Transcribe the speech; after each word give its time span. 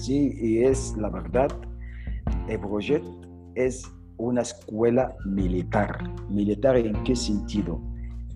Sí, 0.00 0.34
y 0.40 0.64
es 0.64 0.96
la 0.96 1.10
verdad, 1.10 1.50
Ebrojet 2.48 3.02
es 3.54 3.86
una 4.16 4.40
escuela 4.40 5.14
militar. 5.26 5.98
¿Militar 6.30 6.78
en 6.78 6.94
qué 7.04 7.14
sentido? 7.14 7.78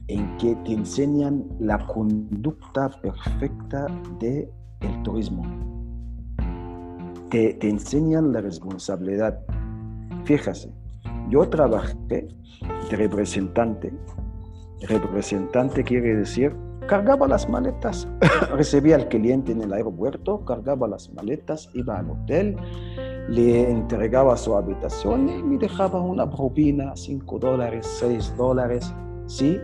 En 0.08 0.36
que 0.36 0.54
te 0.56 0.72
enseñan 0.72 1.42
la 1.58 1.78
conducta 1.86 2.90
perfecta 3.00 3.86
del 4.20 4.50
el 4.82 5.02
turismo. 5.04 5.42
Te, 7.30 7.56
enseñan 7.66 8.34
la 8.34 8.42
responsabilidad. 8.42 9.40
Fíjese, 10.26 10.70
yo 11.30 11.48
trabajé 11.48 11.96
de 12.10 12.28
representante. 12.90 13.90
Representante 14.82 15.82
quiere 15.82 16.14
decir 16.14 16.54
cargaba 16.86 17.26
las 17.26 17.48
maletas, 17.48 18.08
recibía 18.52 18.96
al 18.96 19.08
cliente 19.08 19.52
en 19.52 19.62
el 19.62 19.72
aeropuerto, 19.72 20.44
cargaba 20.44 20.88
las 20.88 21.12
maletas, 21.12 21.68
iba 21.74 21.98
al 21.98 22.10
hotel, 22.10 22.56
le 23.28 23.70
entregaba 23.70 24.36
su 24.36 24.56
habitación 24.56 25.28
y 25.28 25.42
me 25.42 25.58
dejaba 25.58 26.00
una 26.00 26.28
propina, 26.30 26.94
5 26.94 27.38
dólares, 27.38 27.86
6 27.98 28.36
dólares. 28.36 28.94
Sí, 29.26 29.58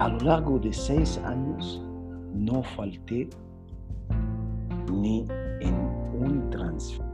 a 0.00 0.08
lo 0.08 0.18
largo 0.20 0.58
de 0.58 0.72
seis 0.72 1.20
años 1.26 1.84
no 2.32 2.62
falté 2.62 3.28
ni 4.90 5.26
en 5.60 5.74
un 6.18 6.48
transfer. 6.48 7.09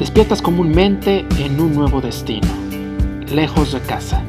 Despiertas 0.00 0.40
comúnmente 0.40 1.26
en 1.36 1.60
un 1.60 1.74
nuevo 1.74 2.00
destino, 2.00 2.48
lejos 3.30 3.72
de 3.72 3.80
casa, 3.80 4.22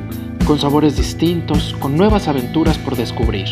con 0.46 0.60
sabores 0.60 0.98
distintos, 0.98 1.74
con 1.80 1.96
nuevas 1.96 2.28
aventuras 2.28 2.78
por 2.78 2.98
descubrir. 2.98 3.48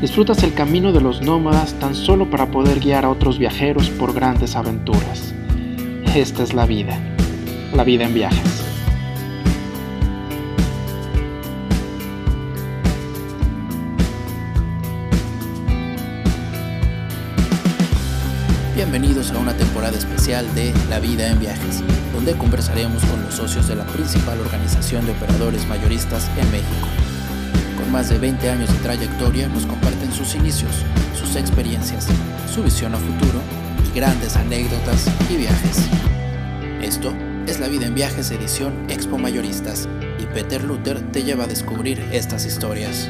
Disfrutas 0.00 0.44
el 0.44 0.54
camino 0.54 0.92
de 0.92 1.00
los 1.00 1.20
nómadas 1.20 1.74
tan 1.80 1.96
solo 1.96 2.30
para 2.30 2.52
poder 2.52 2.78
guiar 2.78 3.04
a 3.04 3.10
otros 3.10 3.36
viajeros 3.36 3.90
por 3.90 4.14
grandes 4.14 4.54
aventuras. 4.54 5.34
Esta 6.14 6.44
es 6.44 6.54
la 6.54 6.66
vida, 6.66 6.96
la 7.74 7.82
vida 7.82 8.04
en 8.04 8.14
viajes. 8.14 8.64
Bienvenidos 18.76 19.32
a 19.32 19.38
una 19.38 19.52
temporada 19.52 19.67
especial 19.94 20.46
de 20.54 20.72
La 20.88 21.00
vida 21.00 21.28
en 21.28 21.38
viajes, 21.38 21.82
donde 22.12 22.36
conversaremos 22.36 23.04
con 23.04 23.22
los 23.22 23.34
socios 23.34 23.68
de 23.68 23.76
la 23.76 23.84
principal 23.86 24.40
organización 24.40 25.06
de 25.06 25.12
operadores 25.12 25.66
mayoristas 25.66 26.28
en 26.36 26.50
México. 26.50 26.88
Con 27.76 27.92
más 27.92 28.08
de 28.08 28.18
20 28.18 28.50
años 28.50 28.72
de 28.72 28.78
trayectoria 28.78 29.48
nos 29.48 29.66
comparten 29.66 30.12
sus 30.12 30.34
inicios, 30.34 30.72
sus 31.18 31.36
experiencias, 31.36 32.06
su 32.52 32.62
visión 32.62 32.94
a 32.94 32.98
futuro 32.98 33.40
y 33.86 33.96
grandes 33.96 34.36
anécdotas 34.36 35.06
y 35.30 35.36
viajes. 35.36 35.78
Esto 36.82 37.12
es 37.46 37.60
La 37.60 37.68
vida 37.68 37.86
en 37.86 37.94
viajes 37.94 38.30
edición 38.30 38.90
Expo 38.90 39.18
Mayoristas 39.18 39.88
y 40.18 40.26
Peter 40.26 40.62
Luther 40.62 41.00
te 41.12 41.22
lleva 41.22 41.44
a 41.44 41.48
descubrir 41.48 42.00
estas 42.12 42.44
historias. 42.44 43.08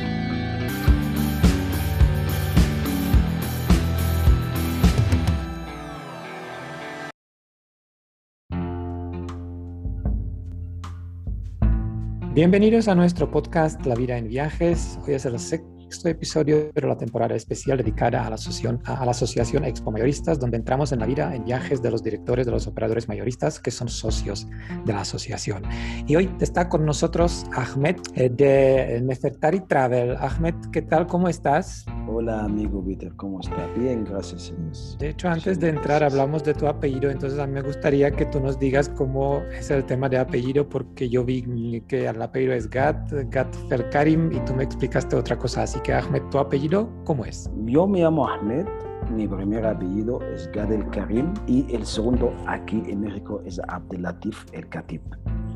Bienvenidos 12.39 12.87
a 12.87 12.95
nuestro 12.95 13.29
podcast 13.29 13.85
La 13.85 13.97
vida 13.97 14.17
en 14.17 14.29
viajes. 14.29 14.97
Hoy 15.05 15.15
es 15.15 15.25
el 15.25 15.41
sexto 15.41 15.78
episodio 16.09 16.71
de 16.73 16.81
la 16.83 16.97
temporada 16.97 17.35
especial 17.35 17.79
dedicada 17.79 18.27
a 18.27 18.31
la, 18.31 18.35
asociación, 18.37 18.81
a 18.85 19.05
la 19.05 19.11
Asociación 19.11 19.65
Expo 19.65 19.91
Mayoristas, 19.91 20.39
donde 20.39 20.57
entramos 20.57 20.93
en 20.93 21.01
la 21.01 21.07
vida 21.07 21.35
en 21.35 21.45
viajes 21.45 21.83
de 21.83 21.91
los 21.91 22.03
directores 22.03 22.47
de 22.47 22.53
los 22.53 22.67
operadores 22.67 23.09
mayoristas 23.09 23.59
que 23.59 23.71
son 23.71 23.89
socios 23.89 24.47
de 24.85 24.93
la 24.93 25.01
asociación. 25.01 25.63
Y 26.07 26.17
hoy 26.17 26.31
está 26.41 26.69
con 26.69 26.85
nosotros 26.85 27.47
Ahmed 27.53 27.97
eh, 28.15 28.31
de 28.31 29.01
Nefertari 29.03 29.61
Travel. 29.61 30.17
Ahmed, 30.17 30.55
¿qué 30.73 30.83
tal? 30.83 31.07
¿Cómo 31.07 31.29
estás? 31.29 31.87
Hola 32.11 32.45
amigo 32.45 32.83
Peter, 32.85 33.13
¿cómo 33.17 33.41
está? 33.41 33.67
Bien, 33.77 34.05
gracias. 34.05 34.53
De 34.99 35.11
hecho, 35.11 35.29
antes 35.29 35.61
de 35.61 35.69
entrar 35.69 36.03
hablamos 36.03 36.43
de 36.45 36.55
tu 36.55 36.67
apellido, 36.67 37.11
entonces 37.11 37.39
a 37.39 37.47
mí 37.47 37.55
me 37.55 37.63
gustaría 37.63 38.11
que 38.11 38.27
tú 38.27 38.41
nos 38.41 38.59
digas 38.59 38.89
cómo 38.89 39.43
es 39.53 39.71
el 39.71 39.85
tema 39.85 40.09
de 40.09 40.19
apellido, 40.19 40.69
porque 40.69 41.09
yo 41.09 41.25
vi 41.25 41.83
que 41.87 42.07
el 42.07 42.21
apellido 42.21 42.55
es 42.55 42.69
Gat, 42.71 43.13
Gat 43.31 43.55
Ferkarim, 43.69 44.33
y 44.33 44.41
tú 44.41 44.55
me 44.55 44.65
explicaste 44.65 45.17
otra 45.17 45.37
cosa. 45.39 45.63
Así 45.63 45.78
que 45.81 45.93
Ahmed, 45.93 46.23
¿tu 46.31 46.39
apellido 46.39 46.89
cómo 47.05 47.25
es? 47.25 47.51
Yo 47.65 47.87
me 47.87 48.01
llamo 48.01 48.29
Ahmed, 48.29 48.67
mi 49.11 49.27
primer 49.27 49.67
apellido 49.67 50.21
es 50.35 50.51
Gad 50.53 50.73
el 50.73 50.89
Karim 50.91 51.33
y 51.47 51.75
el 51.75 51.85
segundo 51.85 52.33
aquí 52.47 52.83
en 52.87 53.01
México 53.01 53.41
es 53.45 53.61
Abdelatif 53.69 54.47
el 54.53 54.69
Khatib. 54.69 55.03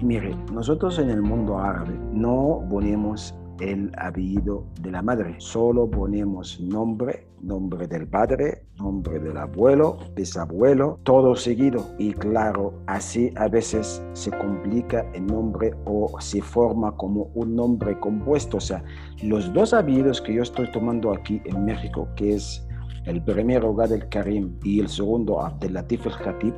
Mire, 0.03 0.35
nosotros 0.53 0.99
en 0.99 1.11
el 1.11 1.23
mundo 1.23 1.59
árabe 1.59 1.99
no 2.13 2.65
ponemos 2.71 3.35
el 3.61 3.93
apellido 3.99 4.67
de 4.81 4.91
la 4.91 5.03
madre. 5.03 5.35
Solo 5.39 5.91
ponemos 5.91 6.61
nombre, 6.61 7.27
nombre 7.43 7.87
del 7.87 8.07
padre, 8.07 8.65
nombre 8.79 9.19
del 9.19 9.37
abuelo, 9.37 9.99
bisabuelo, 10.15 10.99
todo 11.03 11.35
seguido. 11.35 11.85
Y 11.99 12.13
claro, 12.13 12.75
así 12.87 13.33
a 13.37 13.49
veces 13.49 14.03
se 14.13 14.31
complica 14.31 15.05
el 15.15 15.27
nombre 15.27 15.73
o 15.85 16.21
se 16.21 16.41
forma 16.41 16.97
como 16.97 17.31
un 17.35 17.57
nombre 17.57 17.99
compuesto. 18.01 18.59
O 18.59 18.61
sea, 18.61 18.83
los 19.23 19.53
dos 19.53 19.75
apellidos 19.75 20.21
que 20.21 20.35
yo 20.35 20.43
estoy 20.43 20.71
tomando 20.71 21.13
aquí 21.13 21.43
en 21.45 21.65
México, 21.65 22.09
que 22.17 22.35
es 22.35 22.67
el 23.07 23.23
primero 23.23 23.75
Gad 23.75 23.93
el 23.93 24.09
Karim 24.09 24.57
y 24.63 24.81
el 24.81 24.89
segundo 24.89 25.41
Abdelatif 25.41 26.07
el 26.07 26.17
Khatib, 26.17 26.55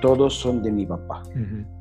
todos 0.00 0.34
son 0.34 0.62
de 0.62 0.70
mi 0.70 0.86
papá. 0.86 1.22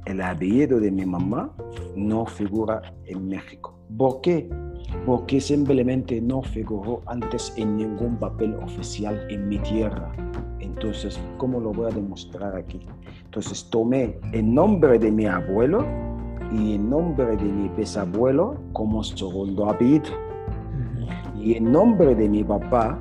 El 0.06 0.22
apellido 0.22 0.80
de 0.80 0.92
mi 0.92 1.06
mamá 1.06 1.54
no 1.96 2.26
figura 2.26 2.82
en 3.06 3.28
México. 3.28 3.78
¿Por 3.98 4.22
qué? 4.22 4.50
Porque 5.06 5.42
simplemente 5.42 6.22
no 6.22 6.42
figuró 6.42 7.02
antes 7.08 7.54
en 7.58 7.78
ningún 7.78 8.16
papel 8.18 8.56
oficial 8.56 9.26
en 9.30 9.50
mi 9.50 9.60
tierra. 9.60 10.12
Entonces, 10.60 11.20
¿cómo 11.38 11.60
lo 11.60 11.72
voy 11.72 11.92
a 11.92 11.96
demostrar 11.96 12.56
aquí? 12.56 12.80
Entonces, 13.26 13.70
tomé 13.70 14.18
el 14.32 14.54
nombre 14.54 14.98
de 14.98 15.12
mi 15.12 15.26
abuelo 15.26 15.86
y 16.52 16.76
el 16.76 16.90
nombre 16.90 17.36
de 17.36 17.44
mi 17.44 17.70
bisabuelo 17.70 18.58
como 18.74 19.04
segundo 19.04 19.70
apellido. 19.70 20.12
Y 21.38 21.56
el 21.56 21.72
nombre 21.72 22.16
de 22.16 22.30
mi 22.30 22.44
papá 22.44 22.98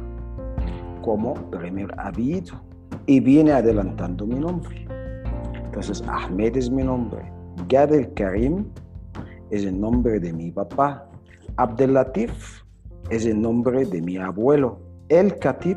como 1.02 1.34
primer 1.50 1.88
apellido. 1.98 2.60
Y 3.06 3.20
viene 3.20 3.52
adelantando 3.52 4.26
mi 4.26 4.36
nombre. 4.36 4.86
Entonces, 5.64 6.02
Ahmed 6.06 6.56
es 6.56 6.70
mi 6.70 6.82
nombre. 6.82 7.22
Gad 7.68 7.92
el 7.92 8.12
Karim 8.14 8.66
es 9.50 9.64
el 9.64 9.80
nombre 9.80 10.20
de 10.20 10.32
mi 10.32 10.50
papá. 10.50 11.08
Abdelatif 11.56 12.62
es 13.10 13.26
el 13.26 13.40
nombre 13.40 13.84
de 13.84 14.00
mi 14.00 14.16
abuelo. 14.16 14.80
El 15.08 15.38
Khatib 15.38 15.76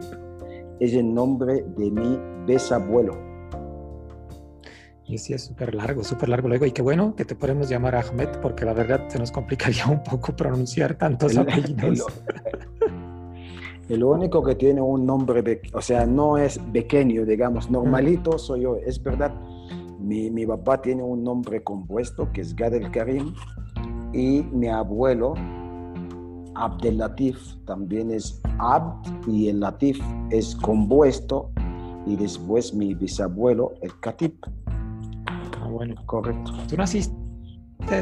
es 0.79 0.93
el 0.93 1.13
nombre 1.13 1.65
de 1.77 1.91
mi 1.91 2.19
bisabuelo. 2.45 3.17
Y 5.07 5.17
sí, 5.17 5.33
es 5.33 5.43
súper 5.43 5.75
largo, 5.75 6.03
súper 6.03 6.29
largo 6.29 6.47
luego. 6.47 6.65
Y 6.65 6.71
qué 6.71 6.81
bueno 6.81 7.15
que 7.15 7.25
te 7.25 7.35
podemos 7.35 7.69
llamar 7.69 7.95
Ahmed, 7.95 8.29
porque 8.41 8.65
la 8.65 8.73
verdad 8.73 9.07
se 9.07 9.19
nos 9.19 9.31
complicaría 9.31 9.85
un 9.87 10.01
poco 10.01 10.35
pronunciar 10.35 10.95
tantos 10.95 11.37
apellidos. 11.37 12.05
El, 13.87 14.03
único 14.03 14.43
que 14.43 14.55
tiene 14.55 14.81
un 14.81 15.05
nombre, 15.05 15.61
o 15.73 15.81
sea, 15.81 16.07
no 16.07 16.37
es 16.39 16.57
pequeño, 16.57 17.23
digamos, 17.23 17.69
normalito 17.69 18.39
soy 18.39 18.61
yo, 18.61 18.77
es 18.77 19.01
verdad. 19.03 19.31
Mi, 19.99 20.31
mi 20.31 20.45
papá 20.45 20.81
tiene 20.81 21.03
un 21.03 21.23
nombre 21.23 21.63
compuesto 21.63 22.31
que 22.31 22.41
es 22.41 22.55
Gad 22.55 22.73
el 22.73 22.89
Karim 22.91 23.33
y 24.11 24.41
mi 24.41 24.69
abuelo 24.69 25.35
Abdelatif 26.55 27.37
también 27.65 28.11
es 28.11 28.41
Abd 28.59 29.27
y 29.27 29.49
el 29.49 29.59
Latif 29.59 29.99
es 30.29 30.55
compuesto 30.55 31.51
y 32.05 32.15
después 32.15 32.73
mi 32.73 32.93
bisabuelo 32.93 33.73
el 33.81 33.91
Khatib. 33.99 34.33
Ah, 35.25 35.67
bueno. 35.69 35.95
Correcto. 36.05 36.51
Tú 36.67 36.77
naciste, 36.77 37.15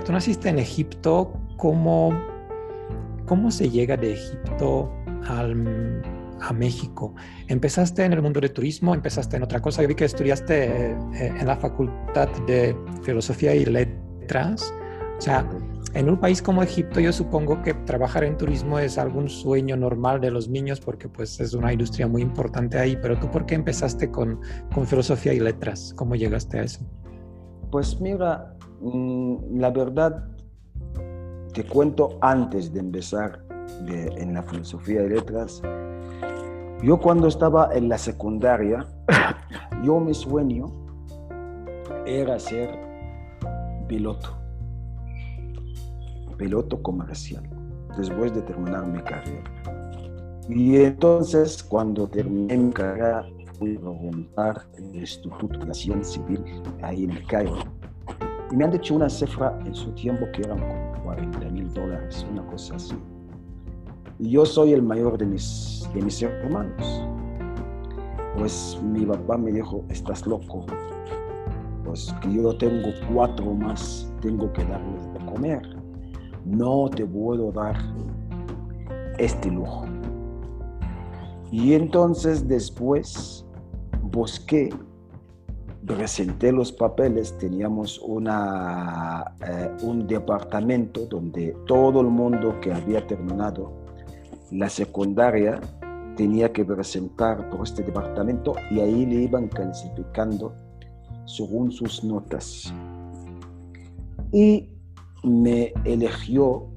tú 0.05 0.11
naciste 0.11 0.50
en 0.50 0.59
Egipto. 0.59 1.33
¿Cómo, 1.57 2.11
¿Cómo 3.25 3.51
se 3.51 3.69
llega 3.69 3.95
de 3.95 4.13
Egipto 4.13 4.91
al, 5.27 6.01
a 6.41 6.53
México? 6.53 7.15
¿Empezaste 7.47 8.03
en 8.03 8.13
el 8.13 8.21
mundo 8.21 8.41
de 8.41 8.49
turismo? 8.49 8.94
¿Empezaste 8.94 9.38
en 9.38 9.44
otra 9.44 9.61
cosa? 9.61 9.81
Yo 9.81 9.88
vi 9.88 9.95
que 9.95 10.06
estudiaste 10.06 10.91
eh, 10.91 10.97
en 11.39 11.47
la 11.47 11.56
Facultad 11.56 12.29
de 12.47 12.75
Filosofía 13.03 13.56
y 13.56 13.65
Letras. 13.65 14.73
O 15.17 15.21
sea, 15.21 15.47
en 15.94 16.10
un 16.10 16.18
país 16.18 16.42
como 16.42 16.63
Egipto 16.63 17.00
yo 17.00 17.13
supongo 17.13 17.62
que 17.62 17.74
trabajar 17.74 18.24
en 18.24 18.38
turismo 18.38 18.80
es 18.80 18.98
algún 18.98 19.30
sueño 19.30 19.78
normal 19.78 20.19
de 20.19 20.31
los 20.31 20.50
niños 20.50 20.80
porque 20.80 21.07
pues 21.07 21.40
es 21.40 21.54
una 21.54 21.72
industria 21.72 22.07
muy 22.07 22.22
importante 22.22 22.80
ahí, 22.80 22.98
pero 23.01 23.19
tú 23.19 23.30
por 23.30 23.45
qué 23.45 23.56
empezaste 23.56 24.10
con, 24.10 24.40
con 24.74 24.88
filosofía 24.88 25.34
y 25.34 25.40
letras? 25.40 25.94
¿Cómo 25.95 26.16
llegaste 26.16 26.60
a 26.60 26.63
eso? 26.63 26.81
Pues 27.72 28.00
mira, 28.01 28.56
mm, 28.81 29.60
la 29.60 29.69
verdad 29.69 30.28
te 31.54 31.63
cuento 31.63 32.18
antes 32.22 32.74
de 32.74 32.80
empezar 32.80 33.44
en 33.88 34.34
la 34.34 34.44
filosofía 34.44 35.04
y 35.04 35.10
letras. 35.10 35.62
Yo 36.81 37.00
cuando 37.00 37.28
estaba 37.28 37.69
en 37.74 37.88
la 37.88 37.98
secundaria, 37.98 38.86
yo 39.84 40.00
mi 40.00 40.13
sueño 40.13 40.66
era 42.06 42.40
ser 42.40 42.69
piloto, 43.88 44.43
piloto 46.44 46.81
comercial, 46.81 47.42
después 47.98 48.34
de 48.34 48.42
terminar 48.42 48.86
mi 48.86 49.01
carrera. 49.01 49.44
Y 50.50 50.75
entonces 50.75 51.63
cuando 51.63 52.06
terminé 52.06 52.57
mi 52.57 52.74
carrera 52.74 53.25
fui 53.57 53.78
a 53.78 53.80
preguntar 53.80 54.68
el 54.78 54.94
Instituto 54.94 55.57
de 55.57 55.66
Nación 55.68 56.04
Civil, 56.04 56.44
ahí 56.81 57.06
en 57.06 57.12
el 57.12 57.25
Cairo. 57.28 57.60
Y 58.51 58.57
me 58.57 58.66
han 58.66 58.72
dicho 58.72 58.94
una 58.94 59.10
cifra 59.10 59.57
en 59.66 59.74
su 59.74 59.92
tiempo 59.92 60.25
que 60.34 60.42
eran 60.42 60.60
como 60.60 61.04
40 61.06 61.50
mil 61.50 61.74
dólares, 61.74 62.25
una 62.30 62.45
cosa 62.48 62.75
así. 62.75 62.95
Y 64.19 64.31
yo 64.31 64.45
soy 64.45 64.74
el 64.74 64.84
mayor 64.84 65.18
de 65.18 65.25
mis, 65.25 65.90
de 65.94 66.01
mis 66.01 66.22
hermanos. 66.22 67.07
Pues 68.38 68.78
mi 68.84 69.06
papá 69.06 69.38
me 69.38 69.54
dijo, 69.54 69.86
estás 69.90 70.28
loco. 70.28 70.66
Pues 71.86 72.13
que 72.22 72.34
yo 72.34 72.54
tengo 72.57 72.90
cuatro 73.13 73.54
más, 73.54 74.12
tengo 74.22 74.51
que 74.51 74.66
darles 74.66 75.13
de 75.13 75.25
comer. 75.25 75.82
No 76.45 76.90
te 76.90 77.06
puedo 77.06 77.51
dar 77.51 77.75
este 79.18 79.50
lujo. 79.50 79.86
Y 81.51 81.74
entonces 81.74 82.48
después 82.48 83.45
busqué, 84.01 84.69
presenté 85.86 86.51
los 86.51 86.72
papeles, 86.72 87.38
teníamos 87.38 88.00
una, 88.00 89.36
eh, 89.48 89.72
un 89.84 90.07
departamento 90.07 91.06
donde 91.06 91.56
todo 91.68 92.01
el 92.01 92.07
mundo 92.07 92.60
que 92.60 92.74
había 92.74 93.06
terminado 93.06 93.72
la 94.51 94.69
secundaria 94.69 95.60
tenía 96.16 96.51
que 96.51 96.63
presentar 96.63 97.50
por 97.50 97.63
este 97.63 97.84
departamento 97.84 98.54
y 98.69 98.80
ahí 98.80 99.06
le 99.06 99.24
iban 99.24 99.48
clasificando 99.48 100.54
según 101.25 101.72
sus 101.72 102.04
notas. 102.04 102.74
Y 104.31 104.72
me 105.23 105.73
eligió 105.85 106.67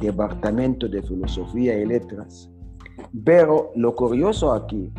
departamento 0.00 0.88
de 0.88 1.02
filosofía 1.02 1.78
y 1.78 1.86
letras. 1.86 2.50
Pero 3.24 3.70
lo 3.76 3.94
curioso 3.94 4.52
aquí 4.52 4.92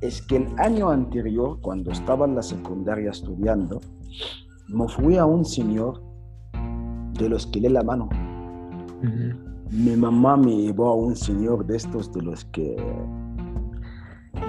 es 0.00 0.22
que 0.22 0.36
el 0.36 0.48
año 0.58 0.90
anterior, 0.90 1.58
cuando 1.60 1.90
estaba 1.90 2.26
en 2.26 2.34
la 2.34 2.42
secundaria 2.42 3.10
estudiando, 3.10 3.80
me 4.68 4.88
fui 4.88 5.16
a 5.16 5.26
un 5.26 5.44
señor 5.44 6.02
de 7.18 7.28
los 7.28 7.46
que 7.46 7.60
lee 7.60 7.68
la 7.68 7.82
mano 7.82 8.08
mi 9.70 9.96
mamá 9.96 10.36
me 10.36 10.56
llevó 10.56 10.88
a 10.88 10.94
un 10.96 11.14
señor 11.14 11.64
de 11.64 11.76
estos 11.76 12.12
de 12.12 12.22
los 12.22 12.44
que 12.46 12.76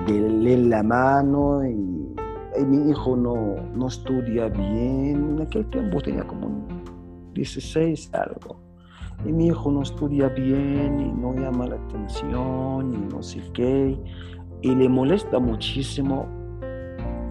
le 0.08 0.58
la 0.58 0.82
mano 0.82 1.64
y, 1.64 2.16
mi 2.66 2.90
hijo 2.90 3.16
no, 3.16 3.56
no, 3.76 3.88
estudia 3.88 4.50
bien. 4.50 5.36
En 5.36 5.42
aquel 5.42 5.66
tiempo 5.70 6.02
tenía 6.02 6.24
como 6.26 6.68
16 7.42 8.12
algo. 8.14 8.60
Y 9.26 9.32
mi 9.32 9.48
hijo 9.48 9.72
no 9.72 9.82
estudia 9.82 10.30
bien 10.30 11.00
y 11.00 11.12
no 11.12 11.34
llama 11.36 11.68
la 11.68 11.76
atención 11.76 12.94
y 12.94 13.14
no 13.14 13.22
sé 13.22 13.42
qué. 13.54 13.98
Y 14.62 14.76
le 14.76 14.88
molesta 14.88 15.40
muchísimo 15.40 16.28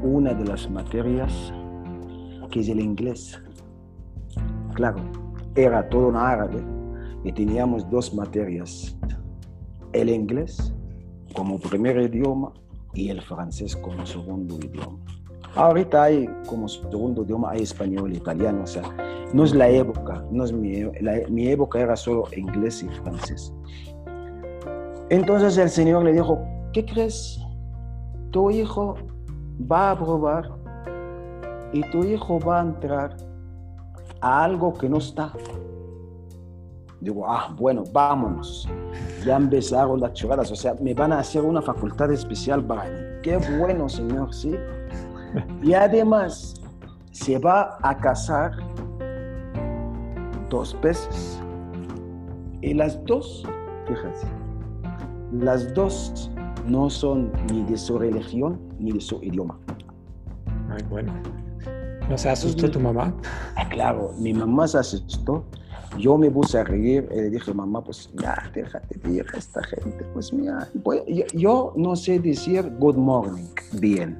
una 0.02 0.34
de 0.34 0.44
las 0.44 0.68
materias 0.70 1.52
que 2.50 2.60
es 2.60 2.68
el 2.68 2.80
inglés. 2.80 3.40
Claro, 4.74 5.00
era 5.54 5.88
todo 5.88 6.08
un 6.08 6.16
árabe 6.16 6.60
y 7.22 7.32
teníamos 7.32 7.88
dos 7.90 8.12
materias, 8.14 8.96
el 9.92 10.08
inglés 10.08 10.72
como 11.34 11.58
primer 11.58 12.00
idioma 12.00 12.52
y 12.94 13.10
el 13.10 13.22
francés 13.22 13.76
como 13.76 14.04
segundo 14.06 14.56
idioma. 14.56 14.98
Ahorita 15.54 16.04
hay 16.04 16.28
como 16.48 16.68
segundo 16.68 17.22
idioma, 17.22 17.50
hay 17.50 17.62
español, 17.62 18.12
italiano, 18.12 18.62
o 18.62 18.66
sea, 18.66 18.82
no 19.32 19.44
es 19.44 19.54
la 19.54 19.68
época, 19.68 20.24
no 20.30 20.44
es 20.44 20.52
mi, 20.52 20.84
mi 21.28 21.48
época 21.48 21.80
era 21.80 21.96
solo 21.96 22.24
inglés 22.36 22.82
y 22.82 22.88
francés. 22.88 23.52
Entonces 25.08 25.56
el 25.58 25.70
Señor 25.70 26.04
le 26.04 26.12
dijo, 26.12 26.40
¿qué 26.72 26.84
crees? 26.84 27.40
Tu 28.30 28.50
hijo 28.50 28.96
va 29.70 29.92
a 29.92 29.98
probar 29.98 30.50
y 31.72 31.82
tu 31.90 32.04
hijo 32.04 32.38
va 32.40 32.60
a 32.60 32.62
entrar 32.62 33.16
a 34.20 34.44
algo 34.44 34.72
que 34.74 34.88
no 34.88 34.98
está. 34.98 35.32
Digo, 37.00 37.24
ah, 37.26 37.54
bueno, 37.56 37.84
vámonos. 37.92 38.68
Ya 39.24 39.36
empezaron 39.36 40.00
las 40.00 40.12
choradas, 40.12 40.50
o 40.50 40.56
sea, 40.56 40.74
me 40.80 40.92
van 40.92 41.12
a 41.12 41.20
hacer 41.20 41.42
una 41.42 41.62
facultad 41.62 42.12
especial 42.12 42.64
para 42.64 42.84
mí. 42.84 42.98
Qué 43.22 43.38
bueno, 43.58 43.88
señor, 43.88 44.34
¿sí? 44.34 44.54
Y 45.62 45.72
además, 45.72 46.54
se 47.10 47.38
va 47.38 47.78
a 47.82 47.96
casar 47.96 48.52
dos 50.50 50.76
veces. 50.82 51.40
Y 52.60 52.74
las 52.74 53.02
dos, 53.06 53.44
fíjate, 53.86 54.26
las 55.32 55.72
dos 55.72 56.30
no 56.66 56.90
son 56.90 57.32
ni 57.50 57.62
de 57.64 57.78
su 57.78 57.98
religión 57.98 58.60
ni 58.78 58.92
de 58.92 59.00
su 59.00 59.22
idioma. 59.22 59.58
Ay, 60.68 60.84
bueno. 60.90 61.12
¿No 62.10 62.18
se 62.18 62.28
asustó 62.28 62.70
tu 62.70 62.80
mamá? 62.80 63.14
Ah, 63.56 63.68
claro, 63.68 64.12
mi 64.18 64.34
mamá 64.34 64.66
se 64.68 64.78
asustó 64.78 65.44
yo 65.98 66.16
me 66.16 66.30
puse 66.30 66.58
a 66.58 66.64
reír 66.64 67.08
y 67.10 67.16
le 67.16 67.30
dije, 67.30 67.52
mamá, 67.52 67.82
pues 67.82 68.10
ya, 68.14 68.50
déjate 68.54 68.98
de 68.98 69.24
esta 69.36 69.62
gente. 69.64 70.04
Pues 70.12 70.32
mira, 70.32 70.68
yo, 71.34 71.72
no 71.76 71.96
sé 71.96 72.18
decir 72.20 72.70
good 72.78 72.96
morning 72.96 73.48
bien. 73.80 74.18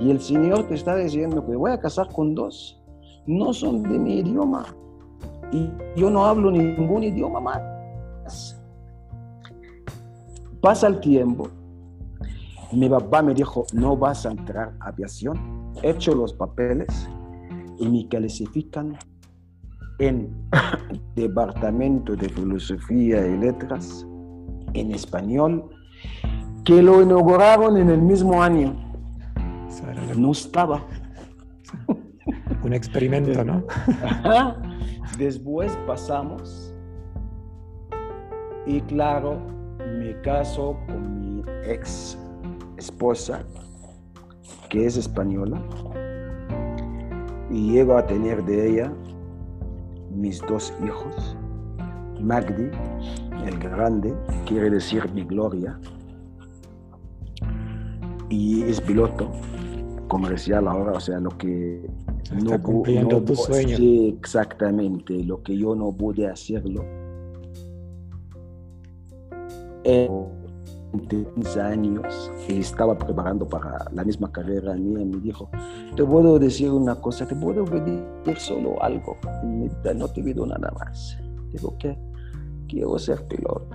Y 0.00 0.10
el 0.10 0.20
Señor 0.20 0.68
te 0.68 0.74
está 0.74 0.94
diciendo 0.96 1.44
que 1.46 1.56
voy 1.56 1.72
a 1.72 1.80
casar 1.80 2.08
con 2.12 2.34
dos. 2.34 2.80
No 3.26 3.52
son 3.52 3.82
de 3.82 3.98
mi 3.98 4.18
idioma. 4.18 4.66
Y 5.52 5.70
yo 5.96 6.10
no 6.10 6.26
hablo 6.26 6.50
ningún 6.50 7.04
idioma 7.04 7.40
más. 7.40 8.60
Pasa 10.60 10.88
el 10.88 11.00
tiempo. 11.00 11.48
Mi 12.72 12.88
papá 12.88 13.22
me 13.22 13.32
dijo, 13.32 13.64
no 13.72 13.96
vas 13.96 14.26
a 14.26 14.32
entrar 14.32 14.74
a 14.80 14.88
aviación. 14.88 15.72
He 15.82 15.90
hecho 15.90 16.14
los 16.14 16.32
papeles 16.32 17.08
y 17.78 17.88
me 17.88 18.08
clasifican 18.08 18.98
en 19.98 20.34
Departamento 21.14 22.16
de 22.16 22.28
Filosofía 22.28 23.26
y 23.26 23.38
Letras 23.38 24.06
en 24.74 24.92
español, 24.92 25.70
que 26.64 26.82
lo 26.82 27.00
inauguraron 27.00 27.76
en 27.76 27.88
el 27.88 28.02
mismo 28.02 28.42
año. 28.42 28.74
No 30.16 30.32
estaba. 30.32 30.84
Un 32.62 32.72
experimento, 32.72 33.44
¿no? 33.44 33.62
Después 35.18 35.74
pasamos 35.86 36.74
y 38.66 38.80
claro, 38.82 39.38
me 39.78 40.20
caso 40.20 40.76
con 40.86 41.36
mi 41.36 41.42
ex 41.64 42.18
esposa, 42.76 43.42
que 44.68 44.84
es 44.84 44.98
española, 44.98 45.62
y 47.50 47.72
llego 47.72 47.96
a 47.96 48.04
tener 48.04 48.44
de 48.44 48.68
ella 48.68 48.92
mis 50.10 50.40
dos 50.42 50.74
hijos. 50.84 51.36
Magdi, 52.20 52.70
el 53.46 53.58
grande, 53.58 54.14
quiere 54.46 54.68
decir 54.68 55.10
mi 55.12 55.24
gloria. 55.24 55.78
Y 58.28 58.64
es 58.64 58.80
piloto 58.80 59.30
comercial 60.08 60.66
ahora, 60.66 60.92
o 60.92 61.00
sea, 61.00 61.20
lo 61.20 61.30
que 61.30 61.88
no 62.32 62.62
cumpliendo 62.62 63.22
tu 63.22 63.34
sueño. 63.34 63.76
Sí, 63.76 64.16
exactamente, 64.18 65.24
lo 65.24 65.42
que 65.42 65.56
yo 65.56 65.74
no 65.74 65.92
pude 65.92 66.26
hacerlo. 66.26 66.84
En 69.84 70.10
15 71.08 71.60
años 71.60 72.32
estaba 72.48 72.96
preparando 72.96 73.46
para 73.46 73.86
la 73.92 74.04
misma 74.04 74.32
carrera 74.32 74.74
mía, 74.74 75.04
me 75.04 75.18
dijo, 75.20 75.48
te 75.94 76.04
puedo 76.04 76.38
decir 76.38 76.70
una 76.70 76.96
cosa, 76.96 77.26
te 77.26 77.36
puedo 77.36 77.64
pedir 77.64 78.04
solo 78.36 78.82
algo, 78.82 79.16
no 79.94 80.08
te 80.08 80.22
pido 80.22 80.46
nada 80.46 80.72
más. 80.78 81.18
Digo, 81.52 81.76
¿qué? 81.78 81.96
Quiero 82.68 82.98
ser 82.98 83.24
piloto. 83.26 83.68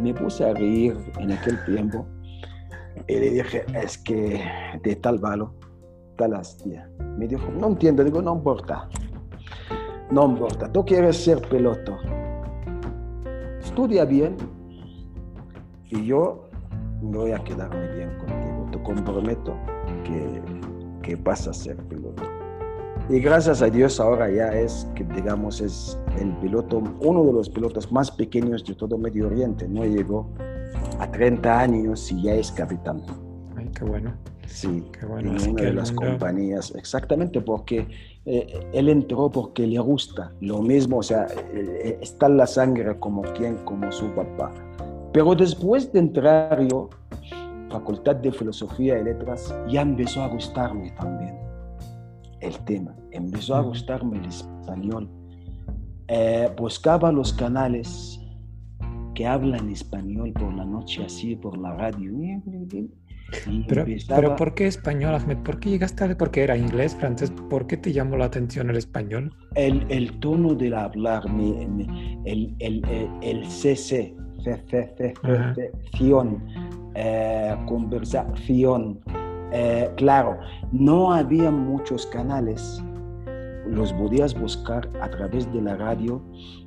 Me 0.00 0.12
puse 0.12 0.44
a 0.44 0.54
reír 0.54 0.96
en 1.20 1.32
aquel 1.32 1.64
tiempo 1.64 2.06
y 3.06 3.14
le 3.14 3.30
dije, 3.30 3.64
es 3.80 3.98
que 3.98 4.40
de 4.82 4.96
tal 4.96 5.18
valor, 5.18 5.52
tal 6.16 6.34
hostia. 6.34 6.90
Me 7.18 7.26
dijo, 7.26 7.44
no 7.58 7.68
entiendo, 7.68 8.04
digo, 8.04 8.22
no 8.22 8.34
importa. 8.34 8.88
no 10.10 10.26
importa, 10.26 10.70
tú 10.72 10.84
quieres 10.84 11.16
ser 11.16 11.40
piloto, 11.48 11.96
estudia 13.60 14.04
bien 14.04 14.36
y 15.90 16.06
yo 16.06 16.48
voy 17.02 17.32
a 17.32 17.38
quedarme 17.42 17.88
bien 17.94 18.16
contigo. 18.18 18.68
Te 18.72 18.82
comprometo 18.82 19.54
que, 20.04 20.42
que 21.02 21.16
vas 21.16 21.46
a 21.48 21.52
ser 21.52 21.76
piloto. 21.88 22.22
Y 23.08 23.20
gracias 23.20 23.60
a 23.60 23.68
Dios 23.68 24.00
ahora 24.00 24.30
ya 24.30 24.48
es 24.54 24.88
que 24.94 25.04
digamos 25.04 25.60
es 25.60 25.98
el 26.18 26.32
piloto, 26.38 26.82
uno 27.00 27.22
de 27.24 27.32
los 27.32 27.50
pilotos 27.50 27.92
más 27.92 28.10
pequeños 28.10 28.64
de 28.64 28.74
todo 28.74 28.96
Medio 28.96 29.26
Oriente. 29.26 29.68
No 29.68 29.84
llegó 29.84 30.30
a 30.98 31.10
30 31.10 31.60
años 31.60 32.10
y 32.10 32.22
ya 32.22 32.34
es 32.34 32.50
capitán. 32.50 33.02
Ay, 33.56 33.70
qué 33.76 33.84
bueno. 33.84 34.14
Sí, 34.46 34.84
qué 34.92 35.06
bueno. 35.06 35.36
en 35.36 35.50
una 35.50 35.62
de 35.62 35.72
las 35.72 35.92
compañías, 35.92 36.74
exactamente 36.74 37.40
porque 37.40 37.86
eh, 38.26 38.68
él 38.72 38.88
entró 38.88 39.30
porque 39.30 39.66
le 39.66 39.78
gusta 39.78 40.32
lo 40.40 40.62
mismo, 40.62 40.98
o 40.98 41.02
sea, 41.02 41.26
eh, 41.52 41.98
está 42.00 42.26
en 42.26 42.36
la 42.36 42.46
sangre 42.46 42.98
como 42.98 43.22
quien, 43.22 43.56
como 43.64 43.90
su 43.92 44.06
papá. 44.14 44.52
Pero 45.12 45.34
después 45.34 45.92
de 45.92 46.00
entrar 46.00 46.66
yo, 46.68 46.90
Facultad 47.70 48.16
de 48.16 48.32
Filosofía 48.32 48.98
y 48.98 49.04
Letras, 49.04 49.54
ya 49.68 49.82
empezó 49.82 50.22
a 50.22 50.28
gustarme 50.28 50.90
también 50.92 51.36
el 52.40 52.58
tema, 52.64 52.94
empezó 53.10 53.56
a 53.56 53.60
gustarme 53.62 54.18
el 54.18 54.26
español. 54.26 55.08
Eh, 56.08 56.50
buscaba 56.56 57.10
los 57.10 57.32
canales 57.32 58.20
que 59.14 59.26
hablan 59.26 59.70
español 59.70 60.32
por 60.32 60.52
la 60.54 60.64
noche, 60.64 61.04
así 61.04 61.36
por 61.36 61.56
la 61.56 61.74
radio. 61.74 62.12
Pero, 63.68 63.84
pero, 64.08 64.36
¿por 64.36 64.54
qué 64.54 64.66
español, 64.66 65.14
Ahmed? 65.14 65.38
¿Por 65.38 65.58
qué 65.58 65.70
llegaste 65.70 66.04
a... 66.04 66.16
Porque 66.16 66.42
era 66.42 66.56
inglés, 66.56 66.94
francés. 66.94 67.32
¿Por 67.50 67.66
qué 67.66 67.76
te 67.76 67.92
llamó 67.92 68.16
la 68.16 68.26
atención 68.26 68.70
el 68.70 68.76
español? 68.76 69.34
El, 69.54 69.84
el 69.88 70.18
tono 70.20 70.54
del 70.54 70.74
hablar, 70.74 71.24
el, 71.26 71.86
el, 72.24 72.54
el, 72.60 73.08
el 73.22 73.46
CC, 73.46 74.14
eh, 76.94 77.56
conversación. 77.66 79.00
Eh, 79.52 79.90
claro, 79.96 80.38
no 80.72 81.12
había 81.12 81.50
muchos 81.50 82.06
canales. 82.06 82.82
Los 83.66 83.92
podías 83.94 84.38
buscar 84.38 84.88
a 85.00 85.08
través 85.08 85.50
de 85.52 85.62
la 85.62 85.76
radio 85.76 86.22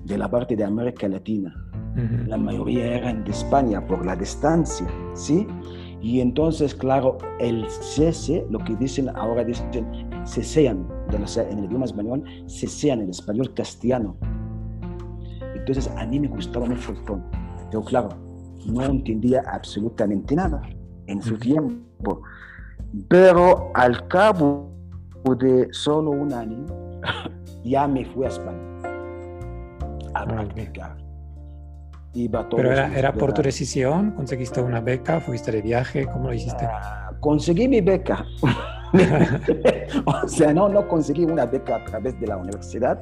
de 0.05 0.17
la 0.17 0.29
parte 0.29 0.55
de 0.55 0.63
América 0.63 1.07
Latina. 1.07 1.55
La 2.27 2.37
mayoría 2.37 2.97
eran 2.97 3.23
de 3.23 3.31
España 3.31 3.83
por 3.83 4.05
la 4.05 4.15
distancia, 4.15 4.85
¿sí? 5.15 5.47
Y 6.07 6.21
entonces, 6.21 6.73
claro, 6.73 7.17
el 7.37 7.69
cese, 7.69 8.47
lo 8.49 8.59
que 8.59 8.77
dicen 8.77 9.09
ahora, 9.09 9.43
dicen 9.43 9.69
cesean, 10.25 10.87
en 11.11 11.59
el 11.59 11.65
idioma 11.65 11.83
español, 11.83 12.23
cesean 12.47 13.01
el 13.01 13.09
español 13.09 13.53
castellano. 13.53 14.15
Entonces, 15.53 15.91
a 15.97 16.05
mí 16.05 16.21
me 16.21 16.29
gustaba 16.29 16.65
mucho 16.65 16.93
el 16.93 17.03
tono. 17.03 17.29
Yo, 17.73 17.83
claro, 17.83 18.07
no 18.65 18.83
entendía 18.85 19.43
absolutamente 19.51 20.33
nada 20.33 20.61
en 21.07 21.21
su 21.21 21.37
tiempo. 21.37 22.21
Pero 23.09 23.69
al 23.73 24.07
cabo 24.07 24.71
de 25.37 25.67
solo 25.71 26.11
un 26.11 26.31
año, 26.31 26.67
ya 27.65 27.85
me 27.85 28.05
fui 28.05 28.23
a 28.23 28.29
España 28.29 28.63
a 30.13 30.25
practicar. 30.25 31.06
¿Pero 32.55 32.71
era, 32.71 32.97
era 32.97 33.13
por 33.13 33.33
tu 33.33 33.41
decisión? 33.41 34.11
¿Conseguiste 34.11 34.61
una 34.61 34.81
beca? 34.81 35.19
¿Fuiste 35.19 35.51
de 35.51 35.61
viaje? 35.61 36.07
¿Cómo 36.07 36.29
lo 36.29 36.33
hiciste? 36.33 36.65
Ah, 36.65 37.11
conseguí 37.19 37.67
mi 37.67 37.81
beca. 37.81 38.25
o 40.05 40.27
sea, 40.27 40.53
no, 40.53 40.69
no 40.69 40.87
conseguí 40.87 41.25
una 41.25 41.45
beca 41.45 41.77
a 41.77 41.85
través 41.85 42.19
de 42.19 42.27
la 42.27 42.37
universidad, 42.37 43.01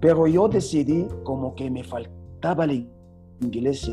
pero 0.00 0.26
yo 0.26 0.48
decidí 0.48 1.06
como 1.24 1.54
que 1.54 1.70
me 1.70 1.84
faltaba 1.84 2.64
el 2.64 2.90
inglés, 3.40 3.90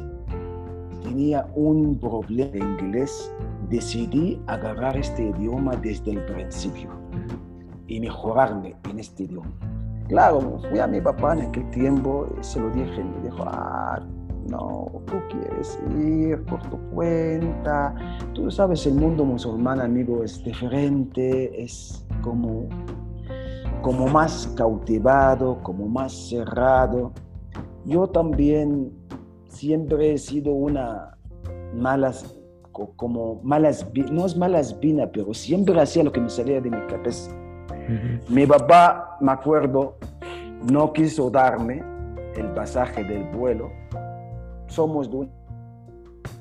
tenía 1.04 1.48
un 1.56 2.00
problema 2.00 2.52
de 2.52 2.60
inglés, 2.60 3.32
decidí 3.70 4.42
agarrar 4.48 4.98
este 4.98 5.30
idioma 5.30 5.76
desde 5.76 6.12
el 6.12 6.26
principio 6.26 6.90
y 7.88 8.00
mejorarme 8.00 8.76
en 8.90 9.00
este 9.00 9.24
idioma. 9.24 9.52
Claro, 10.08 10.60
fui 10.70 10.80
a 10.80 10.86
mi 10.86 11.02
papá 11.02 11.34
en 11.34 11.48
aquel 11.48 11.68
tiempo 11.72 12.28
y 12.40 12.44
se 12.44 12.60
lo 12.60 12.70
dije. 12.70 13.04
Me 13.04 13.24
dijo, 13.24 13.44
ah, 13.48 14.00
no, 14.50 15.02
tú 15.08 15.16
quieres 15.30 15.80
ir 15.98 16.44
por 16.46 16.62
tu 16.70 16.78
cuenta. 16.92 17.96
Tú 18.34 18.52
sabes, 18.52 18.86
el 18.86 18.96
mundo 18.96 19.26
musulmán, 19.26 19.82
amigo, 19.82 20.24
es 20.24 20.44
diferente, 20.44 21.64
es 21.64 22.06
como, 22.22 22.68
como 23.82 24.08
más 24.08 24.54
cautivado, 24.56 25.58
como 25.64 25.88
más 25.88 26.14
cerrado. 26.30 27.12
Yo 27.86 28.06
también 28.08 28.92
siempre 29.50 30.14
he 30.14 30.18
sido 30.20 30.52
una 30.52 31.18
malas, 31.74 32.40
como 32.96 33.42
malas, 33.44 33.88
no 34.12 34.28
es 34.28 34.38
malas 34.38 34.80
vina, 34.80 35.10
pero 35.12 35.34
siempre 35.34 35.80
hacía 35.82 36.04
lo 36.04 36.12
que 36.12 36.22
me 36.22 36.30
salía 36.30 36.62
de 36.62 36.70
mi 36.70 36.86
cabeza 36.88 37.32
mi 38.30 38.46
papá, 38.46 39.18
me 39.22 39.32
acuerdo, 39.32 39.98
no 40.72 40.92
quiso 40.94 41.30
darme 41.30 41.84
el 42.36 42.48
pasaje 42.54 43.04
del 43.04 43.24
vuelo. 43.26 43.72
Somos 44.68 45.10
de 45.10 45.30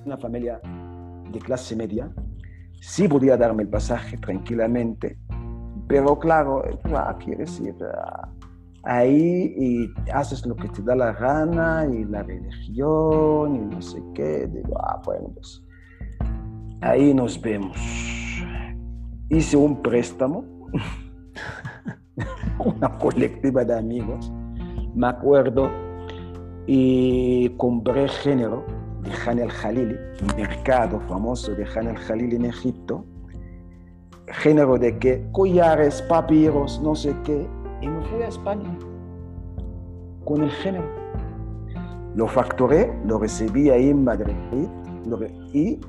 una 0.04 0.16
familia 0.16 0.60
de 1.30 1.38
clase 1.38 1.76
media. 1.76 2.10
Sí 2.80 3.08
podía 3.08 3.36
darme 3.36 3.62
el 3.62 3.68
pasaje 3.68 4.16
tranquilamente, 4.18 5.18
pero 5.88 6.18
claro, 6.18 6.62
ah, 6.94 7.16
quieres 7.18 7.60
ir 7.60 7.74
ah, 7.82 8.28
ahí 8.84 9.54
y 9.56 10.10
haces 10.12 10.44
lo 10.46 10.54
que 10.56 10.68
te 10.68 10.82
da 10.82 10.94
la 10.94 11.12
gana 11.12 11.86
y 11.86 12.04
la 12.04 12.22
religión 12.22 13.56
y 13.56 13.74
no 13.74 13.82
sé 13.82 14.02
qué. 14.14 14.46
Digo, 14.46 14.78
ah, 14.80 15.00
bueno, 15.04 15.28
pues 15.34 15.62
ahí 16.80 17.14
nos 17.14 17.40
vemos. 17.40 17.76
Hice 19.30 19.56
un 19.56 19.82
préstamo 19.82 20.44
una 22.58 22.98
colectiva 22.98 23.64
de 23.64 23.78
amigos, 23.78 24.32
me 24.94 25.08
acuerdo, 25.08 25.70
y 26.66 27.50
compré 27.50 28.08
género 28.08 28.64
de 29.02 29.10
Han 29.26 29.38
el 29.38 29.50
Jalili, 29.50 29.96
mercado 30.36 31.00
famoso 31.00 31.54
de 31.54 31.66
Han 31.74 31.88
el 31.88 31.96
Jalili 31.96 32.36
en 32.36 32.46
Egipto, 32.46 33.04
género 34.28 34.78
de 34.78 34.98
que 34.98 35.26
collares, 35.32 36.00
papiros, 36.02 36.80
no 36.82 36.94
sé 36.94 37.14
qué, 37.24 37.46
y 37.82 37.88
me 37.88 38.02
fui 38.06 38.22
a 38.22 38.28
España 38.28 38.78
con 40.24 40.42
el 40.42 40.50
género. 40.50 40.88
Lo 42.14 42.28
facturé, 42.28 42.96
lo 43.06 43.18
recibí 43.18 43.70
ahí 43.70 43.90
en 43.90 44.04
Madrid 44.04 44.34
y 45.52 45.80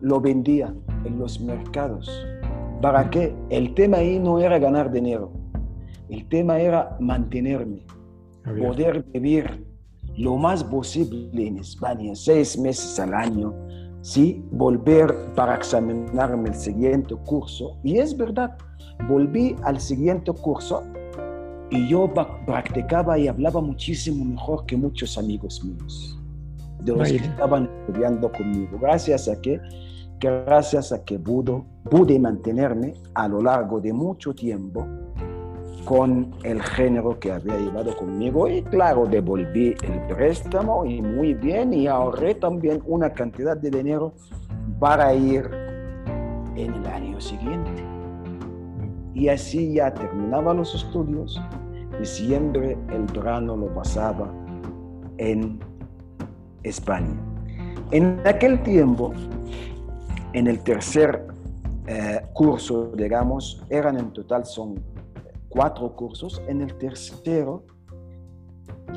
lo 0.00 0.20
vendía 0.20 0.72
en 1.04 1.18
los 1.18 1.40
mercados 1.40 2.24
¿Para 2.80 3.08
qué? 3.10 3.34
El 3.50 3.74
tema 3.74 3.98
ahí 3.98 4.18
no 4.18 4.38
era 4.38 4.58
ganar 4.58 4.90
dinero. 4.90 5.32
El 6.08 6.28
tema 6.28 6.58
era 6.58 6.96
mantenerme, 7.00 7.86
poder 8.44 9.04
vivir 9.12 9.64
lo 10.16 10.36
más 10.36 10.62
posible 10.62 11.46
en 11.46 11.58
España, 11.58 12.14
seis 12.14 12.58
meses 12.58 13.00
al 13.00 13.14
año, 13.14 13.54
¿sí? 14.02 14.44
volver 14.52 15.14
para 15.34 15.56
examinarme 15.56 16.50
el 16.50 16.54
siguiente 16.54 17.16
curso. 17.24 17.78
Y 17.82 17.98
es 17.98 18.16
verdad, 18.16 18.56
volví 19.08 19.56
al 19.64 19.80
siguiente 19.80 20.32
curso 20.32 20.82
y 21.70 21.88
yo 21.88 22.12
practicaba 22.46 23.18
y 23.18 23.28
hablaba 23.28 23.60
muchísimo 23.60 24.24
mejor 24.24 24.66
que 24.66 24.76
muchos 24.76 25.16
amigos 25.18 25.64
míos, 25.64 26.20
de 26.80 26.92
los 26.92 27.08
que 27.08 27.16
estaban 27.16 27.68
estudiando 27.80 28.30
conmigo, 28.30 28.78
gracias 28.78 29.28
a 29.28 29.40
que 29.40 29.58
gracias 30.24 30.92
a 30.92 31.04
que 31.04 31.18
pudo, 31.18 31.64
pude 31.90 32.18
mantenerme 32.18 32.94
a 33.14 33.28
lo 33.28 33.42
largo 33.42 33.80
de 33.80 33.92
mucho 33.92 34.34
tiempo 34.34 34.86
con 35.84 36.34
el 36.42 36.62
género 36.62 37.18
que 37.18 37.30
había 37.30 37.58
llevado 37.58 37.94
conmigo 37.96 38.48
y 38.48 38.62
claro, 38.62 39.06
devolví 39.06 39.74
el 39.82 40.14
préstamo 40.14 40.84
y 40.86 41.02
muy 41.02 41.34
bien 41.34 41.74
y 41.74 41.86
ahorré 41.86 42.34
también 42.34 42.82
una 42.86 43.12
cantidad 43.12 43.56
de 43.56 43.70
dinero 43.70 44.14
para 44.78 45.14
ir 45.14 45.50
en 46.56 46.72
el 46.72 46.86
año 46.86 47.20
siguiente. 47.20 47.84
Y 49.12 49.28
así 49.28 49.74
ya 49.74 49.92
terminaba 49.92 50.54
los 50.54 50.74
estudios 50.74 51.40
y 52.00 52.04
siempre 52.04 52.78
el 52.90 53.04
verano 53.12 53.56
lo 53.56 53.72
pasaba 53.74 54.32
en 55.18 55.60
España. 56.62 57.14
En 57.90 58.20
aquel 58.24 58.62
tiempo 58.62 59.12
en 60.34 60.48
el 60.48 60.62
tercer 60.62 61.26
eh, 61.86 62.20
curso, 62.32 62.92
digamos, 62.96 63.62
eran 63.70 63.98
en 63.98 64.12
total 64.12 64.44
son 64.44 64.82
cuatro 65.48 65.94
cursos. 65.94 66.42
En 66.48 66.60
el 66.60 66.76
tercero 66.76 67.64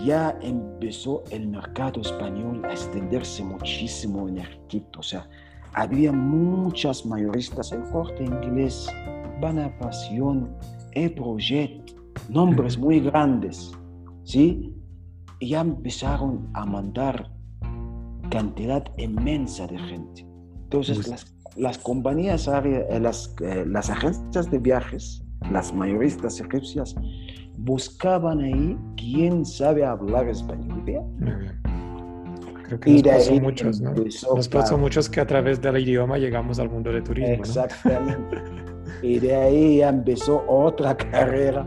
ya 0.04 0.38
empezó 0.42 1.24
el 1.32 1.48
mercado 1.48 2.02
español 2.02 2.66
a 2.66 2.72
extenderse 2.72 3.44
muchísimo 3.44 4.28
en 4.28 4.40
Egipto. 4.40 5.00
O 5.00 5.04
sea, 5.04 5.30
había 5.74 6.12
muchas 6.12 7.06
mayoristas, 7.06 7.72
el 7.72 7.84
corte 7.92 8.24
inglés, 8.24 8.88
Banapasión, 9.40 10.56
el 10.94 11.14
Projet, 11.14 11.96
nombres 12.30 12.80
muy 12.80 13.00
grandes, 13.00 13.72
¿sí? 14.24 14.74
Y 15.40 15.50
ya 15.50 15.62
empezaron 15.62 16.50
a 16.54 16.66
mandar 16.66 17.32
cantidad 18.32 18.84
inmensa 18.98 19.68
de 19.68 19.78
gente. 19.78 20.27
Entonces, 20.68 21.08
las, 21.08 21.34
las, 21.56 21.78
compañías, 21.78 22.46
eh, 22.50 23.00
las, 23.00 23.34
eh, 23.42 23.64
las 23.66 23.90
agencias 23.90 24.52
de 24.52 24.60
viajes, 24.60 25.24
las 25.50 25.74
mayoristas 25.74 26.42
egipcias, 26.42 26.94
buscaban 27.56 28.42
ahí 28.42 28.78
quién 28.98 29.46
sabe 29.46 29.86
hablar 29.86 30.28
español 30.28 30.82
bien. 30.84 31.04
Creo 32.66 32.80
que 32.82 32.92
nos 32.92 33.02
pasó 33.02 33.34
muchos, 33.40 33.80
¿no? 33.80 33.94
nos 34.36 34.50
pasó 34.50 34.78
muchos 34.78 35.10
que 35.10 35.22
a 35.22 35.26
través 35.26 35.62
del 35.62 35.78
idioma 35.78 36.18
llegamos 36.18 36.60
al 36.60 36.70
mundo 36.70 36.92
del 36.92 37.02
turismo. 37.02 37.36
Exactamente. 37.36 38.44
y 39.02 39.20
de 39.20 39.36
ahí 39.36 39.78
ya 39.78 39.88
empezó 39.88 40.44
otra 40.50 40.98
carrera. 40.98 41.66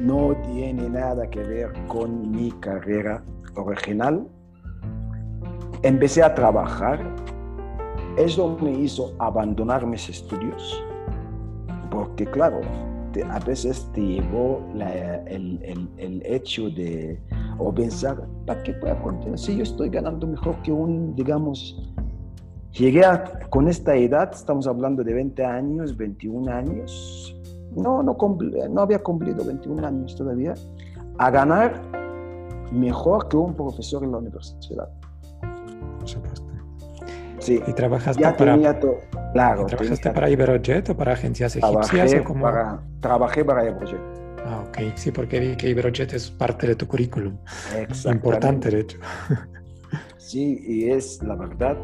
No 0.00 0.36
tiene 0.52 0.86
nada 0.90 1.28
que 1.30 1.40
ver 1.40 1.72
con 1.86 2.30
mi 2.30 2.52
carrera 2.60 3.24
original. 3.56 4.28
Empecé 5.82 6.22
a 6.22 6.34
trabajar. 6.34 7.00
Eso 8.18 8.58
me 8.60 8.72
hizo 8.72 9.14
abandonar 9.18 9.86
mis 9.86 10.08
estudios. 10.08 10.82
Porque 11.90 12.26
claro, 12.26 12.60
a 13.30 13.38
veces 13.40 13.88
te 13.94 14.00
llevó 14.00 14.60
el, 14.74 15.60
el, 15.62 15.88
el, 15.96 16.22
hecho 16.26 16.68
de, 16.70 17.20
o 17.58 17.72
pensar, 17.72 18.26
¿para 18.46 18.62
qué 18.62 18.74
voy 18.80 18.90
a 18.90 19.00
continuar? 19.00 19.38
Si 19.38 19.56
yo 19.56 19.62
estoy 19.62 19.88
ganando 19.88 20.26
mejor 20.26 20.60
que 20.62 20.72
un, 20.72 21.14
digamos, 21.14 21.80
llegué 22.72 23.02
con 23.50 23.68
esta 23.68 23.94
edad, 23.94 24.30
estamos 24.32 24.66
hablando 24.66 25.02
de 25.02 25.14
20 25.14 25.44
años, 25.44 25.96
21 25.96 26.50
años, 26.52 27.36
no, 27.76 28.02
no, 28.02 28.16
no 28.70 28.80
había 28.80 28.98
cumplido 28.98 29.44
21 29.44 29.86
años 29.86 30.16
todavía, 30.16 30.54
a 31.18 31.30
ganar 31.30 31.80
mejor 32.72 33.28
que 33.28 33.36
un 33.36 33.54
profesor 33.54 34.04
en 34.04 34.12
la 34.12 34.18
universidad. 34.18 34.88
Sí. 37.48 37.62
¿Y 37.66 37.72
trabajaste 37.72 38.22
para, 38.22 38.58
claro, 39.32 39.64
¿trabajaste 39.66 40.10
para 40.10 40.28
Iberojet 40.28 40.90
o 40.90 40.96
para 40.96 41.14
agencias 41.14 41.56
egipcias? 41.56 42.10
Trabajé, 42.10 42.20
o 42.20 42.40
para, 42.40 42.82
trabajé 43.00 43.44
para 43.44 43.64
Iberojet. 43.64 44.00
Ah, 44.44 44.64
ok. 44.68 44.78
Sí, 44.96 45.10
porque 45.10 45.40
vi 45.40 45.56
que 45.56 45.70
Iberojet 45.70 46.12
es 46.12 46.30
parte 46.30 46.66
de 46.66 46.74
tu 46.74 46.86
currículum. 46.86 47.38
Importante, 48.04 48.70
de 48.70 48.80
hecho. 48.80 48.98
Sí, 50.18 50.60
y 50.66 50.90
es 50.90 51.22
la 51.22 51.36
verdad, 51.36 51.78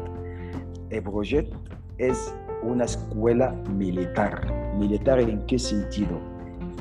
Iberojet 0.91 1.51
es 1.97 2.31
una 2.61 2.85
escuela 2.85 3.51
militar. 3.71 4.45
¿Militar 4.77 5.19
en 5.19 5.43
qué 5.47 5.57
sentido? 5.57 6.19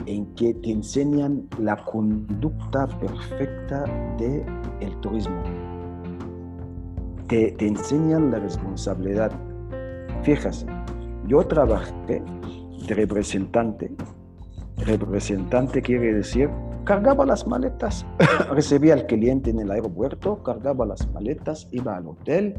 En 0.04 0.26
que 0.34 0.52
te 0.52 0.72
enseñan 0.72 1.48
la 1.58 1.76
conducta 1.76 2.86
perfecta 2.98 3.84
del 4.18 4.44
el 4.80 4.94
turismo 5.00 5.42
te, 7.28 7.56
enseñan 7.64 8.30
la 8.30 8.38
responsabilidad. 8.38 9.32
Fíjate, 10.22 10.66
yo 11.26 11.46
trabajé 11.46 12.22
de 12.86 12.94
representante. 12.94 13.90
Representante 14.76 15.80
quiere 15.82 16.14
decir, 16.14 16.50
cargaba 16.84 17.24
las 17.24 17.46
maletas, 17.46 18.04
recibía 18.50 18.94
al 18.94 19.06
cliente 19.06 19.50
en 19.50 19.60
el 19.60 19.70
aeropuerto, 19.70 20.42
cargaba 20.42 20.84
las 20.84 21.10
maletas, 21.12 21.68
iba 21.70 21.96
al 21.96 22.08
hotel, 22.08 22.58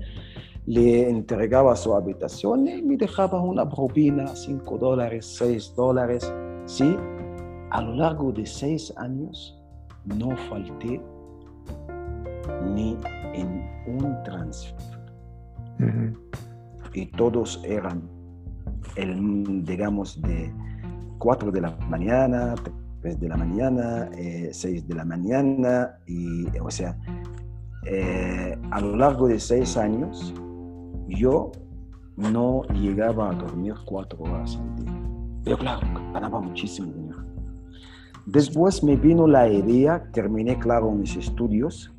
le 0.66 1.10
entregaba 1.10 1.76
su 1.76 1.94
habitación 1.94 2.68
y 2.68 2.82
me 2.82 2.98
dejaba 2.98 3.42
una 3.42 3.70
propina, 3.70 4.36
5 4.36 4.78
dólares, 4.78 5.36
6 5.38 5.74
dólares. 5.76 6.34
Sí, 6.66 6.98
a 7.76 7.82
lo 7.82 7.94
largo 7.96 8.32
de 8.32 8.46
seis 8.46 8.94
años 8.96 9.62
no 10.06 10.36
falté 10.50 11.02
ni 12.74 12.98
en 13.34 13.64
un 13.88 14.24
transfer. 14.24 14.96
Y 16.94 17.08
todos 17.08 17.62
eran, 17.66 18.10
el, 18.96 19.64
digamos, 19.66 20.22
de 20.22 20.54
4 21.20 21.52
de 21.52 21.62
la 21.62 21.72
mañana, 21.90 22.56
3 23.02 23.20
de 23.20 23.28
la 23.28 23.38
mañana, 23.38 24.10
6 24.14 24.66
eh, 24.66 24.84
de 24.88 24.96
la 24.96 25.06
mañana, 25.06 25.98
y, 26.08 26.46
o 26.60 26.72
sea, 26.72 26.98
eh, 27.86 28.58
a 28.72 28.82
lo 28.82 28.96
largo 28.96 29.28
de 29.28 29.40
6 29.40 29.78
años, 29.78 30.34
yo 31.08 31.52
no 32.16 32.64
llegaba 32.74 33.30
a 33.30 33.34
dormir 33.34 33.76
4 33.86 34.18
horas 34.20 34.58
al 34.58 34.76
día. 34.84 35.02
Pero 35.44 35.58
claro, 35.58 35.88
ganaba 36.14 36.40
muchísimo 36.40 36.92
dinero. 36.94 37.24
Después 38.26 38.84
me 38.84 38.96
vino 38.96 39.28
la 39.28 39.48
idea, 39.48 40.10
terminé, 40.12 40.58
claro, 40.58 40.92
mis 40.92 41.16
estudios, 41.16 41.94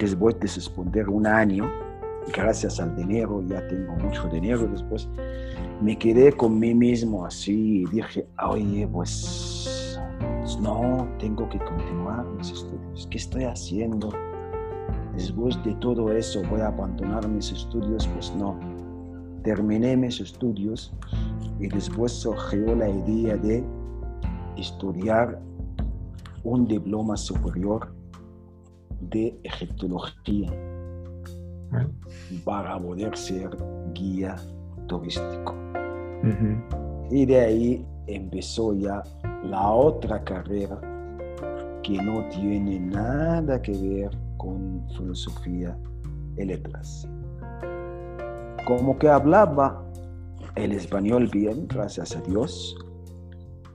después 0.00 0.40
de 0.40 0.48
suspender 0.48 1.08
un 1.08 1.26
año, 1.26 1.70
gracias 2.34 2.80
al 2.80 2.96
dinero, 2.96 3.42
ya 3.46 3.66
tengo 3.68 3.94
mucho 3.96 4.28
dinero, 4.28 4.66
después 4.66 5.08
me 5.82 5.96
quedé 5.98 6.32
con 6.32 6.58
mí 6.58 6.74
mismo 6.74 7.26
así 7.26 7.82
y 7.82 7.86
dije, 7.86 8.26
oye, 8.42 8.88
pues, 8.90 10.00
pues 10.40 10.58
no, 10.58 11.06
tengo 11.18 11.48
que 11.48 11.58
continuar 11.58 12.24
mis 12.36 12.50
estudios. 12.50 13.06
¿Qué 13.10 13.18
estoy 13.18 13.44
haciendo? 13.44 14.10
Después 15.14 15.62
de 15.64 15.74
todo 15.74 16.12
eso 16.12 16.42
voy 16.50 16.62
a 16.62 16.68
abandonar 16.68 17.28
mis 17.28 17.52
estudios, 17.52 18.06
pues 18.08 18.34
no. 18.34 18.58
Terminé 19.42 19.96
mis 19.96 20.20
estudios 20.20 20.94
y 21.58 21.68
después 21.68 22.12
surgió 22.12 22.74
la 22.74 22.88
idea 22.88 23.36
de 23.36 23.64
estudiar 24.56 25.40
un 26.42 26.66
diploma 26.66 27.16
superior 27.16 27.92
de 29.00 29.38
egiptología 29.44 30.50
para 32.44 32.78
poder 32.78 33.16
ser 33.16 33.50
guía 33.94 34.36
turístico. 34.86 35.54
Y 37.10 37.26
de 37.26 37.40
ahí 37.40 37.86
empezó 38.06 38.74
ya 38.74 39.02
la 39.44 39.70
otra 39.70 40.22
carrera 40.22 40.80
que 41.82 42.00
no 42.02 42.24
tiene 42.28 42.78
nada 42.78 43.60
que 43.62 43.72
ver 43.72 44.10
con 44.36 44.84
filosofía 44.96 45.76
y 46.36 46.44
letras. 46.44 47.08
Como 48.66 48.98
que 48.98 49.08
hablaba 49.08 49.82
el 50.56 50.72
español 50.72 51.28
bien, 51.32 51.66
gracias 51.68 52.16
a 52.16 52.20
Dios. 52.20 52.76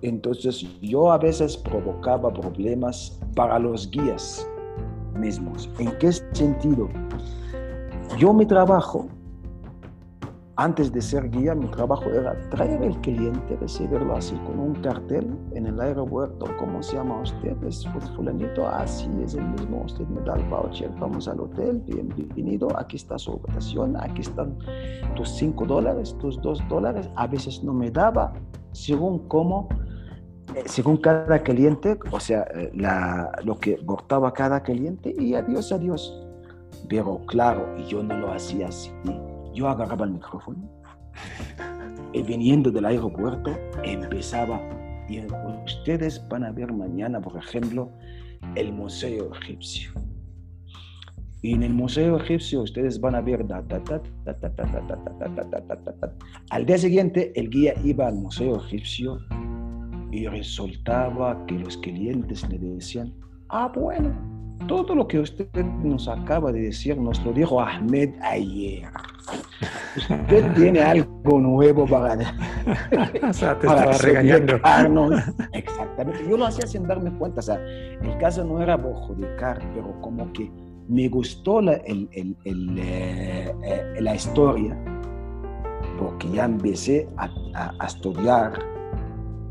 Entonces 0.02 0.62
yo 0.82 1.12
a 1.12 1.18
veces 1.18 1.58
provocaba 1.58 2.32
problemas 2.32 3.20
para 3.36 3.58
los 3.58 3.90
guías 3.90 4.48
mismos. 5.15 5.69
¿En 5.80 5.97
qué 5.97 6.12
sentido? 6.12 6.89
Yo 8.17 8.34
mi 8.34 8.45
trabajo, 8.45 9.08
antes 10.58 10.91
de 10.93 11.01
ser 11.01 11.30
guía, 11.30 11.54
mi 11.54 11.67
trabajo 11.67 12.06
era 12.10 12.34
traer 12.49 12.82
al 12.82 12.99
cliente, 13.01 13.58
recibirlo 13.60 14.15
así 14.15 14.36
con 14.45 14.58
un 14.58 14.75
cartel 14.75 15.38
en 15.54 15.65
el 15.67 15.82
aeropuerto, 15.82 16.45
¿cómo 16.58 16.82
se 16.82 16.95
llama 16.95 17.21
usted? 17.21 17.62
Es 17.63 17.86
fulanito, 18.15 18.65
así 18.65 19.10
es 19.21 19.34
el 19.34 19.45
mismo, 19.49 19.84
usted 19.84 20.08
me 20.08 20.21
da 20.21 20.36
el 20.36 20.43
voucher, 20.45 20.89
vamos 20.97 21.28
al 21.28 21.41
hotel, 21.41 21.82
bienvenido, 21.86 22.69
aquí 22.78 22.95
está 22.95 23.17
su 23.17 23.34
habitación, 23.34 23.97
aquí 23.97 24.21
están 24.21 24.58
tus 25.17 25.30
5 25.32 25.65
dólares, 25.65 26.15
tus 26.19 26.41
2 26.41 26.63
dólares, 26.69 27.10
a 27.15 27.28
veces 27.28 27.62
no 27.62 27.73
me 27.73 27.91
daba, 27.91 28.32
según 28.71 29.28
cómo 29.28 29.67
según 30.65 30.98
cada 30.98 31.44
cliente, 31.44 31.98
o 32.12 32.20
sea, 32.20 32.46
eh, 32.54 32.72
lo 33.44 33.60
que 33.60 33.80
aportaba 33.82 34.34
cada 34.34 34.63
cliente 34.63 35.13
y 35.18 35.36
adiós, 35.36 35.72
adiós. 35.72 36.13
Pero 36.88 37.26
claro, 37.26 37.76
yo 37.88 38.04
no 38.04 38.18
lo 38.18 38.32
hacía 38.32 38.68
así. 38.68 38.91
Yo 39.54 39.68
agarraba 39.68 40.06
el 40.06 40.12
micrófono 40.12 40.70
y 42.13 42.22
viniendo 42.22 42.72
del 42.72 42.86
aeropuerto 42.86 43.52
empezaba. 43.84 44.62
Y 45.10 45.22
ustedes 45.65 46.26
van 46.30 46.44
a 46.44 46.52
ver 46.52 46.72
mañana, 46.74 47.22
por 47.22 47.38
ejemplo, 47.38 47.91
el 48.56 48.72
Museo 48.72 49.32
Egipcio. 49.41 49.91
Y 51.41 51.54
en 51.54 51.63
el 51.63 51.74
Museo 51.74 52.18
Egipcio 52.18 52.62
ustedes 52.62 53.00
van 53.00 53.15
a 53.15 53.22
ver... 53.22 53.46
Al 56.50 56.65
día 56.65 56.78
siguiente 56.78 57.32
el 57.36 57.50
guía 57.50 57.74
iba 57.84 58.08
al 58.08 58.15
Museo 58.15 58.58
Egipcio 58.58 59.20
y 60.15 60.28
resultaba 60.28 61.45
que 61.45 61.56
los 61.56 61.78
clientes 61.78 62.47
le 62.47 62.58
decían, 62.58 63.13
ah, 63.49 63.69
bueno, 63.75 64.15
todo 64.65 64.95
lo 64.95 65.06
que 65.06 65.19
usted 65.19 65.49
nos 65.84 66.08
acaba 66.08 66.54
de 66.54 66.62
decir 66.62 66.97
nos 66.97 67.23
lo 67.25 67.34
dijo 67.34 67.60
Ahmed 67.60 68.12
ayer. 68.21 68.88
Usted 69.97 70.54
tiene 70.56 70.80
algo 70.80 71.41
nuevo 71.41 71.86
para, 71.86 72.13
o 73.30 73.34
sea, 73.34 73.60
te 73.60 73.67
estaba 73.67 73.91
regañando. 73.97 74.56
Exactamente. 75.51 76.30
Yo 76.30 76.38
lo 76.38 76.45
hacía 76.45 76.65
sin 76.65 76.88
darme 76.88 77.12
cuenta. 77.17 77.39
O 77.39 77.43
sea, 77.43 77.60
el 78.01 78.17
caso 78.17 78.45
no 78.45 78.62
era 78.62 78.82
perjudicar, 78.82 79.60
pero 79.73 79.99
como 79.99 80.32
que 80.32 80.49
me 80.88 81.10
gustó 81.10 81.60
la, 81.60 81.73
el, 81.73 82.08
el, 82.13 82.38
el, 82.45 82.80
eh, 82.80 83.54
eh, 83.65 83.95
la 83.99 84.15
historia, 84.15 84.78
porque 85.99 86.30
ya 86.30 86.45
empecé 86.45 87.10
a, 87.17 87.30
a, 87.54 87.73
a 87.80 87.86
estudiar 87.86 88.75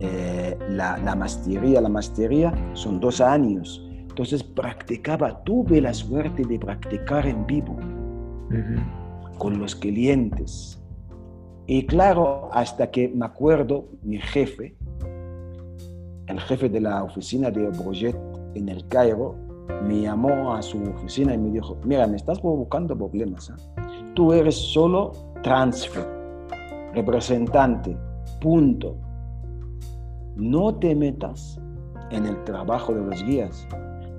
eh, 0.05 0.59
la, 0.71 0.99
la 0.99 1.15
maestría. 1.15 1.81
La 1.81 1.89
maestría 1.89 2.53
son 2.75 3.01
dos 3.01 3.21
años. 3.21 3.81
Entonces 3.91 4.45
practicaba, 4.45 5.43
tuve 5.43 5.81
la 5.81 5.93
suerte 5.93 6.45
de 6.45 6.59
practicar 6.59 7.27
en 7.27 7.47
vivo 7.47 7.77
con 9.39 9.59
los 9.59 9.75
clientes. 9.75 10.81
Y 11.67 11.87
claro, 11.87 12.49
hasta 12.53 12.91
que 12.91 13.09
me 13.09 13.25
acuerdo, 13.25 13.89
mi 14.03 14.19
jefe, 14.19 14.77
el 16.27 16.41
jefe 16.41 16.69
de 16.69 16.81
la 16.81 17.03
oficina 17.03 17.51
de 17.51 17.69
Brojet 17.71 18.17
en 18.55 18.69
el 18.69 18.87
Cairo, 18.89 19.35
me 19.83 20.03
llamó 20.03 20.55
a 20.55 20.63
su 20.63 20.81
oficina 20.83 21.35
y 21.35 21.39
me 21.39 21.51
dijo, 21.51 21.77
mira, 21.85 22.07
me 22.07 22.17
estás 22.17 22.39
provocando 22.41 22.97
problemas. 22.97 23.51
¿eh? 23.51 23.55
Tú 24.15 24.33
eres 24.33 24.55
solo 24.55 25.13
transfer, 25.43 26.07
representante, 26.95 27.97
punto. 28.41 28.97
No 30.37 30.75
te 30.75 30.95
metas 30.95 31.61
en 32.11 32.27
el 32.27 32.43
trabajo 32.45 32.95
de 32.95 33.05
los 33.05 33.25
guías 33.25 33.67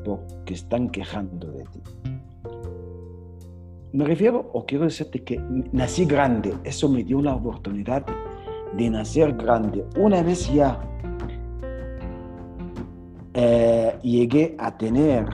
porque 0.03 0.53
están 0.53 0.89
quejando 0.89 1.51
de 1.51 1.63
ti. 1.65 1.81
Me 3.91 4.03
refiero, 4.05 4.49
o 4.53 4.65
quiero 4.65 4.83
decirte 4.83 5.23
que 5.23 5.41
nací 5.71 6.05
grande, 6.05 6.53
eso 6.63 6.89
me 6.89 7.03
dio 7.03 7.21
la 7.21 7.33
oportunidad 7.35 8.05
de 8.75 8.89
nacer 8.89 9.33
grande. 9.37 9.85
Una 9.97 10.21
vez 10.21 10.53
ya 10.53 10.79
eh, 13.33 13.97
llegué 14.03 14.55
a 14.59 14.77
tener 14.77 15.25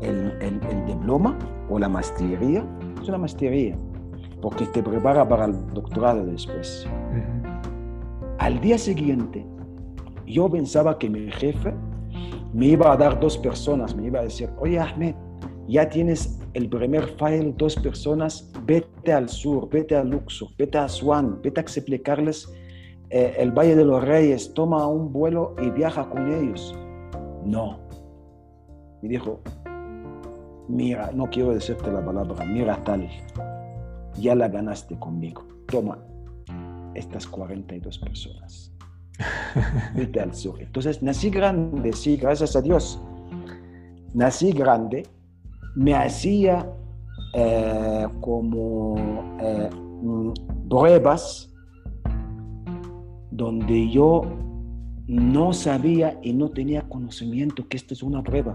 el, 0.00 0.32
el, 0.40 0.86
diploma 0.86 1.38
o 1.68 1.78
la 1.78 1.88
maestría, 1.88 2.64
es 3.00 3.08
una 3.08 3.18
maestría, 3.18 3.76
porque 4.40 4.66
te 4.66 4.82
prepara 4.82 5.28
para 5.28 5.44
el 5.44 5.66
doctorado 5.74 6.24
después. 6.24 6.86
Al 8.38 8.60
día 8.60 8.78
siguiente, 8.78 9.46
yo 10.32 10.50
pensaba 10.50 10.98
que 10.98 11.08
mi 11.08 11.30
jefe 11.30 11.72
me 12.52 12.66
iba 12.66 12.92
a 12.92 12.96
dar 12.96 13.20
dos 13.20 13.38
personas, 13.38 13.94
me 13.94 14.06
iba 14.06 14.20
a 14.20 14.24
decir, 14.24 14.50
oye 14.58 14.78
Ahmed, 14.78 15.14
ya 15.68 15.88
tienes 15.88 16.40
el 16.54 16.68
primer 16.68 17.06
file, 17.18 17.54
dos 17.56 17.76
personas, 17.76 18.50
vete 18.64 19.12
al 19.12 19.28
sur, 19.28 19.68
vete 19.70 19.96
a 19.96 20.04
Luxor, 20.04 20.48
vete 20.58 20.78
a 20.78 20.88
Swan, 20.88 21.40
vete 21.42 21.60
a 21.60 21.62
explicarles 21.62 22.52
eh, 23.10 23.34
el 23.38 23.52
Valle 23.52 23.76
de 23.76 23.84
los 23.84 24.02
Reyes, 24.04 24.52
toma 24.54 24.86
un 24.86 25.12
vuelo 25.12 25.54
y 25.62 25.70
viaja 25.70 26.08
con 26.08 26.32
ellos. 26.32 26.74
No. 27.44 27.78
Me 29.02 29.08
dijo, 29.08 29.40
mira, 30.68 31.10
no 31.12 31.28
quiero 31.30 31.52
decirte 31.52 31.90
la 31.90 32.04
palabra, 32.04 32.44
mira 32.44 32.82
tal, 32.84 33.08
ya 34.18 34.34
la 34.34 34.48
ganaste 34.48 34.98
conmigo. 34.98 35.46
Toma 35.66 35.98
estas 36.94 37.26
42 37.26 37.98
personas. 37.98 38.71
Entonces, 39.96 41.02
nací 41.02 41.30
grande, 41.30 41.92
sí, 41.92 42.16
gracias 42.16 42.56
a 42.56 42.62
Dios. 42.62 43.00
Nací 44.14 44.52
grande, 44.52 45.06
me 45.74 45.94
hacía 45.94 46.70
eh, 47.34 48.06
como 48.20 48.96
eh, 49.40 49.70
mm, 50.02 50.68
pruebas 50.68 51.50
donde 53.30 53.88
yo 53.90 54.22
no 55.06 55.52
sabía 55.52 56.18
y 56.22 56.32
no 56.32 56.50
tenía 56.50 56.82
conocimiento 56.88 57.66
que 57.68 57.76
esto 57.76 57.94
es 57.94 58.02
una 58.02 58.22
prueba. 58.22 58.54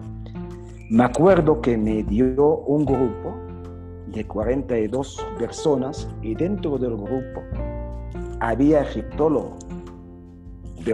Me 0.90 1.04
acuerdo 1.04 1.60
que 1.62 1.78
me 1.78 2.04
dio 2.04 2.60
un 2.60 2.86
grupo 2.86 3.36
de 4.14 4.26
42 4.26 5.26
personas 5.38 6.08
y 6.22 6.36
dentro 6.36 6.78
del 6.78 6.96
grupo 6.96 7.42
había 8.40 8.82
egiptólogo, 8.82 9.58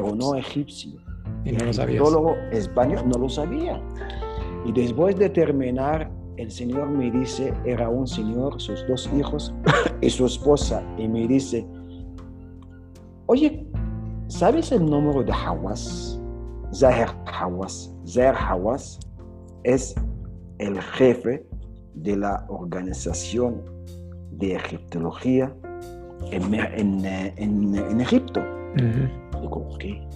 pero 0.02 0.16
no 0.16 0.36
egipcio. 0.36 1.00
Y 1.46 1.52
no 1.52 1.66
lo 1.66 1.72
egiptólogo 1.72 2.36
español, 2.52 3.04
no 3.08 3.18
lo 3.20 3.30
sabía. 3.30 3.82
Y 4.66 4.72
después 4.72 5.18
de 5.18 5.30
terminar, 5.30 6.12
el 6.38 6.50
Señor 6.52 6.90
me 6.90 7.12
dice, 7.12 7.54
era 7.66 7.90
un 7.90 8.08
señor, 8.08 8.60
sus 8.62 8.86
dos 8.88 9.10
hijos 9.18 9.54
y 10.02 10.10
su 10.10 10.26
esposa, 10.26 10.84
y 10.98 11.08
me 11.08 11.28
dice, 11.28 11.66
oye, 13.28 13.68
¿Sabes 14.34 14.72
el 14.72 14.84
número 14.84 15.24
de 15.24 15.32
Hawass? 15.32 16.20
Zahir 16.74 17.08
Hawass. 17.28 17.94
Zahir 18.08 18.34
Hawass 18.34 19.00
es 19.64 19.94
el 20.58 20.82
jefe 20.82 21.46
de 21.94 22.18
la 22.18 22.44
organización 22.50 23.62
de 24.32 24.56
egiptología 24.56 25.56
en, 26.32 27.06
en, 27.06 28.02
Egipto. 28.02 28.42
Digo, 28.76 29.78
¿qué? 29.80 30.08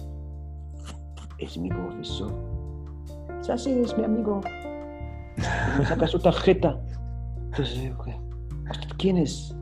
Es 1.38 1.56
mi 1.56 1.68
profesor. 1.68 2.32
Sí, 3.40 3.70
es 3.70 3.96
mi 3.96 4.04
amigo. 4.04 4.40
Me 5.78 5.86
saca 5.86 6.06
su 6.06 6.18
tarjeta. 6.18 6.78
Entonces, 7.50 7.92
¿quién 8.98 9.18
es? 9.18 9.54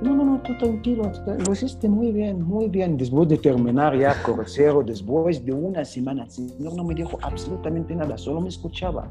No, 0.00 0.14
no, 0.14 0.24
no, 0.24 0.40
tú 0.42 0.56
tranquilo, 0.58 1.10
lo 1.26 1.52
hiciste 1.52 1.88
muy 1.88 2.12
bien, 2.12 2.40
muy 2.40 2.68
bien. 2.68 2.96
Después 2.96 3.28
de 3.28 3.36
terminar 3.36 3.96
ya 3.98 4.14
crucero, 4.22 4.82
después 4.84 5.44
de 5.44 5.52
una 5.52 5.84
semana, 5.84 6.22
el 6.24 6.30
señor 6.30 6.76
no 6.76 6.84
me 6.84 6.94
dijo 6.94 7.18
absolutamente 7.20 7.96
nada, 7.96 8.16
solo 8.16 8.40
me 8.40 8.48
escuchaba. 8.48 9.10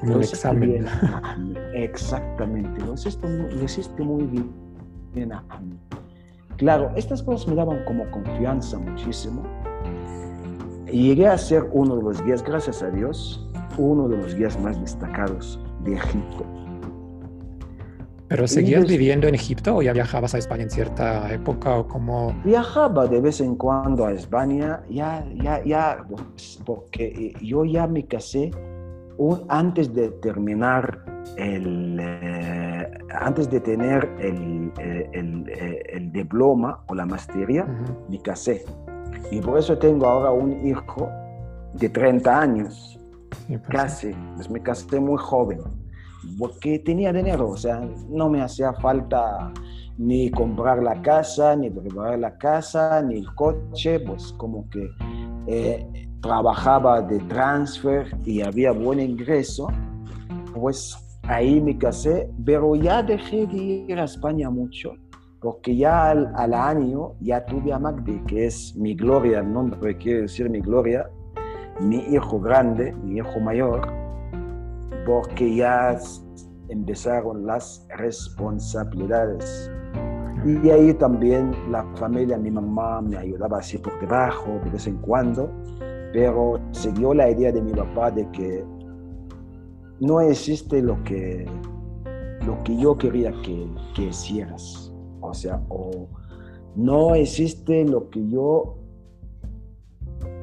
Como 0.00 0.16
el 0.16 0.22
examen. 0.22 0.86
Exactamente, 1.74 2.84
lo 2.84 2.94
hiciste, 2.94 3.28
lo 3.28 3.64
hiciste 3.64 4.02
muy 4.02 4.24
bien. 4.26 4.52
Claro, 6.56 6.90
estas 6.96 7.22
cosas 7.22 7.46
me 7.48 7.54
daban 7.54 7.84
como 7.84 8.10
confianza 8.10 8.78
muchísimo. 8.78 9.42
Y 10.90 11.08
llegué 11.08 11.26
a 11.26 11.36
ser 11.36 11.68
uno 11.72 11.96
de 11.96 12.02
los 12.02 12.24
guías, 12.24 12.42
gracias 12.42 12.82
a 12.82 12.90
Dios, 12.90 13.46
uno 13.76 14.08
de 14.08 14.16
los 14.16 14.34
guías 14.34 14.58
más 14.60 14.80
destacados 14.80 15.60
de 15.84 15.94
Egipto. 15.94 16.46
¿Pero 18.28 18.48
seguías 18.48 18.86
viviendo 18.86 19.28
en 19.28 19.36
Egipto 19.36 19.76
o 19.76 19.82
ya 19.82 19.92
viajabas 19.92 20.34
a 20.34 20.38
España 20.38 20.64
en 20.64 20.70
cierta 20.70 21.32
época 21.32 21.78
o 21.78 21.86
cómo? 21.86 22.34
Viajaba 22.44 23.06
de 23.06 23.20
vez 23.20 23.40
en 23.40 23.54
cuando 23.54 24.04
a 24.04 24.12
España, 24.12 24.82
ya, 24.90 25.24
ya, 25.34 25.62
ya, 25.64 26.04
pues, 26.08 26.60
porque 26.64 27.34
yo 27.40 27.64
ya 27.64 27.86
me 27.86 28.04
casé 28.04 28.50
antes 29.48 29.94
de 29.94 30.08
terminar 30.10 31.04
el, 31.36 31.98
eh, 32.00 32.98
antes 33.10 33.50
de 33.50 33.60
tener 33.60 34.08
el, 34.18 34.72
eh, 34.78 35.10
el, 35.12 35.48
eh, 35.48 35.82
el, 35.92 36.12
diploma 36.12 36.80
o 36.88 36.94
la 36.94 37.06
maestría, 37.06 37.66
me 38.08 38.20
casé. 38.20 38.64
Y 39.30 39.40
por 39.40 39.58
eso 39.58 39.76
tengo 39.78 40.06
ahora 40.06 40.30
un 40.30 40.66
hijo 40.66 41.10
de 41.74 41.88
30 41.88 42.40
años, 42.40 42.98
pues 43.48 43.60
casi, 43.68 44.12
pues 44.36 44.48
me 44.50 44.62
casé 44.62 45.00
muy 45.00 45.18
joven 45.18 45.60
porque 46.38 46.78
tenía 46.78 47.12
dinero, 47.12 47.50
o 47.50 47.56
sea, 47.56 47.88
no 48.08 48.28
me 48.28 48.42
hacía 48.42 48.72
falta 48.74 49.52
ni 49.98 50.30
comprar 50.30 50.82
la 50.82 51.00
casa, 51.00 51.56
ni 51.56 51.70
preparar 51.70 52.18
la 52.18 52.36
casa, 52.36 53.02
ni 53.02 53.18
el 53.18 53.34
coche, 53.34 54.00
pues 54.00 54.32
como 54.36 54.68
que 54.68 54.90
eh, 55.46 56.08
trabajaba 56.20 57.00
de 57.00 57.18
transfer 57.20 58.06
y 58.24 58.42
había 58.42 58.72
buen 58.72 59.00
ingreso, 59.00 59.68
pues 60.54 60.96
ahí 61.28 61.60
me 61.60 61.76
casé, 61.76 62.30
pero 62.44 62.74
ya 62.76 63.02
dejé 63.02 63.46
de 63.46 63.56
ir 63.56 63.98
a 63.98 64.04
España 64.04 64.50
mucho, 64.50 64.94
porque 65.40 65.76
ya 65.76 66.10
al, 66.10 66.54
año 66.54 67.14
ya 67.20 67.44
tuve 67.44 67.72
a 67.72 67.78
Magdi, 67.78 68.20
que 68.26 68.46
es 68.46 68.74
mi 68.76 68.94
gloria, 68.94 69.40
el 69.40 69.52
nombre 69.52 69.96
quiere 69.96 70.22
decir 70.22 70.48
mi 70.48 70.60
gloria, 70.60 71.08
mi 71.80 71.98
hijo 72.14 72.40
grande, 72.40 72.92
mi 73.04 73.18
hijo 73.18 73.40
mayor, 73.40 73.86
porque 75.04 75.54
ya 75.54 75.98
empezaron 76.68 77.46
las 77.46 77.86
responsabilidades. 77.96 79.70
Y 80.44 80.70
ahí 80.70 80.94
también 80.94 81.50
la 81.70 81.84
familia, 81.96 82.38
mi 82.38 82.50
mamá 82.50 83.00
me 83.02 83.16
ayudaba 83.16 83.58
así 83.58 83.78
por 83.78 83.98
debajo 84.00 84.60
de 84.64 84.70
vez 84.70 84.86
en 84.86 84.96
cuando, 84.98 85.50
pero 86.12 86.60
dio 86.94 87.12
la 87.12 87.30
idea 87.30 87.50
de 87.50 87.60
mi 87.60 87.72
papá 87.72 88.12
de 88.12 88.30
que 88.30 88.64
no 90.00 90.20
existe 90.20 90.82
lo 90.82 91.02
que, 91.04 91.46
lo 92.44 92.62
que 92.64 92.76
yo 92.76 92.96
quería 92.96 93.32
que, 93.42 93.66
que 93.94 94.04
hicieras. 94.06 94.92
O 95.20 95.34
sea, 95.34 95.62
o 95.68 96.08
no 96.74 97.14
existe 97.14 97.84
lo 97.84 98.10
que 98.10 98.28
yo 98.28 98.76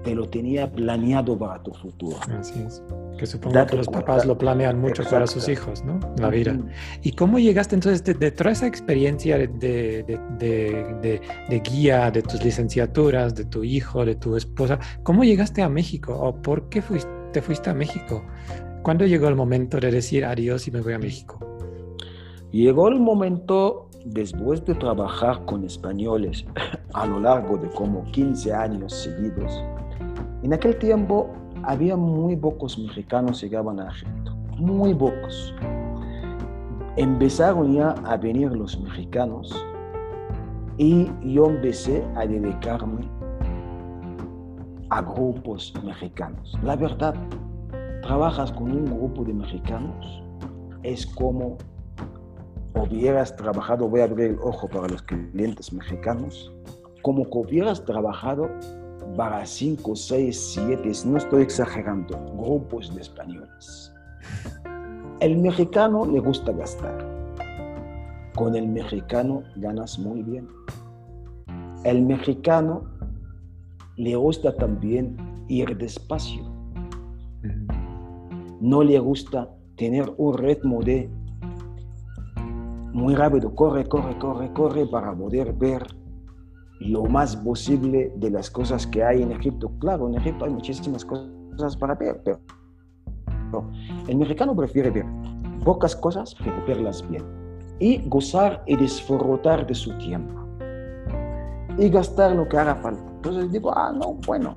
te 0.04 0.14
lo 0.14 0.28
tenía 0.28 0.70
planeado 0.72 1.38
para 1.38 1.62
tu 1.64 1.72
futuro. 1.74 2.18
Así 2.38 2.62
es. 2.62 2.84
Que 3.18 3.26
supongo 3.26 3.66
que 3.66 3.78
los 3.78 3.88
papás 3.88 4.26
lo 4.26 4.38
planean 4.38 4.80
mucho 4.80 5.04
para 5.10 5.26
sus 5.28 5.48
hijos, 5.48 5.84
¿no? 5.86 6.00
La 6.18 6.30
vida. 6.30 6.58
¿Y 7.02 7.14
cómo 7.14 7.40
llegaste 7.40 7.76
entonces 7.76 8.04
de, 8.04 8.32
toda 8.32 8.52
esa 8.52 8.68
experiencia 8.68 9.38
de, 9.38 9.48
de, 9.48 11.22
de, 11.50 11.60
guía, 11.60 12.12
de 12.12 12.22
tus 12.22 12.44
licenciaturas, 12.44 13.34
de 13.36 13.46
tu 13.46 13.64
hijo, 13.64 14.04
de 14.04 14.16
tu 14.16 14.36
esposa? 14.36 14.80
¿Cómo 15.04 15.24
llegaste 15.24 15.62
a 15.62 15.70
México? 15.70 16.14
¿O 16.20 16.36
por 16.36 16.68
qué 16.70 16.82
fuiste, 16.82 17.10
te 17.32 17.42
fuiste 17.42 17.70
a 17.70 17.74
México? 17.74 18.24
¿Cuándo 18.84 19.06
llegó 19.06 19.30
el 19.30 19.36
momento 19.36 19.80
de 19.80 19.92
decir 19.92 20.26
adiós 20.26 20.68
y 20.68 20.72
me 20.72 20.82
voy 20.82 20.92
a 20.92 21.00
México? 21.00 21.40
Llegó 22.52 22.90
el 22.90 23.00
momento 23.00 23.90
después 24.04 24.64
de 24.66 24.76
trabajar 24.76 25.46
con 25.46 25.64
españoles 25.64 26.46
a 26.94 27.06
lo 27.06 27.22
largo 27.22 27.58
de 27.58 27.70
como 27.70 28.04
15 28.12 28.54
años 28.54 28.94
seguidos, 28.94 29.64
en 30.44 30.52
aquel 30.52 30.78
tiempo 30.78 31.30
había 31.64 31.96
muy 31.96 32.36
pocos 32.36 32.78
mexicanos 32.78 33.40
que 33.40 33.48
llegaban 33.48 33.80
a 33.80 33.90
Egipto, 33.90 34.36
muy 34.58 34.94
pocos. 34.94 35.56
Empezaron 36.98 37.74
ya 37.74 37.92
a 38.04 38.18
venir 38.18 38.52
los 38.52 38.78
mexicanos 38.82 39.56
y 40.78 41.10
yo 41.24 41.46
empecé 41.46 42.04
a 42.18 42.26
dedicarme 42.26 43.10
a 44.90 45.02
grupos 45.02 45.74
mexicanos. 45.86 46.60
La 46.62 46.76
verdad, 46.76 47.16
trabajas 48.04 48.52
con 48.52 48.72
un 48.72 48.86
grupo 48.86 49.24
de 49.24 49.34
mexicanos, 49.34 50.24
es 50.84 51.06
como 51.06 51.58
hubieras 52.76 53.36
trabajado, 53.36 53.88
voy 53.88 54.02
a 54.02 54.04
abrir 54.04 54.32
el 54.32 54.40
ojo 54.42 54.68
para 54.68 54.88
los 54.90 55.02
clientes 55.02 55.72
mexicanos, 55.72 56.52
como 57.02 57.24
que 57.24 57.38
hubieras 57.38 57.84
trabajado 57.86 58.50
para 59.16 59.46
5, 59.46 59.96
6, 59.96 60.52
7, 60.54 60.92
no 61.06 61.18
estoy 61.18 61.44
exagerando, 61.44 62.20
grupos 62.36 62.94
de 62.94 63.02
españoles. 63.02 63.94
El 65.20 65.38
mexicano 65.38 66.06
le 66.06 66.20
gusta 66.20 66.52
gastar. 66.52 66.98
Con 68.36 68.56
el 68.56 68.68
mexicano 68.68 69.44
ganas 69.56 69.98
muy 69.98 70.24
bien. 70.24 70.48
El 71.86 72.02
mexicano 72.02 72.84
le 73.96 74.16
gusta 74.16 74.54
también 74.56 75.16
ir 75.48 75.78
despacio. 75.78 76.53
No 78.64 78.82
le 78.82 78.98
gusta 78.98 79.50
tener 79.76 80.10
un 80.16 80.38
ritmo 80.38 80.82
de 80.82 81.10
muy 82.94 83.14
rápido, 83.14 83.54
corre, 83.54 83.86
corre, 83.86 84.18
corre, 84.18 84.54
corre 84.54 84.86
para 84.86 85.14
poder 85.14 85.52
ver 85.52 85.86
lo 86.80 87.04
más 87.04 87.36
posible 87.36 88.14
de 88.16 88.30
las 88.30 88.50
cosas 88.50 88.88
que 88.88 89.04
hay 89.04 89.22
en 89.22 89.34
Egipto. 89.34 89.70
Claro, 89.80 90.08
en 90.08 90.16
Egipto 90.16 90.46
hay 90.46 90.52
muchísimas 90.52 91.04
cosas 91.04 91.76
para 91.76 91.96
ver, 91.96 92.22
pero 92.24 93.70
el 94.08 94.16
mexicano 94.16 94.56
prefiere 94.56 94.92
ver 94.92 95.06
pocas 95.66 95.94
cosas, 95.94 96.34
pero 96.42 96.56
verlas 96.66 97.06
bien. 97.10 97.26
Y 97.80 98.08
gozar 98.08 98.64
y 98.66 98.78
disfrutar 98.78 99.68
de 99.68 99.76
su 99.76 99.92
tiempo. 99.98 100.40
Y 101.78 101.90
gastar 101.90 102.34
lo 102.34 102.48
que 102.48 102.58
haga 102.58 102.76
falta. 102.76 103.04
Entonces 103.16 103.52
digo, 103.52 103.78
ah, 103.78 103.92
no, 103.92 104.14
bueno, 104.26 104.56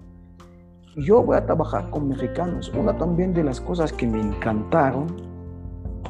yo 0.96 1.22
voy 1.22 1.37
a 1.37 1.44
trabajar 1.44 1.90
con 1.90 2.09
mexicanos. 2.09 2.72
Una 2.74 2.96
también 2.96 3.35
de 3.35 3.44
las 3.44 3.61
cosas 3.61 3.92
que 3.92 4.06
me 4.06 4.20
encantaron 4.20 5.06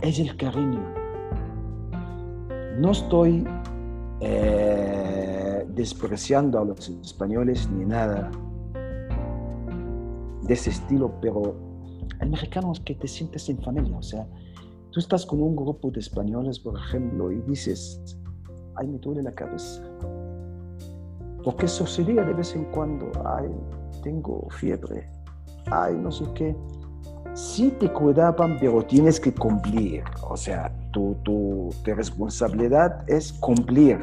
es 0.00 0.18
el 0.20 0.36
cariño. 0.36 0.80
No 2.78 2.92
estoy 2.92 3.44
eh, 4.20 5.66
despreciando 5.74 6.60
a 6.60 6.64
los 6.64 6.88
españoles 6.88 7.68
ni 7.70 7.84
nada 7.84 8.30
de 10.42 10.54
ese 10.54 10.70
estilo, 10.70 11.12
pero 11.20 11.56
el 12.20 12.30
mexicano 12.30 12.70
es 12.72 12.80
que 12.80 12.94
te 12.94 13.08
sientes 13.08 13.48
en 13.48 13.58
familia. 13.62 13.96
O 13.96 14.02
sea, 14.02 14.28
tú 14.90 15.00
estás 15.00 15.26
con 15.26 15.42
un 15.42 15.56
grupo 15.56 15.90
de 15.90 15.98
españoles, 15.98 16.60
por 16.60 16.78
ejemplo, 16.78 17.32
y 17.32 17.40
dices, 17.42 18.16
ay, 18.76 18.86
me 18.86 18.98
duele 18.98 19.22
la 19.22 19.34
cabeza. 19.34 19.82
Porque 21.42 21.66
sucedía 21.66 22.22
de 22.22 22.34
vez 22.34 22.54
en 22.54 22.64
cuando, 22.66 23.10
ay, 23.24 23.48
tengo 24.06 24.46
fiebre, 24.50 25.08
ay, 25.68 25.96
no 25.96 26.12
sé 26.12 26.24
qué. 26.32 26.54
Sí 27.34 27.74
te 27.80 27.92
cuidaban, 27.92 28.56
pero 28.60 28.80
tienes 28.82 29.18
que 29.18 29.34
cumplir. 29.34 30.04
O 30.30 30.36
sea, 30.36 30.72
tu, 30.92 31.16
tu, 31.24 31.70
tu 31.82 31.92
responsabilidad 31.92 33.02
es 33.10 33.32
cumplir. 33.32 34.00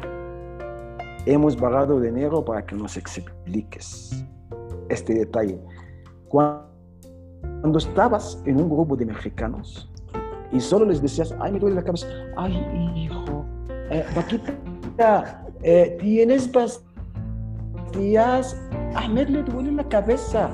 Hemos 1.24 1.56
pagado 1.56 1.98
dinero 1.98 2.44
para 2.44 2.66
que 2.66 2.76
nos 2.76 2.98
expliques 2.98 4.22
este 4.90 5.14
detalle. 5.14 5.58
Cuando, 6.28 7.78
estabas 7.78 8.42
en 8.44 8.60
un 8.60 8.68
grupo 8.68 8.96
de 8.96 9.06
mexicanos 9.06 9.90
y 10.52 10.60
solo 10.60 10.84
les 10.84 11.00
decías, 11.00 11.34
ay, 11.40 11.52
me 11.52 11.58
duele 11.58 11.76
la 11.76 11.82
cabeza, 11.82 12.06
ay, 12.36 12.52
hijo, 12.94 13.46
eh, 13.90 14.04
Paquita, 14.14 15.46
eh, 15.62 15.96
tienes 15.98 16.46
pastillas, 17.94 18.60
Ahmed 18.94 19.28
le 19.28 19.42
duele 19.42 19.72
la 19.72 19.88
cabeza. 19.88 20.50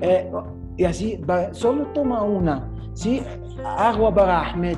Eh, 0.00 0.30
y 0.76 0.84
así, 0.84 1.20
solo 1.52 1.86
toma 1.88 2.22
una, 2.22 2.68
¿sí? 2.94 3.22
Agua 3.64 4.14
para 4.14 4.50
Ahmed. 4.50 4.76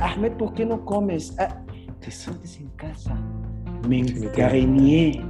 Ahmed, 0.00 0.32
¿por 0.32 0.54
qué 0.54 0.64
no 0.64 0.84
comes? 0.84 1.36
te 2.00 2.10
sientes 2.10 2.60
en 2.60 2.68
casa. 2.70 3.16
Me 3.88 4.00
encariñé. 4.00 5.24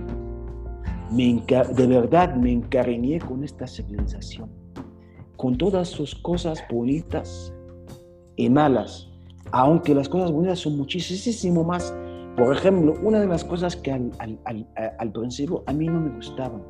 Me 1.10 1.40
de 1.74 1.86
verdad 1.86 2.34
me 2.34 2.52
encariñé 2.52 3.20
con 3.20 3.44
esta 3.44 3.66
civilización. 3.66 4.50
Con 5.36 5.56
todas 5.56 5.88
sus 5.88 6.14
cosas 6.14 6.62
bonitas 6.70 7.52
y 8.34 8.50
malas. 8.50 9.08
Aunque 9.52 9.94
las 9.94 10.08
cosas 10.08 10.32
bonitas 10.32 10.58
son 10.58 10.76
muchísimo 10.76 11.62
más. 11.62 11.94
Por 12.36 12.54
ejemplo, 12.54 12.94
una 13.02 13.20
de 13.20 13.26
las 13.26 13.44
cosas 13.44 13.76
que 13.76 13.92
al, 13.92 14.10
al, 14.18 14.68
al, 14.98 15.12
principio 15.12 15.62
a 15.66 15.72
mí 15.72 15.86
no 15.86 16.00
me 16.00 16.10
gustaban 16.10 16.62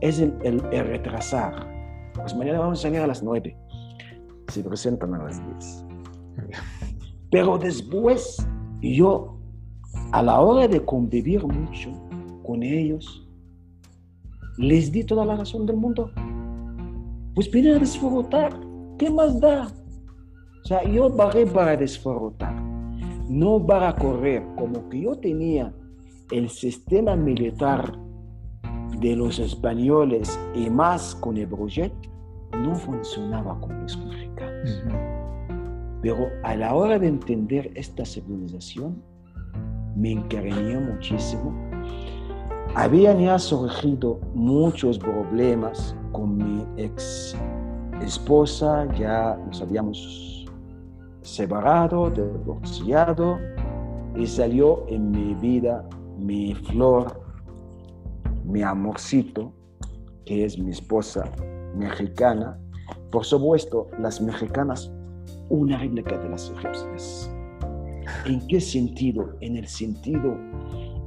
es 0.00 0.20
el, 0.20 0.32
el, 0.42 0.62
el 0.72 0.86
retrasar 0.86 1.74
pues 2.14 2.34
mañana 2.36 2.60
vamos 2.60 2.78
a 2.78 2.82
salir 2.82 3.00
a 3.00 3.06
las 3.06 3.22
9. 3.22 3.56
Se 4.48 4.62
presentan 4.62 5.14
a 5.14 5.24
las 5.24 5.42
10. 5.44 5.84
Pero 7.30 7.58
después, 7.58 8.46
yo, 8.80 9.36
a 10.12 10.22
la 10.22 10.40
hora 10.40 10.68
de 10.68 10.84
convivir 10.84 11.44
mucho 11.44 11.90
con 12.44 12.62
ellos, 12.62 13.28
les 14.56 14.92
di 14.92 15.02
toda 15.02 15.24
la 15.24 15.36
razón 15.36 15.66
del 15.66 15.76
mundo. 15.76 16.10
Pues 17.34 17.50
vienen 17.50 17.76
a 17.76 17.78
disfrutar. 17.80 18.56
¿Qué 18.96 19.10
más 19.10 19.40
da? 19.40 19.66
O 20.62 20.66
sea, 20.66 20.84
yo 20.84 21.10
bajé 21.10 21.44
para 21.46 21.76
disfrutar, 21.76 22.54
no 23.28 23.64
para 23.64 23.94
correr, 23.96 24.44
como 24.56 24.88
que 24.88 25.02
yo 25.02 25.14
tenía 25.16 25.72
el 26.30 26.48
sistema 26.48 27.16
militar 27.16 27.98
de 29.00 29.16
los 29.16 29.38
españoles 29.38 30.38
y 30.54 30.70
más 30.70 31.14
con 31.16 31.36
el 31.36 31.48
proyecto, 31.48 32.08
no 32.58 32.74
funcionaba 32.74 33.58
con 33.60 33.82
los 33.82 33.96
mexicanos. 34.06 34.84
Pero 36.02 36.28
a 36.42 36.54
la 36.54 36.74
hora 36.74 36.98
de 36.98 37.08
entender 37.08 37.70
esta 37.74 38.04
civilización, 38.04 39.02
me 39.96 40.12
encariñé 40.12 40.78
muchísimo. 40.78 41.54
Habían 42.74 43.20
ya 43.20 43.38
surgido 43.38 44.20
muchos 44.34 44.98
problemas 44.98 45.96
con 46.12 46.36
mi 46.36 46.66
ex 46.76 47.36
esposa, 48.02 48.86
ya 48.98 49.38
nos 49.46 49.62
habíamos 49.62 50.43
separado, 51.24 52.10
divorciado, 52.10 53.38
y 54.14 54.26
salió 54.26 54.86
en 54.88 55.10
mi 55.10 55.34
vida 55.34 55.84
mi 56.18 56.54
flor, 56.54 57.20
mi 58.44 58.62
amorcito, 58.62 59.52
que 60.24 60.44
es 60.44 60.58
mi 60.58 60.70
esposa 60.70 61.24
mexicana. 61.74 62.58
Por 63.10 63.24
supuesto, 63.24 63.88
las 63.98 64.20
mexicanas, 64.20 64.92
una 65.48 65.78
réplica 65.78 66.16
de 66.18 66.28
las 66.28 66.50
egipcias. 66.50 67.30
¿En 68.26 68.46
qué 68.46 68.60
sentido? 68.60 69.34
En 69.40 69.56
el 69.56 69.66
sentido 69.66 70.36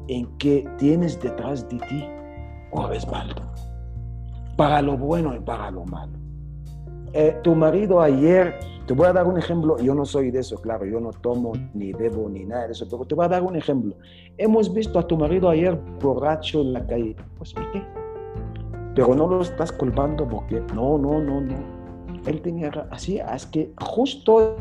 en 0.08 0.26
que 0.38 0.68
tienes 0.78 1.22
detrás 1.22 1.68
de 1.70 1.78
ti 1.78 2.06
un 2.72 2.90
respaldo, 2.90 3.42
para 4.56 4.82
lo 4.82 4.98
bueno 4.98 5.36
y 5.36 5.40
para 5.40 5.70
lo 5.72 5.86
malo. 5.86 6.17
Eh, 7.20 7.36
tu 7.42 7.56
marido 7.56 8.00
ayer, 8.00 8.60
te 8.86 8.94
voy 8.94 9.08
a 9.08 9.12
dar 9.12 9.26
un 9.26 9.40
ejemplo, 9.40 9.76
yo 9.80 9.96
no 9.96 10.06
soy 10.06 10.30
de 10.30 10.42
eso, 10.42 10.56
claro, 10.62 10.86
yo 10.86 11.00
no 11.00 11.10
tomo 11.10 11.52
ni 11.74 11.92
bebo 11.92 12.30
ni 12.30 12.46
nada 12.46 12.68
de 12.68 12.74
eso, 12.74 12.86
pero 12.88 13.06
te 13.06 13.16
voy 13.16 13.26
a 13.26 13.28
dar 13.28 13.42
un 13.42 13.56
ejemplo. 13.56 13.96
Hemos 14.38 14.72
visto 14.72 15.00
a 15.00 15.08
tu 15.08 15.18
marido 15.18 15.50
ayer 15.50 15.76
borracho 16.00 16.62
en 16.62 16.74
la 16.74 16.86
calle. 16.86 17.16
Pues, 17.40 17.56
¿por 17.56 17.72
qué? 17.72 17.82
Pero 18.94 19.16
no 19.16 19.28
lo 19.28 19.42
estás 19.42 19.72
culpando 19.72 20.28
porque 20.28 20.62
no, 20.76 21.00
no, 21.00 21.20
no, 21.20 21.42
no. 21.42 21.56
Él 22.28 22.40
tenía 22.44 22.70
así, 22.92 23.18
es 23.18 23.48
que 23.48 23.74
justo 23.82 24.56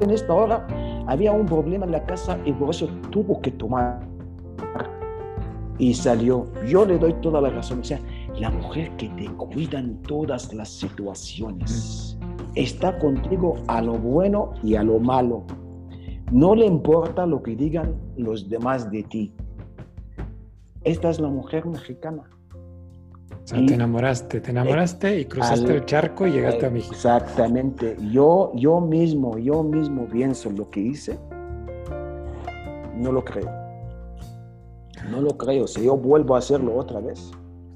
en 0.00 0.10
esta 0.10 0.34
hora 0.34 0.66
había 1.06 1.32
un 1.32 1.46
problema 1.46 1.86
en 1.86 1.92
la 1.92 2.04
casa 2.04 2.36
y 2.44 2.52
por 2.52 2.68
eso 2.68 2.86
tuvo 3.10 3.40
que 3.40 3.50
tomar 3.50 3.98
y 5.78 5.94
salió. 5.94 6.46
Yo 6.66 6.84
le 6.84 6.98
doy 6.98 7.12
toda 7.14 7.40
la 7.40 7.50
razón. 7.50 7.80
O 7.80 7.84
sea, 7.84 7.98
la 8.38 8.50
mujer 8.50 8.90
que 8.96 9.08
te 9.10 9.26
cuida 9.36 9.78
en 9.78 10.00
todas 10.02 10.52
las 10.54 10.68
situaciones 10.68 12.18
está 12.54 12.98
contigo 12.98 13.54
a 13.68 13.80
lo 13.82 13.94
bueno 13.94 14.52
y 14.62 14.74
a 14.74 14.82
lo 14.82 14.98
malo. 14.98 15.44
No 16.30 16.54
le 16.54 16.66
importa 16.66 17.26
lo 17.26 17.42
que 17.42 17.54
digan 17.56 17.94
los 18.16 18.48
demás 18.48 18.90
de 18.90 19.02
ti. 19.02 19.34
Esta 20.84 21.10
es 21.10 21.20
la 21.20 21.28
mujer 21.28 21.66
mexicana. 21.66 22.22
O 23.30 23.46
sea, 23.46 23.64
te 23.66 23.74
enamoraste, 23.74 24.40
te 24.40 24.50
enamoraste 24.50 25.20
y 25.20 25.24
cruzaste 25.24 25.74
el 25.74 25.84
charco 25.84 26.26
y 26.26 26.32
llegaste 26.32 26.66
a 26.66 26.70
México. 26.70 26.94
Exactamente. 26.94 27.96
Yo, 28.10 28.52
yo 28.54 28.80
mismo, 28.80 29.36
yo 29.36 29.62
mismo 29.62 30.06
pienso 30.06 30.50
lo 30.50 30.70
que 30.70 30.80
hice. 30.80 31.18
No 32.96 33.12
lo 33.12 33.24
creo. 33.24 33.50
No 35.10 35.20
lo 35.20 35.36
creo. 35.36 35.66
Si 35.66 35.84
yo 35.84 35.96
vuelvo 35.96 36.34
a 36.34 36.38
hacerlo 36.38 36.76
otra 36.76 37.00
vez. 37.00 37.32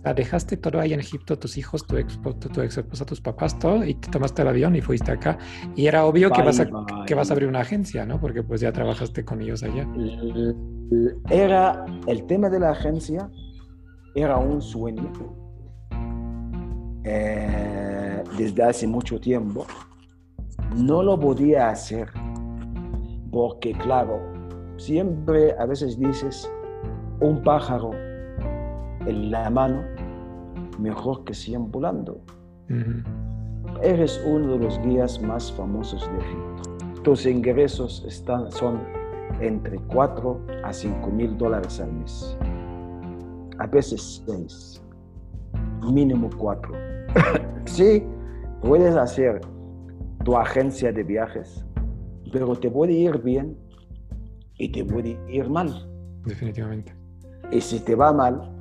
Sea, 0.07 0.15
dejaste 0.15 0.57
todo 0.57 0.79
ahí 0.79 0.93
en 0.93 1.01
Egipto, 1.01 1.37
tus 1.37 1.59
hijos, 1.59 1.85
tu 1.85 1.97
ex, 1.97 2.21
tu, 2.53 2.61
ex 2.61 2.79
esposa, 2.79 3.05
tus 3.05 3.21
papás, 3.21 3.59
todo, 3.59 3.85
y 3.85 3.95
te 3.95 4.09
tomaste 4.09 4.43
el 4.43 4.49
avión 4.49 4.77
y 4.77 4.81
fuiste 4.81 5.11
acá. 5.11 5.37
Y 5.75 5.89
era 5.89 6.05
obvio 6.05 6.31
que, 6.31 6.43
vas 6.43 6.61
a, 6.61 6.69
que 7.05 7.17
vas 7.17 7.29
a 7.29 7.33
abrir 7.33 7.49
una 7.49 7.63
agencia, 7.63 8.07
¿no? 8.07 8.21
Porque 8.21 8.45
pues 8.45 8.61
ya 8.61 8.71
trabajaste 8.71 9.25
con 9.25 9.43
ellos 9.43 9.65
allá. 9.65 9.85
Era 11.29 11.85
el 12.07 12.25
tema 12.27 12.49
de 12.49 12.61
la 12.61 12.71
agencia, 12.71 13.29
era 14.15 14.37
un 14.37 14.63
sueño. 14.63 15.11
Eh, 17.03 18.23
desde 18.39 18.63
hace 18.63 18.87
mucho 18.87 19.19
tiempo. 19.19 19.67
No 20.77 21.03
lo 21.03 21.19
podía 21.19 21.71
hacer 21.71 22.09
porque, 23.33 23.73
claro, 23.73 24.21
siempre 24.77 25.53
a 25.59 25.67
veces 25.67 25.99
dices, 25.99 26.49
un 27.21 27.43
pájaro 27.43 27.91
en 29.07 29.33
la 29.33 29.51
mano 29.51 29.96
mejor 30.79 31.25
que 31.25 31.35
100 31.35 31.71
volando. 31.71 32.21
Eres 33.83 34.23
uno 34.27 34.53
de 34.53 34.59
los 34.59 34.81
guías 34.83 35.21
más 35.21 35.53
famosos 35.53 36.09
de 36.11 36.19
Egipto. 36.19 37.03
Tus 37.03 37.27
ingresos 37.27 38.05
están, 38.07 38.51
son 38.51 38.81
entre 39.41 39.79
4 39.89 40.41
a 40.65 40.73
5 40.73 41.11
mil 41.11 41.37
dólares 41.37 41.81
al 41.81 41.93
mes. 41.93 42.37
A 43.59 43.67
veces 43.67 44.23
6. 44.27 44.83
Mínimo 45.93 46.31
4. 46.37 46.73
sí, 47.65 48.03
puedes 48.61 48.97
hacer 48.97 49.41
tu 50.25 50.37
agencia 50.37 50.93
de 50.93 51.05
viajes, 51.05 51.65
pero 52.33 52.57
te 52.57 52.71
puede 52.71 52.93
ir 52.93 53.23
bien 53.23 53.57
y 54.59 54.71
te 54.73 54.85
puede 54.85 55.19
ir 55.29 55.49
mal. 55.49 55.89
Definitivamente. 56.25 56.93
Y 57.53 57.61
si 57.61 57.79
te 57.79 57.95
va 57.95 58.13
mal, 58.13 58.56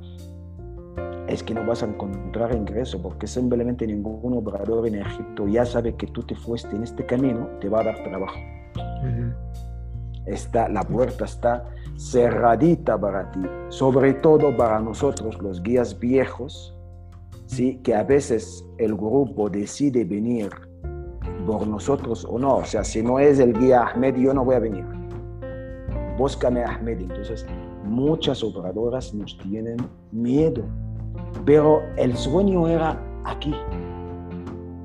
es 1.28 1.42
que 1.42 1.54
no 1.54 1.64
vas 1.66 1.82
a 1.82 1.86
encontrar 1.86 2.54
ingreso, 2.54 3.00
porque 3.02 3.26
simplemente 3.26 3.86
ningún 3.86 4.36
operador 4.36 4.86
en 4.86 4.96
Egipto 4.96 5.46
ya 5.48 5.64
sabe 5.64 5.94
que 5.94 6.06
tú 6.06 6.22
te 6.22 6.34
fuiste 6.34 6.74
en 6.74 6.82
este 6.82 7.04
camino, 7.04 7.48
te 7.60 7.68
va 7.68 7.80
a 7.80 7.84
dar 7.84 8.02
trabajo. 8.04 8.38
está, 10.26 10.68
la 10.68 10.82
puerta 10.82 11.24
está 11.24 11.64
cerradita 11.96 13.00
para 13.00 13.30
ti, 13.30 13.40
sobre 13.68 14.14
todo 14.14 14.56
para 14.56 14.80
nosotros, 14.80 15.40
los 15.40 15.62
guías 15.62 15.98
viejos, 15.98 16.76
¿sí? 17.46 17.80
que 17.82 17.94
a 17.94 18.02
veces 18.02 18.64
el 18.78 18.94
grupo 18.94 19.48
decide 19.48 20.04
venir 20.04 20.50
por 21.46 21.66
nosotros 21.66 22.26
o 22.28 22.38
no. 22.38 22.56
O 22.56 22.64
sea, 22.64 22.84
si 22.84 23.02
no 23.02 23.18
es 23.18 23.38
el 23.38 23.52
guía 23.52 23.86
Ahmed, 23.86 24.16
yo 24.16 24.34
no 24.34 24.44
voy 24.44 24.56
a 24.56 24.58
venir. 24.58 24.84
Búscame 26.18 26.64
Ahmed. 26.64 27.00
Entonces, 27.00 27.46
muchas 27.84 28.42
operadoras 28.42 29.14
nos 29.14 29.38
tienen 29.38 29.76
miedo, 30.12 30.64
pero 31.44 31.82
el 31.96 32.16
sueño 32.16 32.68
era 32.68 33.00
aquí, 33.24 33.54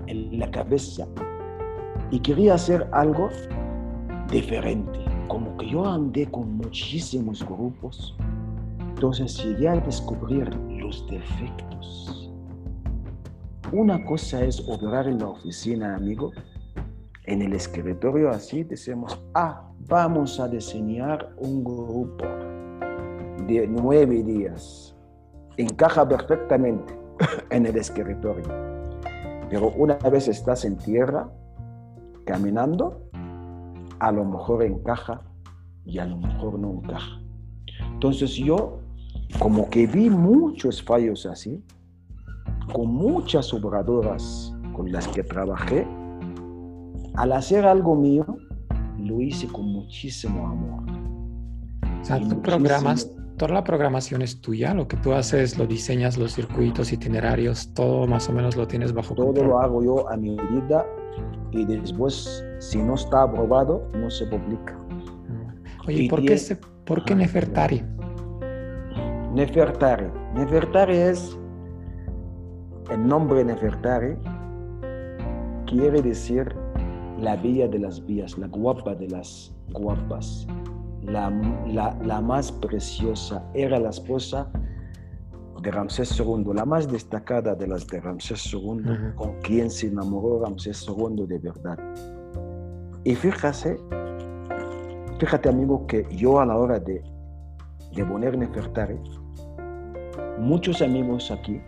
en 0.08 0.40
la 0.40 0.50
cabeza, 0.52 1.08
y 2.12 2.20
quería 2.20 2.56
hacer 2.56 2.88
algo 2.92 3.30
diferente, 4.30 5.00
como 5.28 5.56
que 5.58 5.70
yo 5.70 5.86
andé 5.86 6.26
con 6.30 6.58
muchísimos 6.58 7.46
grupos, 7.46 8.16
entonces 8.80 9.44
llegué 9.44 9.70
a 9.70 9.76
descubrir 9.80 10.54
los 10.70 11.06
defectos. 11.08 12.32
Una 13.72 14.04
cosa 14.04 14.44
es 14.44 14.60
operar 14.68 15.08
en 15.08 15.20
la 15.20 15.30
oficina, 15.30 15.96
amigo, 15.96 16.32
en 17.26 17.42
el 17.42 17.54
escritorio 17.54 18.30
así 18.30 18.64
decimos, 18.64 19.18
ah, 19.34 19.72
vamos 19.88 20.40
a 20.40 20.48
diseñar 20.48 21.34
un 21.38 21.64
grupo 21.64 22.26
de 23.48 23.68
nueve 23.68 24.24
días. 24.24 24.96
Encaja 25.62 26.08
perfectamente 26.08 26.98
en 27.52 27.68
el 27.68 27.78
escritorio. 27.78 28.44
Pero 29.48 29.72
una 29.78 29.96
vez 29.98 30.28
estás 30.28 30.66
en 30.66 30.76
tierra, 30.76 31.30
caminando, 32.26 33.04
a 34.00 34.12
lo 34.12 34.26
mejor 34.26 34.64
encaja 34.64 35.22
y 35.86 36.00
a 36.00 36.06
lo 36.06 36.18
mejor 36.18 36.58
no 36.58 36.72
encaja. 36.72 37.22
Entonces 37.94 38.32
yo 38.32 38.80
como 39.38 39.70
que 39.70 39.86
vi 39.86 40.10
muchos 40.10 40.82
fallos 40.82 41.28
así, 41.28 41.64
con 42.74 42.88
muchas 42.88 43.54
obradoras 43.54 44.52
con 44.74 44.92
las 44.92 45.08
que 45.10 45.22
trabajé, 45.22 45.88
al 47.14 47.34
hacer 47.34 47.68
algo 47.68 47.96
mío, 47.96 48.26
lo 48.98 49.22
hice 49.22 49.48
con 49.48 49.72
muchísimo 49.72 50.48
amor. 50.48 50.84
O 52.02 52.04
sea, 52.04 52.20
tú 52.20 52.42
programas 52.42 53.12
toda 53.42 53.56
la 53.56 53.64
programación 53.64 54.22
es 54.22 54.40
tuya, 54.40 54.72
lo 54.76 54.88
que 54.88 54.98
tú 54.98 55.14
haces, 55.14 55.58
lo 55.58 55.66
diseñas, 55.66 56.16
los 56.16 56.36
circuitos, 56.36 56.94
itinerarios, 56.94 57.74
todo 57.74 58.06
más 58.06 58.30
o 58.30 58.34
menos 58.34 58.56
lo 58.56 58.68
tienes 58.68 58.94
bajo 58.94 59.16
todo 59.16 59.26
control. 59.26 59.48
Todo 59.48 59.58
lo 59.58 59.60
hago 59.64 59.84
yo 59.84 60.10
a 60.12 60.16
mi 60.16 60.36
medida 60.36 60.86
y 61.50 61.66
después, 61.66 62.46
si 62.60 62.78
no 62.78 62.94
está 62.94 63.24
aprobado, 63.24 63.88
no 63.96 64.12
se 64.12 64.28
publica. 64.28 64.80
Ah. 65.28 65.56
Oye, 65.88 66.08
¿por, 66.08 66.24
qué 66.24 66.38
se, 66.38 66.56
¿por 66.86 67.04
qué 67.04 67.16
Nefertari? 67.16 67.84
Nefertari. 69.34 70.06
Nefertari 70.36 70.98
es 70.98 71.36
el 72.92 73.08
nombre 73.08 73.44
Nefertari, 73.44 74.18
quiere 75.66 76.00
decir 76.04 76.56
la 77.18 77.38
bella 77.38 77.68
de 77.68 77.80
las 77.80 78.06
vías, 78.06 78.38
la 78.38 78.46
guapa 78.50 78.94
de 78.94 79.08
las 79.08 79.52
guapas 79.72 80.46
la, 81.04 82.22
más 82.22 82.52
preciosa, 82.52 83.44
era 83.54 83.80
la 83.80 83.90
esposa 83.90 84.50
de 85.62 85.72
Ramsés 85.72 86.20
II, 86.20 86.54
la 86.54 86.66
más 86.66 86.92
destacada 86.92 87.56
de 87.56 87.68
las 87.68 87.86
de 87.88 88.00
Ramsés 88.00 88.52
II, 88.54 89.14
con 89.16 89.40
quien 89.42 89.70
se 89.70 89.88
enamoró 89.88 90.44
Ramsés 90.44 90.86
II 90.88 91.26
de 91.28 91.38
verdad. 91.40 91.78
Y 93.04 93.16
fíjate, 93.16 93.78
fíjate 95.20 95.50
amigo, 95.50 95.86
que 95.88 96.08
yo 96.16 96.40
a 96.40 96.46
la 96.46 96.58
hora 96.58 96.80
de, 96.80 97.04
de 97.96 98.06
poner 98.06 98.38
Nefertari, 98.38 99.00
muchos 100.40 100.82
amigos 100.82 101.32
aquí 101.32 101.62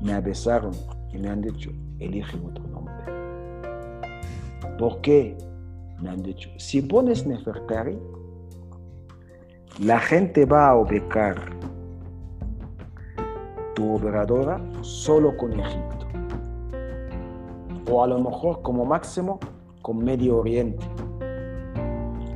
me 0.00 0.12
abesaron 0.12 0.72
y 1.12 1.18
me 1.18 1.28
han 1.28 1.40
dicho, 1.40 1.70
elige 1.98 2.36
otro 2.36 2.66
nombre. 2.68 2.94
¿Por 4.78 5.00
qué? 5.00 5.36
Me 6.00 6.10
han 6.10 6.22
dicho, 6.22 6.50
si 6.56 6.82
pones 6.82 7.26
Nefertari, 7.26 7.98
la 9.78 9.98
gente 9.98 10.44
va 10.44 10.68
a 10.68 10.76
ubicar 10.76 11.36
tu 13.74 13.94
operadora 13.94 14.60
solo 14.82 15.36
con 15.36 15.58
Egipto. 15.58 16.06
O 17.90 18.02
a 18.02 18.06
lo 18.06 18.18
mejor 18.18 18.62
como 18.62 18.84
máximo 18.84 19.38
con 19.82 19.98
Medio 19.98 20.38
Oriente. 20.38 20.84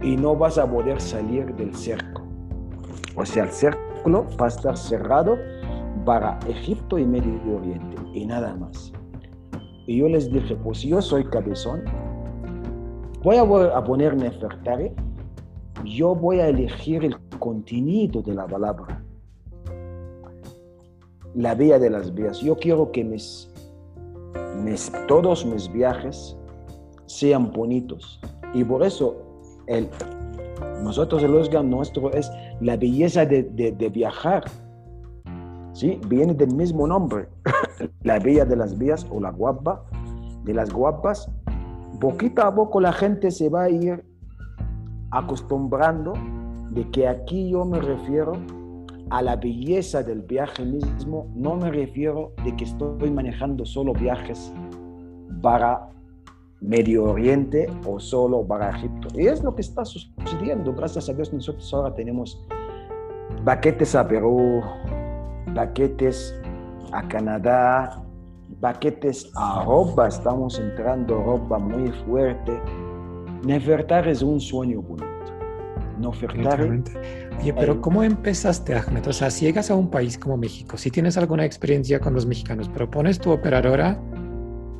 Y 0.02 0.16
no 0.16 0.36
vas 0.36 0.58
a 0.58 0.70
poder 0.70 1.00
salir 1.00 1.54
del 1.54 1.74
cerco. 1.74 2.22
O 3.16 3.24
sea, 3.24 3.44
el 3.44 3.50
círculo 3.50 4.26
va 4.40 4.46
a 4.46 4.48
estar 4.48 4.76
cerrado 4.76 5.36
para 6.04 6.38
Egipto 6.48 6.98
y 6.98 7.06
Medio 7.06 7.56
Oriente. 7.56 7.96
Y 8.12 8.26
nada 8.26 8.54
más. 8.56 8.92
Y 9.86 9.98
yo 9.98 10.08
les 10.08 10.32
dije, 10.32 10.56
pues 10.56 10.82
yo 10.82 11.00
soy 11.02 11.24
cabezón, 11.24 11.84
voy 13.24 13.38
a, 13.38 13.82
poner 13.82 14.14
Nefertari, 14.14 14.92
yo 15.84 16.14
voy 16.14 16.40
a 16.40 16.48
elegir 16.48 17.04
el 17.04 17.16
contenido 17.38 18.20
de 18.20 18.34
la 18.34 18.46
palabra, 18.46 19.02
la 21.34 21.54
vía 21.54 21.78
de 21.78 21.88
las 21.88 22.12
vías. 22.14 22.40
Yo 22.40 22.54
quiero 22.56 22.92
que 22.92 23.02
mis, 23.02 23.50
todos 25.08 25.46
mis 25.46 25.72
viajes 25.72 26.36
sean 27.06 27.50
bonitos. 27.50 28.20
Y 28.52 28.62
por 28.62 28.82
eso 28.84 29.16
el, 29.68 29.88
nosotros 30.82 31.22
el 31.22 31.34
Osgan 31.34 31.70
nuestro 31.70 32.12
es 32.12 32.30
la 32.60 32.76
belleza 32.76 33.24
de, 33.24 33.42
de, 33.42 33.88
viajar. 33.88 34.44
¿Sí? 35.72 35.98
Viene 36.08 36.34
del 36.34 36.54
mismo 36.54 36.86
nombre. 36.86 37.28
la 38.02 38.18
vía 38.18 38.44
de 38.44 38.54
las 38.54 38.76
vías 38.76 39.06
o 39.10 39.18
la 39.18 39.30
guapa 39.30 39.82
de 40.44 40.52
las 40.52 40.70
guapas 40.70 41.30
poquito 41.98 42.42
a 42.42 42.54
poco 42.54 42.80
la 42.80 42.92
gente 42.92 43.30
se 43.30 43.48
va 43.48 43.64
a 43.64 43.70
ir 43.70 44.04
acostumbrando 45.10 46.12
de 46.70 46.90
que 46.90 47.06
aquí 47.08 47.50
yo 47.50 47.64
me 47.64 47.80
refiero 47.80 48.32
a 49.10 49.22
la 49.22 49.36
belleza 49.36 50.02
del 50.02 50.22
viaje 50.22 50.64
mismo, 50.64 51.30
no 51.34 51.56
me 51.56 51.70
refiero 51.70 52.32
de 52.44 52.56
que 52.56 52.64
estoy 52.64 53.10
manejando 53.10 53.64
solo 53.64 53.92
viajes 53.92 54.52
para 55.42 55.88
Medio 56.60 57.04
Oriente 57.04 57.68
o 57.86 58.00
solo 58.00 58.46
para 58.46 58.70
Egipto. 58.70 59.08
Y 59.14 59.26
es 59.26 59.42
lo 59.42 59.54
que 59.54 59.60
está 59.60 59.84
sucediendo. 59.84 60.72
Gracias 60.72 61.08
a 61.08 61.12
Dios 61.12 61.32
nosotros 61.32 61.72
ahora 61.74 61.94
tenemos 61.94 62.42
paquetes 63.44 63.94
a 63.94 64.08
Perú, 64.08 64.62
paquetes 65.54 66.34
a 66.92 67.06
Canadá, 67.08 68.02
paquetes 68.60 69.30
a 69.36 69.64
ropa, 69.64 70.08
estamos 70.08 70.58
entrando 70.58 71.22
ropa 71.22 71.58
muy 71.58 71.90
fuerte. 72.06 72.52
Nefertar 73.44 74.08
es 74.08 74.22
un 74.22 74.40
sueño 74.40 74.80
bonito. 74.82 75.06
no 75.98 76.08
ofertaré. 76.10 76.82
Oye, 77.40 77.52
pero 77.52 77.80
¿cómo 77.80 78.02
empezaste, 78.02 78.74
Ahmed? 78.74 79.06
O 79.06 79.12
sea, 79.12 79.30
si 79.30 79.44
llegas 79.46 79.70
a 79.70 79.74
un 79.74 79.90
país 79.90 80.18
como 80.18 80.36
México, 80.36 80.76
si 80.76 80.90
tienes 80.90 81.16
alguna 81.16 81.44
experiencia 81.44 82.00
con 82.00 82.14
los 82.14 82.26
mexicanos, 82.26 82.70
pero 82.72 82.90
pones 82.90 83.18
tu 83.18 83.30
operadora 83.30 84.00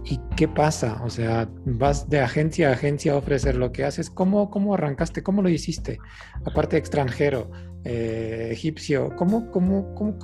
¿Y 0.05 0.21
qué 0.37 0.47
pasa? 0.47 1.01
O 1.03 1.09
sea, 1.09 1.49
vas 1.65 2.11
de 2.11 2.21
agencia 2.21 2.69
a 2.69 2.73
agencia 2.73 3.15
a 3.15 3.17
ofrecer 3.17 3.57
lo 3.57 3.73
que 3.73 3.85
haces. 3.85 4.11
¿Cómo, 4.11 4.51
cómo 4.51 4.75
arrancaste? 4.75 5.23
¿Cómo 5.23 5.41
lo 5.41 5.49
hiciste? 5.49 5.99
Aparte 6.45 6.77
extranjero, 6.77 7.51
eh, 7.85 8.51
egipcio, 8.53 9.17
¿cómo, 9.17 9.51
cómo, 9.51 9.95
cómo, 9.95 10.19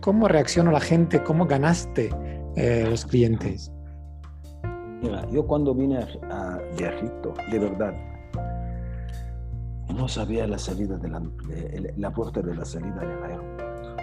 cómo 0.00 0.26
reaccionó 0.28 0.72
la 0.72 0.80
gente? 0.80 1.22
¿Cómo 1.22 1.46
ganaste 1.46 2.08
eh, 2.56 2.86
los 2.88 3.04
clientes? 3.04 3.72
Mira, 5.02 5.28
yo 5.30 5.46
cuando 5.46 5.74
vine 5.74 5.98
a, 6.30 6.58
de 6.76 6.88
Egipto, 6.88 7.34
de 7.50 7.58
verdad, 7.58 7.94
no 9.94 10.08
sabía 10.08 10.46
la 10.46 10.58
salida 10.58 10.96
de 10.96 11.08
la, 11.08 11.22
la 11.96 12.10
puerta 12.12 12.40
de 12.42 12.54
la 12.54 12.64
salida 12.64 13.00
del 13.00 13.22
aeropuerto. 13.22 13.96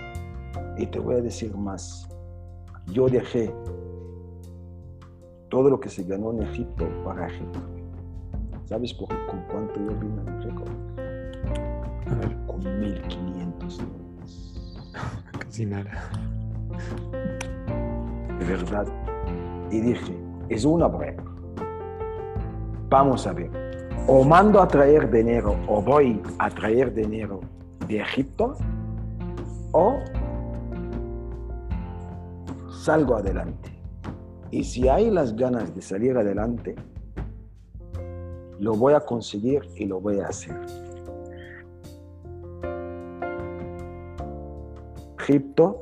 Y 0.78 0.88
te 0.88 1.00
voy 1.00 1.16
a 1.16 1.22
decir 1.22 1.56
más. 1.56 2.08
Yo 2.88 3.08
dejé 3.08 3.54
todo 5.50 5.70
lo 5.70 5.80
que 5.80 5.90
se 5.90 6.04
ganó 6.04 6.32
en 6.32 6.44
Egipto 6.44 6.88
para 7.04 7.28
Egipto. 7.28 7.60
¿Sabes 8.66 8.94
por, 8.94 9.08
con 9.28 9.44
cuánto 9.52 9.76
yo 9.80 10.00
vine 10.00 10.22
a 10.22 10.24
México? 10.24 10.64
A 12.08 12.16
ver. 12.16 12.38
Con 12.48 12.80
1500 12.80 13.78
dólares. 13.78 14.54
Casi 15.40 15.66
nada. 15.66 16.10
Verdad. 18.48 18.88
Y 19.72 19.80
dije, 19.80 20.14
es 20.50 20.66
una 20.66 20.92
prueba. 20.92 21.24
Vamos 22.90 23.26
a 23.26 23.34
ver. 23.34 23.50
O 24.08 24.24
mando 24.24 24.62
a 24.62 24.68
traer 24.68 25.10
dinero 25.10 25.56
o 25.68 25.82
voy 25.82 26.22
a 26.40 26.50
traer 26.50 26.94
dinero 26.94 27.40
de 27.88 28.02
Egipto 28.02 28.56
o 29.72 30.00
salgo 32.70 33.16
adelante. 33.16 33.72
Y 34.52 34.64
si 34.64 34.88
hay 34.88 35.10
las 35.10 35.36
ganas 35.36 35.74
de 35.74 35.82
salir 35.82 36.18
adelante, 36.18 36.76
lo 38.60 38.76
voy 38.76 38.94
a 38.94 39.00
conseguir 39.00 39.62
y 39.76 39.86
lo 39.86 40.00
voy 40.00 40.20
a 40.20 40.28
hacer. 40.28 40.56
Egipto, 45.20 45.80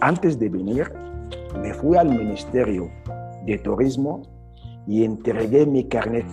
antes 0.00 0.38
de 0.38 0.48
venir, 0.48 0.92
me 1.60 1.74
fui 1.74 1.96
al 1.96 2.08
Ministerio 2.08 2.90
de 3.46 3.58
Turismo 3.58 4.22
y 4.86 5.04
entregué 5.04 5.66
mi 5.66 5.84
carnet. 5.84 6.26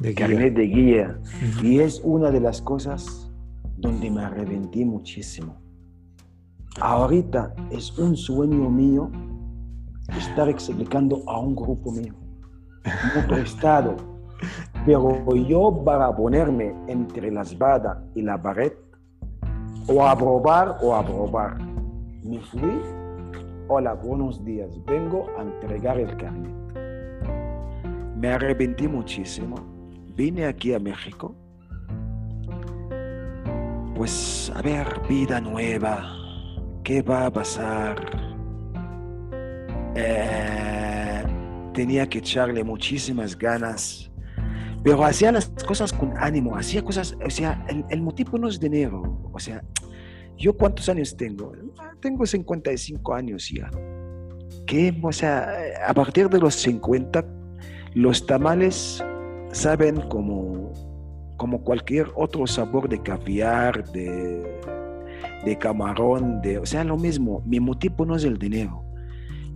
De 0.00 0.14
carnet 0.14 0.54
de 0.54 0.66
guía. 0.66 1.20
Y 1.62 1.80
es 1.80 2.00
una 2.04 2.30
de 2.30 2.40
las 2.40 2.60
cosas 2.60 3.30
donde 3.76 4.10
me 4.10 4.22
arrepentí 4.22 4.84
muchísimo 4.84 5.62
Ahorita 6.80 7.54
es 7.70 7.96
un 7.98 8.16
sueño 8.16 8.70
mío 8.70 9.10
estar 10.16 10.48
explicando 10.48 11.22
a 11.26 11.38
un 11.38 11.54
grupo 11.54 11.92
mío, 11.92 12.14
muy 13.14 13.24
prestado. 13.28 13.96
Pero 14.86 15.36
yo 15.36 15.82
para 15.84 16.14
ponerme 16.16 16.74
entre 16.88 17.30
la 17.30 17.42
espada 17.42 18.02
y 18.14 18.22
la 18.22 18.40
pared, 18.40 18.72
o 19.86 20.04
aprobar 20.04 20.78
o 20.82 20.94
aprobar, 20.94 21.58
me 22.22 22.40
fui, 22.40 22.80
hola, 23.68 23.94
buenos 23.94 24.44
días, 24.44 24.70
vengo 24.84 25.26
a 25.38 25.42
entregar 25.42 25.98
el 25.98 26.16
carnet. 26.16 26.52
Me 28.16 28.28
arrepentí 28.28 28.86
muchísimo, 28.86 29.56
vine 30.14 30.46
aquí 30.46 30.74
a 30.74 30.78
México, 30.78 31.34
pues 33.94 34.52
a 34.54 34.62
ver, 34.62 34.86
vida 35.08 35.40
nueva, 35.40 36.22
¿Qué 36.84 37.00
va 37.00 37.26
a 37.26 37.32
pasar? 37.32 37.96
Eh, 39.94 41.22
tenía 41.72 42.08
que 42.08 42.18
echarle 42.18 42.64
muchísimas 42.64 43.38
ganas, 43.38 44.10
pero 44.82 45.04
hacía 45.04 45.30
las 45.30 45.48
cosas 45.64 45.92
con 45.92 46.12
ánimo, 46.18 46.56
hacía 46.56 46.82
cosas, 46.82 47.16
o 47.24 47.30
sea, 47.30 47.64
el, 47.88 48.02
motivo 48.02 48.36
no 48.36 48.48
es 48.48 48.58
dinero, 48.58 49.30
o 49.32 49.38
sea, 49.38 49.62
yo 50.42 50.56
cuántos 50.56 50.88
años 50.88 51.16
tengo? 51.16 51.52
Tengo 52.00 52.26
55 52.26 53.14
años 53.14 53.48
ya. 53.48 53.70
¿Qué? 54.66 54.92
O 55.00 55.12
sea, 55.12 55.48
a 55.86 55.94
partir 55.94 56.28
de 56.28 56.40
los 56.40 56.56
50, 56.56 57.24
los 57.94 58.26
tamales 58.26 59.02
saben 59.52 60.00
como, 60.08 60.72
como 61.36 61.62
cualquier 61.62 62.08
otro 62.16 62.48
sabor 62.48 62.88
de 62.88 63.00
caviar, 63.00 63.84
de, 63.92 64.60
de 65.44 65.58
camarón, 65.58 66.42
de, 66.42 66.58
o 66.58 66.66
sea, 66.66 66.82
lo 66.82 66.96
mismo. 66.96 67.40
Mi 67.46 67.60
motivo 67.60 68.04
no 68.04 68.16
es 68.16 68.24
el 68.24 68.36
dinero. 68.36 68.82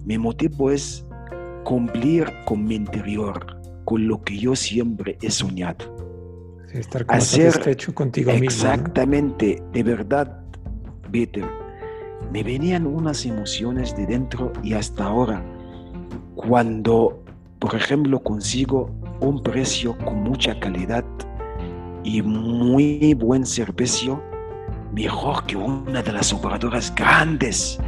Mi 0.04 0.18
motivo 0.18 0.70
es 0.70 1.04
cumplir 1.64 2.32
con 2.44 2.62
mi 2.62 2.76
interior, 2.76 3.60
con 3.84 4.06
lo 4.06 4.22
que 4.22 4.38
yo 4.38 4.54
siempre 4.54 5.18
he 5.20 5.32
soñado. 5.32 5.96
estar 6.72 7.04
satisfecho 7.20 7.92
contigo 7.92 8.30
mismo. 8.30 8.44
Exactamente, 8.44 9.60
de 9.72 9.82
verdad, 9.82 10.45
Me 12.32 12.42
venían 12.42 12.86
unas 12.86 13.24
emociones 13.24 13.96
de 13.96 14.06
dentro 14.06 14.52
y 14.62 14.74
hasta 14.74 15.04
ahora, 15.04 15.42
cuando, 16.34 17.22
por 17.58 17.74
ejemplo, 17.74 18.18
consigo 18.20 18.90
un 19.20 19.42
precio 19.42 19.96
con 19.98 20.22
mucha 20.22 20.58
calidad 20.58 21.04
y 22.04 22.22
muy 22.22 23.14
buen 23.14 23.46
servicio, 23.46 24.22
mejor 24.92 25.44
que 25.46 25.56
una 25.56 26.02
de 26.02 26.12
las 26.12 26.32
operadoras 26.32 26.94
grandes 26.94 27.78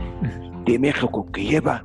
de 0.64 0.78
México 0.78 1.26
que 1.32 1.44
lleva 1.44 1.84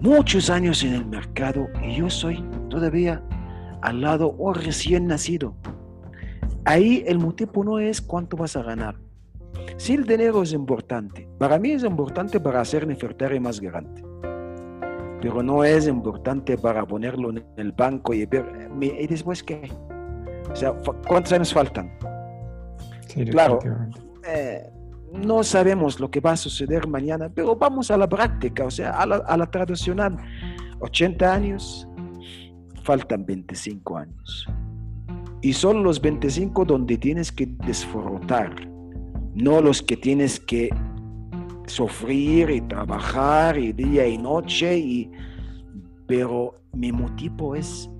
muchos 0.00 0.50
años 0.50 0.82
en 0.84 0.94
el 0.94 1.06
mercado 1.06 1.66
y 1.82 1.96
yo 1.96 2.10
soy 2.10 2.44
todavía 2.68 3.22
al 3.82 4.00
lado 4.00 4.34
o 4.38 4.52
recién 4.52 5.06
nacido. 5.06 5.54
Ahí 6.64 7.04
el 7.06 7.18
motivo 7.18 7.64
no 7.64 7.78
es 7.78 8.00
cuánto 8.00 8.36
vas 8.36 8.56
a 8.56 8.62
ganar. 8.62 9.03
Si 9.76 9.94
el 9.94 10.04
dinero 10.04 10.42
es 10.42 10.52
importante, 10.52 11.28
para 11.38 11.58
mí 11.58 11.72
es 11.72 11.84
importante 11.84 12.40
para 12.40 12.60
hacer 12.60 12.86
Nefertari 12.86 13.40
más 13.40 13.60
grande, 13.60 14.02
pero 15.20 15.42
no 15.42 15.64
es 15.64 15.86
importante 15.86 16.56
para 16.56 16.86
ponerlo 16.86 17.30
en 17.30 17.44
el 17.56 17.72
banco 17.72 18.14
y 18.14 18.26
ver, 18.26 18.70
¿y 18.80 19.06
después 19.06 19.42
qué? 19.42 19.70
O 20.50 20.56
sea, 20.56 20.74
¿cuántos 21.06 21.32
años 21.32 21.52
faltan? 21.52 21.96
claro, 23.30 23.58
eh, 24.26 24.70
no 25.12 25.44
sabemos 25.44 26.00
lo 26.00 26.10
que 26.10 26.20
va 26.20 26.32
a 26.32 26.36
suceder 26.36 26.88
mañana, 26.88 27.30
pero 27.32 27.54
vamos 27.56 27.90
a 27.90 27.96
la 27.96 28.08
práctica, 28.08 28.64
o 28.64 28.70
sea, 28.70 28.90
a 28.90 29.06
la, 29.06 29.16
a 29.16 29.36
la 29.36 29.50
tradicional. 29.50 30.16
80 30.80 31.32
años, 31.32 31.88
faltan 32.82 33.24
25 33.24 33.96
años. 33.96 34.46
Y 35.40 35.52
son 35.52 35.82
los 35.82 36.00
25 36.00 36.64
donde 36.64 36.96
tienes 36.98 37.30
que 37.30 37.46
disfrutar, 37.66 38.54
no 39.34 39.60
los 39.60 39.82
que 39.82 39.96
tienes 39.96 40.40
que 40.40 40.70
sufrir 41.66 42.50
y 42.50 42.60
trabajar 42.60 43.58
y 43.58 43.72
día 43.72 44.06
y 44.06 44.18
noche. 44.18 44.78
Y, 44.78 45.10
pero 46.06 46.54
mi 46.72 46.92
motivo 46.92 47.54
es, 47.54 47.90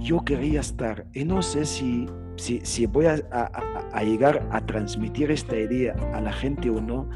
yo 0.00 0.24
quería 0.24 0.60
estar, 0.60 1.06
y 1.12 1.24
no 1.24 1.42
sé 1.42 1.64
si 1.64 2.06
si, 2.36 2.86
voy 2.86 3.06
a, 3.06 4.02
llegar 4.02 4.46
a 4.50 4.60
transmitir 4.64 5.30
esta 5.30 5.56
idea 5.56 5.94
a 6.12 6.20
la 6.20 6.32
gente 6.32 6.70
o 6.70 6.80
no, 6.80 7.08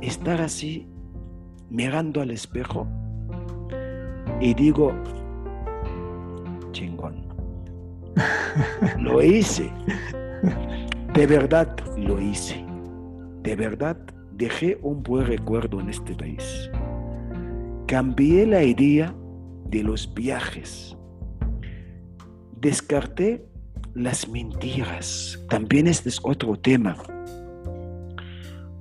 estar 0.00 0.40
así 0.40 0.86
mirando 1.70 2.20
al 2.20 2.30
espejo 2.30 2.86
y 4.40 4.54
digo, 4.54 4.92
chingón, 6.72 7.26
lo 8.98 9.22
hice, 9.22 9.70
de 11.14 11.28
verdad 11.28 11.76
lo 11.96 12.20
hice, 12.20 12.64
de 13.44 13.54
verdad 13.54 13.96
dejé 14.32 14.78
un 14.82 15.00
buen 15.04 15.26
recuerdo 15.26 15.78
en 15.78 15.88
este 15.88 16.12
país. 16.12 16.68
Cambié 17.86 18.44
la 18.46 18.64
idea 18.64 19.14
de 19.70 19.84
los 19.84 20.12
viajes. 20.12 20.96
Descarté 22.60 23.46
las 23.94 24.28
mentiras. 24.28 25.38
También 25.48 25.86
este 25.86 26.08
es 26.08 26.18
otro 26.24 26.56
tema. 26.56 26.96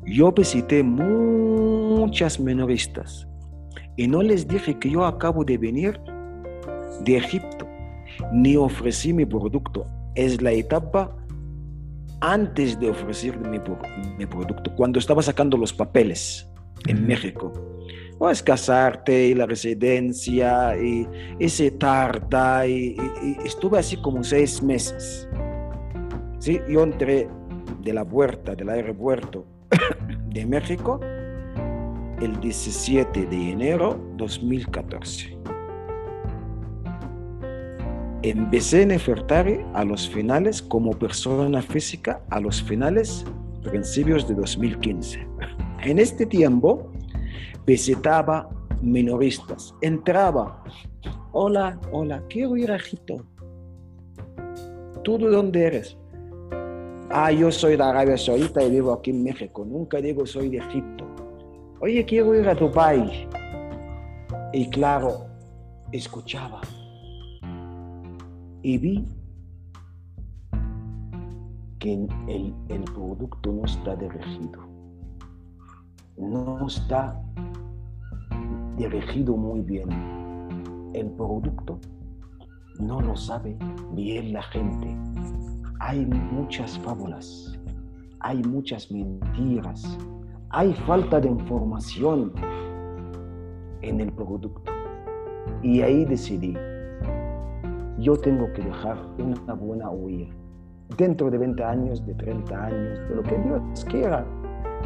Yo 0.05 0.31
visité 0.31 0.81
muchas 0.81 2.39
menoristas 2.39 3.27
y 3.95 4.07
no 4.07 4.23
les 4.23 4.47
dije 4.47 4.79
que 4.79 4.89
yo 4.89 5.05
acabo 5.05 5.45
de 5.45 5.59
venir 5.59 5.99
de 7.05 7.17
Egipto, 7.17 7.67
ni 8.31 8.55
ofrecí 8.55 9.13
mi 9.13 9.25
producto. 9.25 9.85
Es 10.15 10.41
la 10.41 10.51
etapa 10.51 11.15
antes 12.21 12.79
de 12.79 12.89
ofrecer 12.89 13.37
mi, 13.37 13.59
mi 14.17 14.25
producto, 14.25 14.73
cuando 14.75 14.99
estaba 14.99 15.21
sacando 15.21 15.57
los 15.57 15.73
papeles 15.73 16.49
en 16.87 17.05
México. 17.05 17.51
Puedes 18.17 18.43
casarte 18.43 19.27
y 19.27 19.33
la 19.33 19.45
residencia 19.45 20.77
y, 20.77 21.07
ese 21.39 21.71
tarta 21.71 22.67
y, 22.67 22.95
estuve 23.43 23.79
así 23.79 23.97
como 23.97 24.23
seis 24.23 24.61
meses. 24.61 25.27
¿Sí? 26.39 26.59
Yo 26.69 26.83
entré 26.83 27.27
de 27.81 27.93
la 27.93 28.05
puerta 28.05 28.55
del 28.55 28.69
aeropuerto 28.69 29.45
de 30.27 30.45
México 30.45 30.99
el 32.21 32.39
17 32.39 33.25
de 33.25 33.51
enero 33.51 33.99
2014. 34.15 35.32
Empecé 38.23 38.83
en 38.83 38.87
Nefertari 38.87 39.59
a 39.73 39.83
los 39.83 40.07
finales 40.09 40.61
como 40.61 40.91
persona 40.91 41.61
física 41.61 42.21
a 42.29 42.39
los 42.39 42.63
finales 42.63 43.25
principios 43.63 44.25
de 44.29 44.35
2015. 44.35 45.27
En 45.83 45.99
este 45.99 46.25
tiempo 46.25 46.89
visitaba 47.65 48.49
minoristas, 48.81 49.75
entraba, 49.81 50.63
hola, 51.33 51.77
hola, 51.91 52.23
quiero 52.29 52.55
ir 52.55 52.71
a 52.71 52.77
Egipto. 52.77 53.25
¿Tú 55.03 55.17
de 55.17 55.27
dónde 55.27 55.65
eres? 55.65 55.97
Ah, 57.09 57.29
yo 57.29 57.51
soy 57.51 57.75
de 57.75 57.83
Arabia 57.83 58.17
Saudita 58.17 58.63
y 58.63 58.71
vivo 58.71 58.93
aquí 58.93 59.11
en 59.11 59.25
México. 59.25 59.65
Nunca 59.65 59.97
digo 59.97 60.25
soy 60.25 60.47
de 60.47 60.59
Egipto. 60.59 61.05
Oye, 61.81 62.05
quiero 62.05 62.33
ir 62.33 62.47
a 62.47 62.55
país. 62.71 63.27
Y 64.53 64.69
claro, 64.69 65.25
escuchaba. 65.91 66.61
Y 68.63 68.77
vi 68.77 69.05
que 71.79 71.93
el, 72.27 72.55
el 72.69 72.83
producto 72.85 73.51
no 73.51 73.65
está 73.65 73.95
dirigido. 73.95 74.61
No 76.17 76.65
está 76.65 77.21
dirigido 78.77 79.35
muy 79.35 79.61
bien. 79.61 79.89
El 80.93 81.11
producto 81.11 81.79
no 82.79 83.01
lo 83.01 83.15
sabe 83.15 83.57
bien 83.91 84.33
la 84.33 84.43
gente. 84.43 84.95
Hay 85.79 86.05
muchas 86.05 86.79
fábulas, 86.79 87.59
hay 88.21 88.41
muchas 88.43 88.89
mentiras, 88.91 89.97
hay 90.49 90.73
falta 90.87 91.19
de 91.19 91.27
información 91.27 92.31
en 93.81 93.99
el 93.99 94.11
producto. 94.13 94.71
Y 95.61 95.81
ahí 95.81 96.05
decidí, 96.05 96.55
yo 98.03 98.17
tengo 98.17 98.51
que 98.51 98.61
dejar 98.61 98.97
una 99.17 99.53
buena 99.53 99.89
huella 99.89 100.27
dentro 100.97 101.31
de 101.31 101.37
20 101.37 101.63
años, 101.63 102.05
de 102.05 102.13
30 102.13 102.65
años, 102.65 102.99
de 103.09 103.15
lo 103.15 103.23
que 103.23 103.37
Dios 103.37 103.85
quiera, 103.85 104.25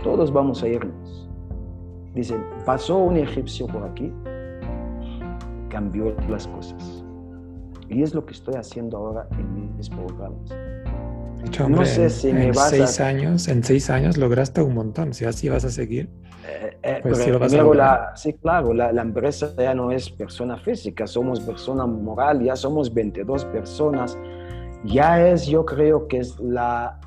todos 0.04 0.32
vamos 0.32 0.62
a 0.64 0.68
irnos. 0.68 1.30
Dicen, 2.14 2.44
pasó 2.66 2.98
un 2.98 3.18
egipcio 3.18 3.68
por 3.68 3.84
aquí, 3.84 4.12
cambió 5.70 6.16
las 6.30 6.48
cosas. 6.48 7.04
Y 7.90 8.04
es 8.04 8.14
lo 8.14 8.26
que 8.26 8.34
estoy 8.34 8.56
haciendo 8.56 8.98
ahora 8.98 9.28
en 9.32 9.76
mis 9.78 9.90
programas. 9.90 10.56
No 11.70 11.86
sé 11.86 12.10
si 12.10 12.30
en, 12.30 12.52
vas 12.52 12.70
seis 12.70 13.00
años, 13.00 13.48
en 13.48 13.64
seis 13.64 13.90
años 13.90 14.18
lograste 14.18 14.62
un 14.62 14.74
montón. 14.74 15.14
Si 15.14 15.26
así 15.26 15.50
vas 15.50 15.66
a 15.66 15.70
seguir, 15.70 16.10
eh, 16.48 16.78
eh, 16.84 17.00
pues 17.02 17.20
sí, 17.20 17.30
lo 17.30 17.40
vas 17.40 17.54
a 17.54 17.64
la, 17.64 18.12
sí, 18.16 18.34
claro, 18.34 18.74
la, 18.74 18.92
la, 18.92 19.02
empresa 19.02 19.54
ya 19.58 19.74
no 19.74 19.92
es 19.92 20.10
persona 20.10 20.58
física, 20.58 21.08
somos 21.08 21.40
persona 21.40 21.86
moral, 21.86 22.44
ya 22.44 22.56
somos 22.56 22.94
22 22.94 23.46
personas 23.46 24.18
ya 24.86 25.28
es, 25.28 25.48
yo 25.48 25.66
creo 25.66 26.08
que 26.08 26.20
es 26.20 26.40
la, 26.40 27.00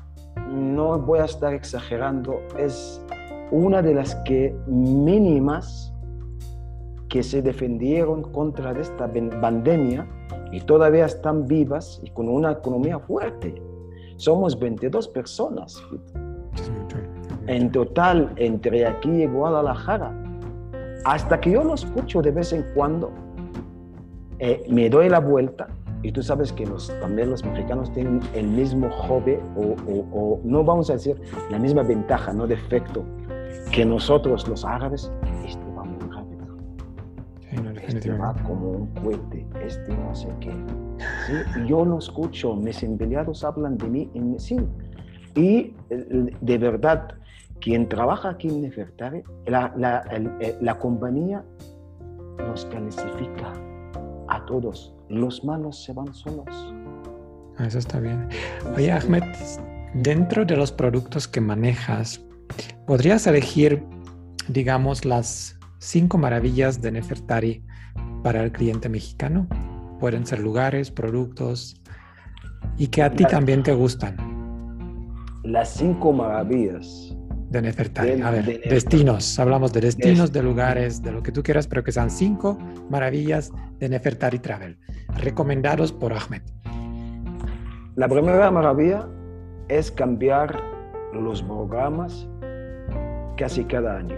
no 0.49 0.99
voy 0.99 1.19
a 1.19 1.25
estar 1.25 1.53
exagerando, 1.53 2.41
es 2.57 3.03
una 3.51 3.81
de 3.81 3.93
las 3.93 4.15
que 4.17 4.55
mínimas 4.67 5.93
que 7.09 7.23
se 7.23 7.41
defendieron 7.41 8.23
contra 8.31 8.71
esta 8.79 9.11
pandemia 9.41 10.07
y 10.51 10.61
todavía 10.61 11.05
están 11.05 11.45
vivas 11.45 11.99
y 12.03 12.09
con 12.11 12.29
una 12.29 12.51
economía 12.51 12.99
fuerte. 12.99 13.53
Somos 14.21 14.59
22 14.59 15.07
personas. 15.07 15.83
En 17.47 17.71
total, 17.71 18.31
entre 18.35 18.85
aquí 18.85 19.09
y 19.09 19.25
Guadalajara. 19.25 20.13
Hasta 21.05 21.41
que 21.41 21.49
yo 21.49 21.63
lo 21.63 21.73
escucho 21.73 22.21
de 22.21 22.29
vez 22.29 22.53
en 22.53 22.61
cuando, 22.75 23.11
eh, 24.37 24.63
me 24.69 24.91
doy 24.91 25.09
la 25.09 25.19
vuelta 25.19 25.69
y 26.03 26.11
tú 26.11 26.21
sabes 26.21 26.53
que 26.53 26.67
los, 26.67 26.89
también 26.99 27.31
los 27.31 27.43
mexicanos 27.43 27.91
tienen 27.93 28.19
el 28.35 28.45
mismo 28.45 28.91
hobby 28.91 29.39
o, 29.55 30.39
no 30.43 30.63
vamos 30.63 30.91
a 30.91 30.93
decir 30.93 31.19
la 31.49 31.57
misma 31.57 31.81
ventaja, 31.81 32.31
no 32.31 32.45
defecto 32.45 33.03
que 33.71 33.83
nosotros 33.83 34.47
los 34.47 34.63
árabes. 34.63 35.11
Este 35.47 35.65
va 35.75 35.83
muy 35.83 36.09
rápido. 36.11 36.57
este 37.87 38.11
va 38.11 38.35
como 38.45 38.69
un 38.69 38.87
cohete, 39.01 39.47
este 39.65 39.97
no 39.97 40.13
sé 40.13 40.27
qué. 40.39 40.53
Yo 41.67 41.85
lo 41.85 41.99
escucho, 41.99 42.55
mis 42.55 42.83
empleados 42.83 43.43
hablan 43.43 43.77
de 43.77 43.87
mí 43.87 44.11
en 44.13 44.39
sí. 44.39 44.57
Y 45.35 45.73
de 45.89 46.57
verdad, 46.57 47.15
quien 47.59 47.87
trabaja 47.87 48.29
aquí 48.29 48.49
en 48.49 48.61
Nefertari, 48.63 49.23
la, 49.45 49.73
la, 49.77 50.03
la 50.59 50.79
compañía 50.79 51.43
nos 52.37 52.65
califica 52.65 53.53
a 54.27 54.45
todos 54.45 54.93
los 55.11 55.43
malos 55.43 55.83
se 55.83 55.93
van 55.93 56.13
solos. 56.13 56.73
Ah, 57.57 57.67
eso 57.67 57.79
está 57.79 57.99
bien. 57.99 58.29
Oye, 58.75 58.91
Ahmed, 58.91 59.23
dentro 59.93 60.45
de 60.45 60.55
los 60.55 60.71
productos 60.71 61.27
que 61.27 61.41
manejas, 61.41 62.21
¿podrías 62.87 63.27
elegir, 63.27 63.83
digamos, 64.47 65.05
las 65.05 65.59
cinco 65.79 66.17
maravillas 66.17 66.81
de 66.81 66.93
Nefertari 66.93 67.63
para 68.23 68.43
el 68.43 68.51
cliente 68.51 68.87
mexicano? 68.87 69.47
Pueden 70.01 70.25
ser 70.25 70.39
lugares, 70.39 70.91
productos 70.91 71.81
y 72.77 72.87
que 72.87 73.03
a 73.03 73.11
ti 73.11 73.23
también 73.23 73.63
te 73.63 73.71
gustan. 73.73 74.17
Las 75.43 75.69
cinco 75.69 76.11
maravillas. 76.11 77.15
De 77.49 77.61
Nefertari. 77.61 78.21
a 78.21 78.31
ver, 78.31 78.61
destinos. 78.67 79.37
Hablamos 79.37 79.73
de 79.73 79.81
destinos, 79.81 80.31
de 80.31 80.41
lugares, 80.41 81.03
de 81.03 81.11
lo 81.11 81.21
que 81.21 81.31
tú 81.31 81.43
quieras, 81.43 81.67
pero 81.67 81.83
que 81.83 81.91
sean 81.91 82.09
cinco 82.09 82.57
maravillas 82.89 83.51
de 83.77 83.89
Nefertari 83.89 84.39
Travel 84.39 84.77
recomendados 85.17 85.91
por 85.91 86.13
Ahmed? 86.13 86.41
La 87.95 88.07
primera 88.07 88.49
maravilla 88.49 89.07
es 89.67 89.91
cambiar 89.91 90.59
los 91.13 91.43
programas 91.43 92.27
casi 93.37 93.63
cada 93.65 93.97
año. 93.97 94.15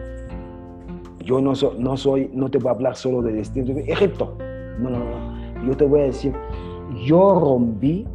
Yo 1.19 1.41
no, 1.41 1.53
no 1.77 1.97
soy, 1.97 2.29
no 2.33 2.49
te 2.49 2.57
voy 2.57 2.69
a 2.69 2.71
hablar 2.71 2.95
solo 2.95 3.21
de 3.21 3.33
destino 3.33 3.73
de 3.73 3.81
Egipto. 3.91 4.37
No, 4.79 4.89
no, 4.89 4.99
no. 4.99 5.42
Yo 5.65 5.75
te 5.77 5.85
voy 5.85 6.01
a 6.01 6.05
decir, 6.05 6.33
yo 7.05 7.39
rompí 7.39 8.07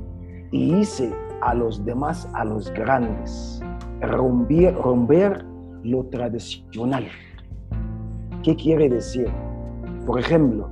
y 0.50 0.74
hice 0.74 1.12
a 1.40 1.54
los 1.54 1.84
demás, 1.84 2.28
a 2.34 2.44
los 2.44 2.70
grandes, 2.72 3.62
romper, 4.00 4.74
romper 4.74 5.44
lo 5.82 6.04
tradicional. 6.06 7.06
¿Qué 8.42 8.56
quiere 8.56 8.88
decir? 8.88 9.28
Por 10.06 10.18
ejemplo, 10.18 10.70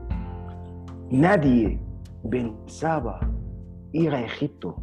nadie 1.11 1.79
pensaba 2.31 3.21
ir 3.93 4.15
a 4.15 4.23
Egipto 4.23 4.77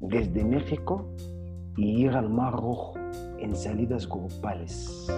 desde 0.00 0.44
México 0.44 1.06
y 1.76 2.04
ir 2.04 2.10
al 2.10 2.28
Mar 2.28 2.52
Rojo 2.52 2.94
en 3.38 3.54
salidas 3.54 4.08
grupales. 4.08 5.08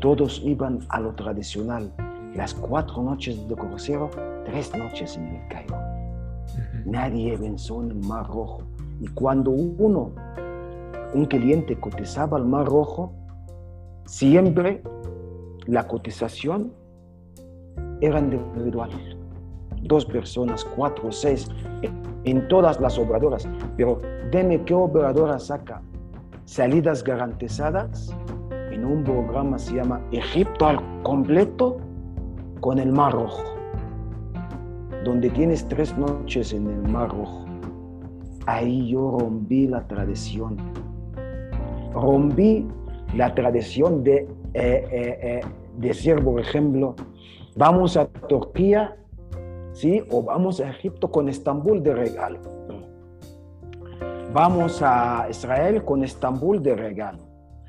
Todos 0.00 0.42
iban 0.44 0.80
a 0.90 1.00
lo 1.00 1.14
tradicional, 1.14 1.92
las 2.34 2.54
cuatro 2.54 3.02
noches 3.02 3.48
de 3.48 3.54
crucero, 3.54 4.10
tres 4.44 4.74
noches 4.76 5.16
en 5.16 5.26
el 5.28 5.48
Cairo. 5.48 5.76
Nadie 6.84 7.38
pensó 7.38 7.82
en 7.82 7.92
el 7.92 7.96
Mar 8.06 8.26
Rojo. 8.26 8.62
Y 9.00 9.08
cuando 9.08 9.50
uno, 9.50 10.12
un 11.14 11.24
cliente 11.26 11.78
cotizaba 11.78 12.36
al 12.36 12.44
Mar 12.44 12.66
Rojo, 12.66 13.12
siempre 14.06 14.82
la 15.66 15.86
cotización 15.86 16.72
era 18.00 18.18
individual. 18.18 18.90
Dos 19.82 20.04
personas, 20.04 20.64
cuatro, 20.64 21.12
seis, 21.12 21.48
en 22.24 22.48
todas 22.48 22.80
las 22.80 22.98
operadoras. 22.98 23.48
Pero 23.76 24.00
dime 24.30 24.62
qué 24.64 24.74
operadora 24.74 25.38
saca 25.38 25.82
salidas 26.44 27.02
garantizadas 27.02 28.14
en 28.70 28.84
un 28.84 29.04
programa 29.04 29.58
se 29.58 29.76
llama 29.76 30.00
Egipto 30.10 30.66
al 30.66 31.02
completo 31.02 31.78
con 32.64 32.78
el 32.78 32.92
Mar 32.92 33.12
Rojo, 33.12 33.44
donde 35.04 35.28
tienes 35.28 35.68
tres 35.68 35.98
noches 35.98 36.54
en 36.54 36.66
el 36.66 36.90
Mar 36.90 37.10
Rojo. 37.10 37.44
Ahí 38.46 38.88
yo 38.88 39.18
rompí 39.20 39.66
la 39.66 39.86
tradición. 39.86 40.56
Rompí 41.92 42.66
la 43.14 43.34
tradición 43.34 44.02
de 44.02 44.16
eh, 44.16 44.26
eh, 44.54 44.88
eh, 44.92 45.40
decir, 45.76 46.24
por 46.24 46.40
ejemplo, 46.40 46.96
Vamos 47.54 47.98
a 47.98 48.06
Turquía, 48.06 48.96
¿sí? 49.72 50.02
O 50.10 50.22
vamos 50.22 50.58
a 50.58 50.70
Egipto 50.70 51.10
con 51.10 51.28
Estambul 51.28 51.82
de 51.82 51.94
regalo. 51.94 52.40
Vamos 54.32 54.80
a 54.82 55.26
Israel 55.28 55.84
con 55.84 56.02
Estambul 56.02 56.62
de 56.62 56.74
regalo. 56.74 57.18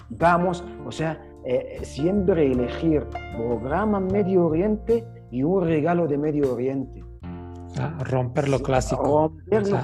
Vamos, 0.09 0.63
o 0.87 0.91
sea, 0.91 1.19
eh, 1.45 1.79
siempre 1.83 2.51
elegir 2.51 3.05
programa 3.35 3.99
Medio 3.99 4.47
Oriente 4.47 5.05
y 5.31 5.43
un 5.43 5.63
regalo 5.63 6.07
de 6.07 6.17
Medio 6.17 6.53
Oriente. 6.53 7.03
Ah, 7.77 7.97
romper 7.99 8.47
lo 8.47 8.59
clásico. 8.59 9.33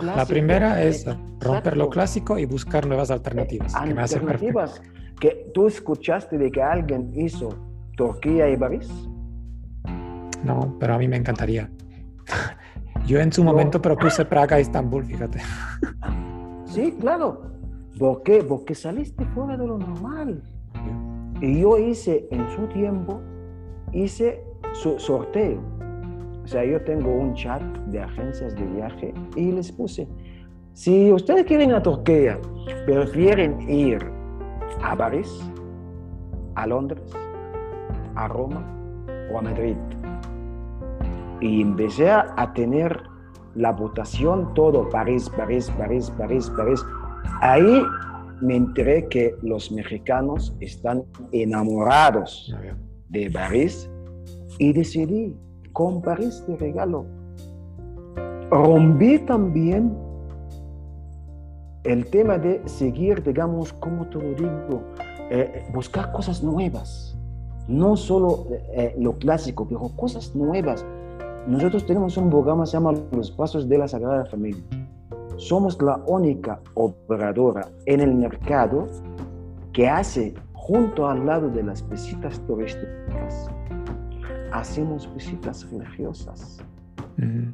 La 0.04 0.26
primera 0.26 0.82
es 0.82 1.06
romper 1.40 1.78
lo 1.78 1.90
clásico 1.90 2.40
y 2.40 2.46
buscar 2.46 2.88
nuevas 2.88 3.12
alternativas. 3.12 3.76
alternativas 3.76 4.82
que 5.20 5.52
tú 5.54 5.68
escuchaste 5.68 6.38
de 6.38 6.50
que 6.52 6.64
alguien 6.64 7.12
hizo 7.16 7.50
Turquía 7.96 8.50
y 8.50 8.58
París. 8.58 8.90
No, 10.44 10.76
pero 10.80 10.96
a 10.96 10.98
mí 10.98 11.08
me 11.08 11.18
encantaría. 11.18 11.70
Yo 13.06 13.20
en 13.20 13.32
su 13.32 13.44
momento 13.44 13.82
propuse 13.82 14.26
Praga 14.26 14.58
y 14.58 14.64
Estambul, 14.64 15.06
fíjate. 15.06 15.40
Sí, 16.66 16.96
claro. 17.00 17.52
¿Por 18.00 18.24
qué? 18.24 18.44
Porque 18.44 18.74
saliste 18.74 19.26
fuera 19.26 19.58
de 19.58 19.68
lo 19.68 19.78
normal. 19.78 20.42
Y 21.42 21.62
yo 21.62 21.78
hice 21.78 22.28
en 22.32 22.48
su 22.52 22.68
tiempo, 22.68 23.20
hice 23.92 24.44
su 24.74 24.98
sorteo. 25.00 25.60
O 26.44 26.48
sea, 26.48 26.64
yo 26.64 26.82
tengo 26.84 27.12
un 27.12 27.34
chat 27.34 27.62
de 27.88 28.00
agencias 28.00 28.56
de 28.56 28.66
viaje 28.66 29.14
y 29.36 29.52
les 29.52 29.72
puse, 29.72 30.08
si 30.74 31.12
ustedes 31.12 31.46
quieren 31.46 31.74
a 31.74 31.82
Turquía, 31.82 32.40
prefieren 32.86 33.70
ir 33.70 34.00
a 34.84 34.96
París, 34.96 35.30
a 36.56 36.68
Londres, 36.68 37.02
a 38.16 38.28
Roma 38.28 38.64
o 39.34 39.40
a 39.40 39.42
Madrid. 39.42 39.76
Y 41.42 41.62
empecé 41.62 42.12
a 42.12 42.54
tener 42.54 43.02
la 43.56 43.72
votación, 43.72 44.54
todo, 44.54 44.88
París, 44.90 45.30
París, 45.30 45.72
París, 45.78 46.12
París, 46.18 46.52
París. 46.56 46.86
Ahí 47.42 47.84
me 48.42 48.56
enteré 48.56 49.08
que 49.08 49.36
los 49.42 49.72
mexicanos 49.72 50.56
están 50.60 51.04
enamorados 51.32 52.54
de 53.10 53.30
París 53.30 53.90
y 54.58 54.74
decidí 54.74 55.36
con 55.74 56.02
París 56.02 56.44
de 56.48 56.58
regalo. 56.58 57.06
Rompí 58.50 59.20
también 59.20 59.96
el 61.84 62.06
tema 62.08 62.38
de 62.38 62.62
seguir, 62.68 63.24
digamos, 63.24 63.74
como 63.74 64.08
te 64.08 64.18
lo 64.18 64.34
digo, 64.34 64.84
eh, 65.30 65.66
buscar 65.74 66.12
cosas 66.12 66.44
nuevas. 66.44 67.18
No 67.68 67.96
solo 67.96 68.48
eh, 68.74 68.94
lo 69.00 69.14
clásico, 69.14 69.68
pero 69.68 69.90
cosas 69.96 70.36
nuevas. 70.36 70.86
Nosotros 71.48 71.86
tenemos 71.86 72.18
un 72.18 72.30
programa 72.30 72.64
que 72.64 72.72
se 72.72 72.74
llama 72.74 72.94
Los 73.12 73.32
Pasos 73.32 73.68
de 73.68 73.78
la 73.78 73.88
Sagrada 73.88 74.26
Familia. 74.26 74.62
Somos 75.42 75.82
la 75.82 76.00
única 76.06 76.60
operadora 76.76 77.68
en 77.88 78.00
el 78.00 78.14
mercado 78.14 78.88
que 79.74 79.90
hace 79.90 80.36
junto 80.54 81.10
al 81.10 81.26
lado 81.26 81.50
de 81.50 81.64
las 81.64 81.90
visitas 81.90 82.40
turísticas, 82.46 83.50
hacemos 84.52 85.12
visitas 85.16 85.68
religiosas. 85.72 86.64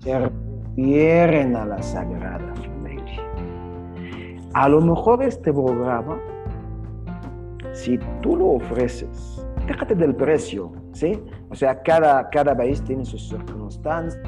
Se 0.01 0.19
refieren 0.19 1.55
a 1.55 1.63
la 1.63 1.81
Sagrada 1.81 2.53
Familia. 2.55 3.21
A 4.53 4.67
lo 4.67 4.81
mejor 4.81 5.23
este 5.23 5.53
programa, 5.53 6.19
si 7.71 7.97
tú 8.21 8.35
lo 8.35 8.47
ofreces, 8.47 9.47
déjate 9.65 9.95
del 9.95 10.13
precio, 10.13 10.73
¿sí? 10.91 11.23
O 11.49 11.55
sea, 11.55 11.81
cada, 11.83 12.29
cada 12.31 12.53
país 12.53 12.83
tiene 12.83 13.05
sus 13.05 13.29
circunstancias. 13.29 14.21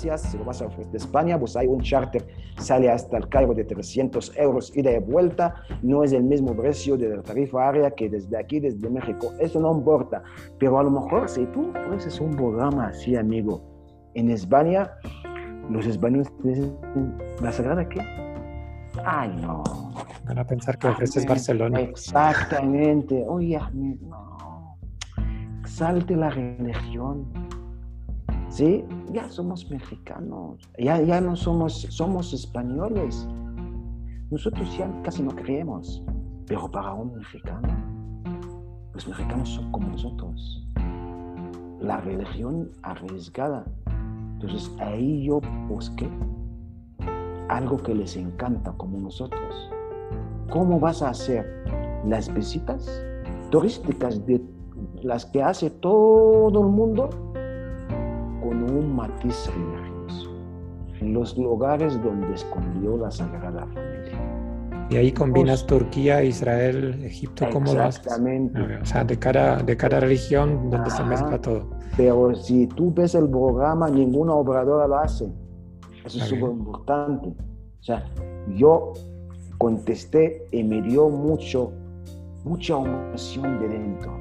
Si 0.00 0.38
lo 0.38 0.44
vas 0.44 0.62
a 0.62 0.66
ofrecer 0.66 0.90
de 0.92 0.98
España, 0.98 1.38
pues 1.38 1.56
hay 1.56 1.66
un 1.66 1.80
charter, 1.80 2.26
sale 2.56 2.90
hasta 2.90 3.18
el 3.18 3.28
Cairo 3.28 3.52
de 3.52 3.64
300 3.64 4.36
euros 4.36 4.74
ida 4.74 4.92
y 4.92 4.98
vuelta. 4.98 5.54
No 5.82 6.02
es 6.02 6.12
el 6.12 6.22
mismo 6.22 6.54
precio 6.54 6.96
de 6.96 7.16
la 7.16 7.22
tarifa 7.22 7.68
área 7.68 7.90
que 7.90 8.08
desde 8.08 8.38
aquí, 8.38 8.60
desde 8.60 8.88
México. 8.88 9.32
Eso 9.38 9.60
no 9.60 9.72
importa. 9.72 10.22
Pero 10.58 10.78
a 10.78 10.82
lo 10.82 10.90
mejor 10.90 11.28
si 11.28 11.44
tú 11.46 11.70
ofreces 11.70 12.18
un 12.20 12.34
programa 12.34 12.88
así, 12.88 13.14
amigo, 13.14 13.62
en 14.14 14.30
España, 14.30 14.90
los 15.68 15.86
españoles 15.86 16.32
dicen, 16.42 16.74
¿la 17.42 17.52
Sagrada 17.52 17.88
qué? 17.88 18.00
Ay, 19.04 19.36
no. 19.40 19.62
Van 20.26 20.38
a 20.38 20.44
pensar 20.46 20.78
que 20.78 20.88
ofreces 20.88 21.26
Barcelona. 21.26 21.80
Exactamente. 21.80 23.24
Oye, 23.28 23.60
no 23.72 24.40
salte 25.80 26.14
la 26.14 26.28
religión. 26.28 27.24
¿Sí? 28.50 28.84
Ya 29.12 29.30
somos 29.30 29.70
mexicanos, 29.70 30.58
ya, 30.76 31.00
ya 31.00 31.20
no 31.20 31.36
somos, 31.36 31.82
somos 31.88 32.32
españoles. 32.34 33.28
Nosotros 34.30 34.76
ya 34.76 34.90
casi 35.02 35.22
no 35.22 35.30
creemos, 35.30 36.02
pero 36.46 36.68
para 36.68 36.92
un 36.92 37.14
mexicano, 37.14 37.68
los 38.92 39.06
mexicanos 39.06 39.50
son 39.50 39.70
como 39.70 39.88
nosotros. 39.90 40.66
La 41.80 42.00
religión 42.00 42.72
arriesgada. 42.82 43.64
Entonces 44.32 44.70
ahí 44.80 45.24
yo 45.24 45.40
busqué 45.68 46.10
algo 47.48 47.76
que 47.76 47.94
les 47.94 48.16
encanta 48.16 48.72
como 48.72 48.98
nosotros. 48.98 49.70
¿Cómo 50.50 50.80
vas 50.80 51.02
a 51.02 51.10
hacer 51.10 51.46
las 52.04 52.32
visitas 52.34 53.00
turísticas 53.50 54.26
de 54.26 54.42
las 55.02 55.26
que 55.26 55.40
hace 55.40 55.70
todo 55.70 56.60
el 56.60 56.68
mundo 56.68 57.29
con 58.50 58.64
un 58.64 58.96
matiz 58.96 59.48
religioso, 59.54 60.30
en 61.00 61.14
los 61.14 61.38
lugares 61.38 62.02
donde 62.02 62.34
escondió 62.34 62.96
la 62.96 63.08
Sagrada 63.08 63.64
Familia. 63.66 64.88
Y 64.90 64.96
ahí 64.96 65.12
combinas 65.12 65.64
Turquía, 65.64 66.24
Israel, 66.24 67.00
Egipto, 67.04 67.46
¿cómo 67.52 67.72
lo 67.72 67.84
haces? 67.84 68.00
Exactamente. 68.04 68.60
O 68.82 68.84
sea, 68.84 69.04
de 69.04 69.16
cada, 69.16 69.62
de 69.62 69.76
cada 69.76 70.00
religión 70.00 70.68
donde 70.68 70.90
se 70.90 71.04
mezcla 71.04 71.40
todo. 71.40 71.70
Pero 71.96 72.34
si 72.34 72.66
tú 72.66 72.92
ves 72.92 73.14
el 73.14 73.28
programa, 73.28 73.88
ninguna 73.88 74.34
obradora 74.34 74.88
lo 74.88 74.96
hace. 74.96 75.30
Eso 76.04 76.18
es 76.18 76.24
súper 76.24 76.50
importante. 76.50 77.28
O 77.28 77.82
sea, 77.84 78.04
yo 78.56 78.94
contesté 79.58 80.44
y 80.50 80.64
me 80.64 80.82
dio 80.82 81.08
mucho, 81.08 81.72
mucha 82.42 82.80
emoción 82.80 83.60
de 83.60 83.68
dentro 83.68 84.19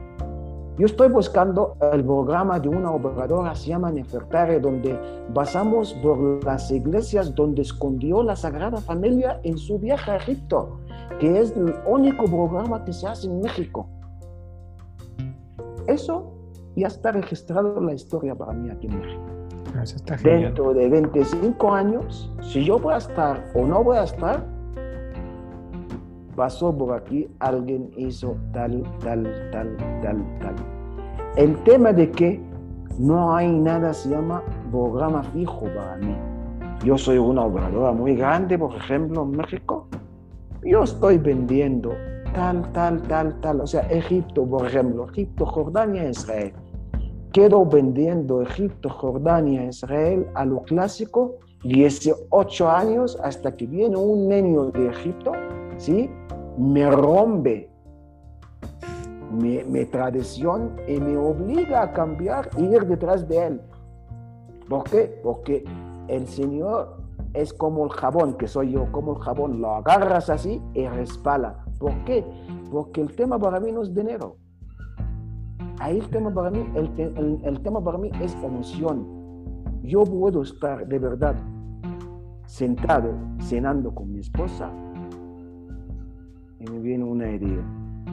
yo 0.80 0.86
estoy 0.86 1.10
buscando 1.10 1.76
el 1.92 2.06
programa 2.06 2.58
de 2.58 2.70
una 2.70 2.92
operadora, 2.92 3.54
se 3.54 3.68
llama 3.68 3.92
Nefertare, 3.92 4.62
donde 4.62 4.98
pasamos 5.34 5.94
por 5.96 6.42
las 6.46 6.72
iglesias 6.72 7.36
donde 7.36 7.64
escondió 7.64 8.24
la 8.24 8.38
Sagrada 8.38 8.78
Familia 8.78 9.42
en 9.44 9.58
su 9.58 9.78
viaje 9.78 10.10
a 10.10 10.16
Egipto, 10.16 10.80
que 11.20 11.38
es 11.38 11.52
el 11.52 11.76
único 11.86 12.24
programa 12.24 12.86
que 12.86 12.94
se 12.94 13.08
hace 13.08 13.28
en 13.28 13.42
México. 13.42 13.90
Eso 15.86 16.32
ya 16.78 16.88
está 16.88 17.12
registrado 17.12 17.78
en 17.78 17.88
la 17.88 17.94
historia 17.94 18.34
para 18.34 18.54
mí 18.54 18.70
aquí 18.70 18.88
en 18.88 19.00
México. 19.02 19.24
Está 19.84 20.16
Dentro 20.16 20.74
de 20.74 20.88
25 20.88 21.74
años, 21.74 22.32
si 22.42 22.64
yo 22.64 22.80
voy 22.80 22.94
a 22.94 22.98
estar 23.00 23.52
o 23.54 23.66
no 23.66 23.84
voy 23.84 23.98
a 23.98 24.06
estar, 24.06 24.46
pasó 26.40 26.74
por 26.74 26.94
aquí, 26.94 27.28
alguien 27.40 27.92
hizo 27.98 28.38
tal, 28.54 28.82
tal, 29.04 29.24
tal, 29.52 29.76
tal, 30.02 30.40
tal. 30.40 30.56
El 31.36 31.62
tema 31.66 31.92
de 31.92 32.10
que 32.12 32.42
no 32.98 33.36
hay 33.36 33.52
nada, 33.52 33.94
se 33.94 34.12
llama 34.12 34.42
programa 34.72 35.22
fijo 35.22 35.66
para 35.76 35.98
mí. 35.98 36.16
Yo 36.86 36.98
soy 36.98 37.18
una 37.18 37.44
operadora 37.44 37.92
muy 37.92 38.16
grande, 38.16 38.58
por 38.58 38.74
ejemplo, 38.74 39.24
en 39.24 39.32
México. 39.32 39.88
Yo 40.64 40.84
estoy 40.84 41.18
vendiendo 41.18 41.92
tal, 42.34 42.72
tal, 42.72 43.02
tal, 43.02 43.38
tal. 43.42 43.60
O 43.60 43.68
sea, 43.68 43.82
Egipto, 43.90 44.46
por 44.46 44.66
ejemplo, 44.66 45.10
Egipto, 45.12 45.46
Jordania, 45.46 46.10
Israel. 46.10 46.54
Quedo 47.34 47.66
vendiendo 47.66 48.42
Egipto, 48.44 48.90
Jordania, 48.90 49.66
Israel 49.66 50.26
a 50.36 50.46
lo 50.46 50.62
clásico 50.62 51.36
18 51.66 52.70
años 52.70 53.20
hasta 53.22 53.58
que 53.58 53.66
viene 53.66 53.98
un 53.98 54.30
niño 54.30 54.72
de 54.72 54.88
Egipto, 54.88 55.34
¿sí? 55.78 56.10
Me 56.60 56.92
rompe 56.92 57.72
mi, 59.32 59.86
tradición 59.86 60.76
y 60.88 61.00
me 61.00 61.16
obliga 61.16 61.84
a 61.84 61.94
cambiar 61.94 62.50
e 62.58 62.64
ir 62.64 62.86
detrás 62.86 63.28
de 63.30 63.48
él. 63.48 63.62
¿Por 64.68 64.84
qué? 64.84 65.20
Porque 65.24 65.64
el 66.10 66.28
Señor 66.28 66.98
es 67.34 67.54
como 67.54 67.86
el 67.86 67.92
jabón, 67.92 68.34
que 68.34 68.48
soy 68.48 68.72
yo, 68.72 68.92
como 68.92 69.14
el 69.14 69.20
jabón, 69.20 69.62
lo 69.62 69.76
agarras 69.76 70.30
así 70.30 70.62
y 70.74 70.86
respala. 70.88 71.64
¿Por 71.80 71.94
qué? 72.04 72.26
Porque 72.70 73.02
el 73.02 73.16
tema 73.16 73.40
para 73.40 73.62
mí 73.62 73.72
no 73.72 73.82
es 73.82 73.96
dinero. 73.96 74.36
Ahí 75.80 76.00
el 76.00 76.10
tema 76.10 76.34
para 76.34 76.52
mí, 76.52 76.70
el, 76.76 77.40
el 77.42 77.62
tema 77.62 77.82
para 77.82 77.98
mí 77.98 78.12
es 78.22 78.34
emoción. 78.44 79.08
Yo 79.84 80.04
puedo 80.04 80.42
estar 80.42 80.86
de 80.86 81.00
verdad 81.00 81.36
sentado 82.46 83.14
cenando 83.40 83.96
con 83.96 84.12
mi 84.12 84.20
esposa 84.20 84.70
y 86.60 86.70
me 86.70 86.80
viene 86.80 87.04
una 87.04 87.30
idea. 87.32 87.64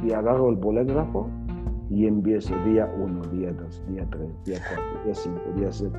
Y 0.02 0.12
agarro 0.12 0.50
el 0.50 0.56
bolígrafo 0.56 1.28
y 1.90 2.06
empiezo 2.06 2.54
día 2.64 2.90
1, 2.98 3.22
día 3.32 3.52
2, 3.52 3.84
día 3.88 4.06
3, 4.10 4.44
día 4.44 4.60
4, 4.74 5.04
día 5.04 5.14
5, 5.14 5.40
día 5.56 5.72
6. 5.72 5.92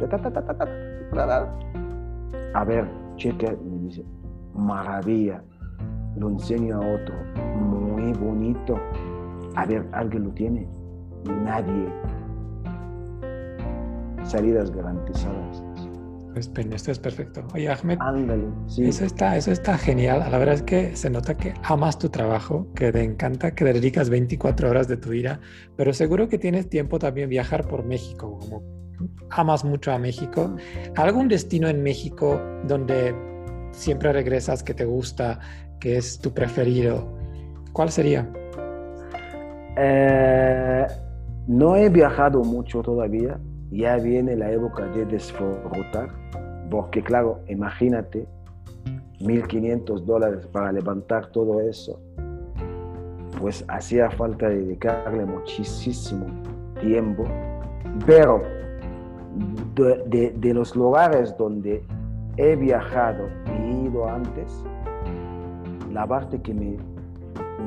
A 2.53 2.63
ver, 2.63 2.87
cheque, 3.15 3.57
me 3.65 3.79
dice, 3.79 4.05
maravilla. 4.53 5.43
Lo 6.15 6.29
enseño 6.29 6.77
a 6.77 6.79
otro, 6.79 7.15
muy 7.59 8.11
bonito. 8.13 8.79
A 9.55 9.65
ver, 9.65 9.87
¿alguien 9.91 10.23
lo 10.23 10.31
tiene? 10.31 10.67
Nadie. 11.43 11.87
Salidas 14.23 14.71
garantizadas. 14.71 15.66
Esto 16.37 16.91
es 16.91 16.99
perfecto. 16.99 17.45
Oye, 17.53 17.69
Ahmed, 17.69 17.97
Ándale, 17.99 18.45
sí. 18.67 18.85
eso, 18.85 19.05
está, 19.05 19.35
eso 19.37 19.51
está 19.51 19.77
genial. 19.77 20.19
La 20.31 20.37
verdad 20.37 20.55
es 20.55 20.63
que 20.63 20.95
se 20.95 21.09
nota 21.09 21.35
que 21.35 21.53
amas 21.63 21.97
tu 21.97 22.09
trabajo, 22.09 22.67
que 22.75 22.91
te 22.91 23.03
encanta, 23.03 23.51
que 23.51 23.65
dedicas 23.65 24.09
24 24.09 24.69
horas 24.69 24.87
de 24.87 24.97
tu 24.97 25.09
vida, 25.09 25.39
pero 25.75 25.93
seguro 25.93 26.27
que 26.29 26.37
tienes 26.37 26.69
tiempo 26.69 26.99
también 26.99 27.29
viajar 27.29 27.67
por 27.67 27.83
México, 27.83 28.37
como 28.39 28.63
amas 29.29 29.63
mucho 29.63 29.91
a 29.91 29.99
México. 29.99 30.55
¿Algún 30.95 31.27
destino 31.27 31.67
en 31.67 31.83
México 31.83 32.41
donde 32.67 33.15
siempre 33.71 34.11
regresas, 34.13 34.63
que 34.63 34.73
te 34.73 34.85
gusta, 34.85 35.39
que 35.79 35.97
es 35.97 36.19
tu 36.19 36.33
preferido? 36.33 37.15
¿Cuál 37.73 37.91
sería? 37.91 38.27
Eh, 39.77 40.87
no 41.47 41.75
he 41.75 41.89
viajado 41.89 42.43
mucho 42.43 42.81
todavía, 42.81 43.39
ya 43.71 43.97
viene 43.97 44.35
la 44.35 44.51
época 44.51 44.85
de 44.85 45.05
disfrutar, 45.05 46.09
porque 46.69 47.01
claro, 47.01 47.39
imagínate, 47.47 48.27
1.500 49.19 50.05
dólares 50.05 50.47
para 50.47 50.71
levantar 50.71 51.27
todo 51.27 51.59
eso, 51.61 51.99
pues 53.39 53.65
hacía 53.67 54.09
falta 54.11 54.49
dedicarle 54.49 55.25
muchísimo 55.25 56.25
tiempo, 56.79 57.25
pero 58.05 58.41
de, 59.75 60.31
de, 60.35 60.53
los 60.53 60.75
lugares 60.75 61.35
donde 61.37 61.83
he 62.37 62.55
viajado 62.55 63.27
y 63.59 63.87
ido 63.87 64.07
antes, 64.07 64.63
la 65.91 66.07
parte 66.07 66.41
que 66.41 66.53
me, 66.53 66.77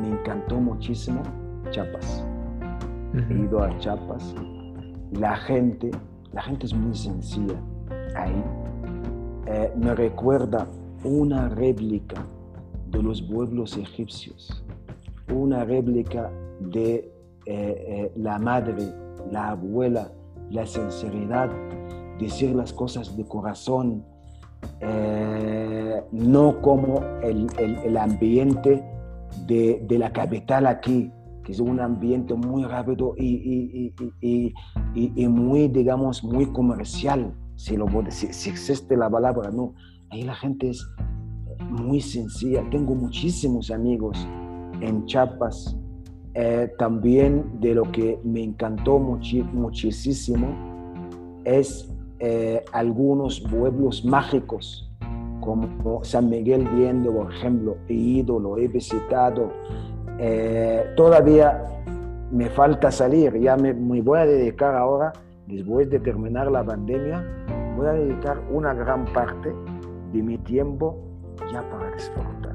me 0.00 0.08
encantó 0.08 0.56
muchísimo, 0.56 1.22
Chiapas. 1.70 2.24
He 3.28 3.34
ido 3.34 3.62
a 3.62 3.76
Chiapas 3.78 4.34
la 5.12 5.36
gente, 5.36 5.90
la 6.32 6.42
gente 6.42 6.66
es 6.66 6.74
muy 6.74 6.94
sencilla 6.94 7.56
ahí. 8.16 8.44
Eh, 9.46 9.72
me 9.76 9.94
recuerda 9.94 10.66
una 11.04 11.48
réplica 11.48 12.24
de 12.90 13.02
los 13.02 13.22
pueblos 13.22 13.76
egipcios, 13.76 14.64
una 15.32 15.64
réplica 15.64 16.30
de 16.60 16.94
eh, 16.94 17.10
eh, 17.46 18.12
la 18.16 18.38
madre, 18.38 18.92
la 19.30 19.50
abuela, 19.50 20.12
la 20.50 20.66
sinceridad, 20.66 21.50
decir 22.18 22.54
las 22.54 22.72
cosas 22.72 23.16
de 23.16 23.24
corazón, 23.24 24.04
no 26.12 26.60
como 26.60 27.02
el, 27.22 27.96
ambiente 27.96 28.84
de, 29.46 29.82
de, 29.86 29.98
la 29.98 30.12
capital 30.12 30.66
aquí, 30.66 31.10
es 31.50 31.60
un 31.60 31.80
ambiente 31.80 32.34
muy 32.34 32.64
rápido 32.64 33.14
y, 33.16 33.92
y, 34.20 34.54
y 34.92 35.28
muy, 35.28 35.68
digamos, 35.68 36.22
muy 36.24 36.46
comercial, 36.46 37.34
si, 37.56 37.76
lo, 37.76 37.86
si, 38.08 38.32
si 38.32 38.50
existe 38.50 38.96
la 38.96 39.10
palabra, 39.10 39.50
no. 39.50 39.74
Ahí 40.10 40.22
la 40.22 40.34
gente 40.34 40.70
es 40.70 40.86
muy 41.68 42.00
sencilla. 42.00 42.62
Tengo 42.70 42.94
muchísimos 42.94 43.70
amigos 43.70 44.26
en 44.80 45.04
Chiapas. 45.06 45.76
Eh, 46.34 46.70
también 46.78 47.60
de 47.60 47.74
lo 47.74 47.90
que 47.90 48.20
me 48.22 48.42
encantó 48.42 49.00
muchísimo 49.00 49.70
es 51.44 51.92
eh, 52.20 52.62
algunos 52.72 53.40
pueblos 53.40 54.04
mágicos, 54.04 54.88
como 55.40 56.04
San 56.04 56.28
Miguel 56.28 56.68
Viendo, 56.76 57.12
por 57.12 57.32
ejemplo, 57.32 57.76
he 57.88 57.94
ido, 57.94 58.38
lo 58.38 58.58
he 58.58 58.68
visitado, 58.68 59.50
eh, 60.22 60.84
todavía 60.96 61.64
me 62.30 62.50
falta 62.50 62.90
salir, 62.90 63.38
ya 63.40 63.56
me, 63.56 63.72
voy 63.72 64.18
a 64.18 64.26
dedicar 64.26 64.74
ahora, 64.74 65.14
después 65.46 65.88
de 65.88 65.98
terminar 65.98 66.50
la 66.50 66.62
pandemia, 66.62 67.24
voy 67.74 67.86
a 67.86 67.92
dedicar 67.92 68.38
una 68.50 68.74
gran 68.74 69.06
parte 69.14 69.50
de 70.12 70.22
mi 70.22 70.36
tiempo 70.36 70.98
ya 71.50 71.62
para 71.70 71.90
disfrutar. 71.94 72.54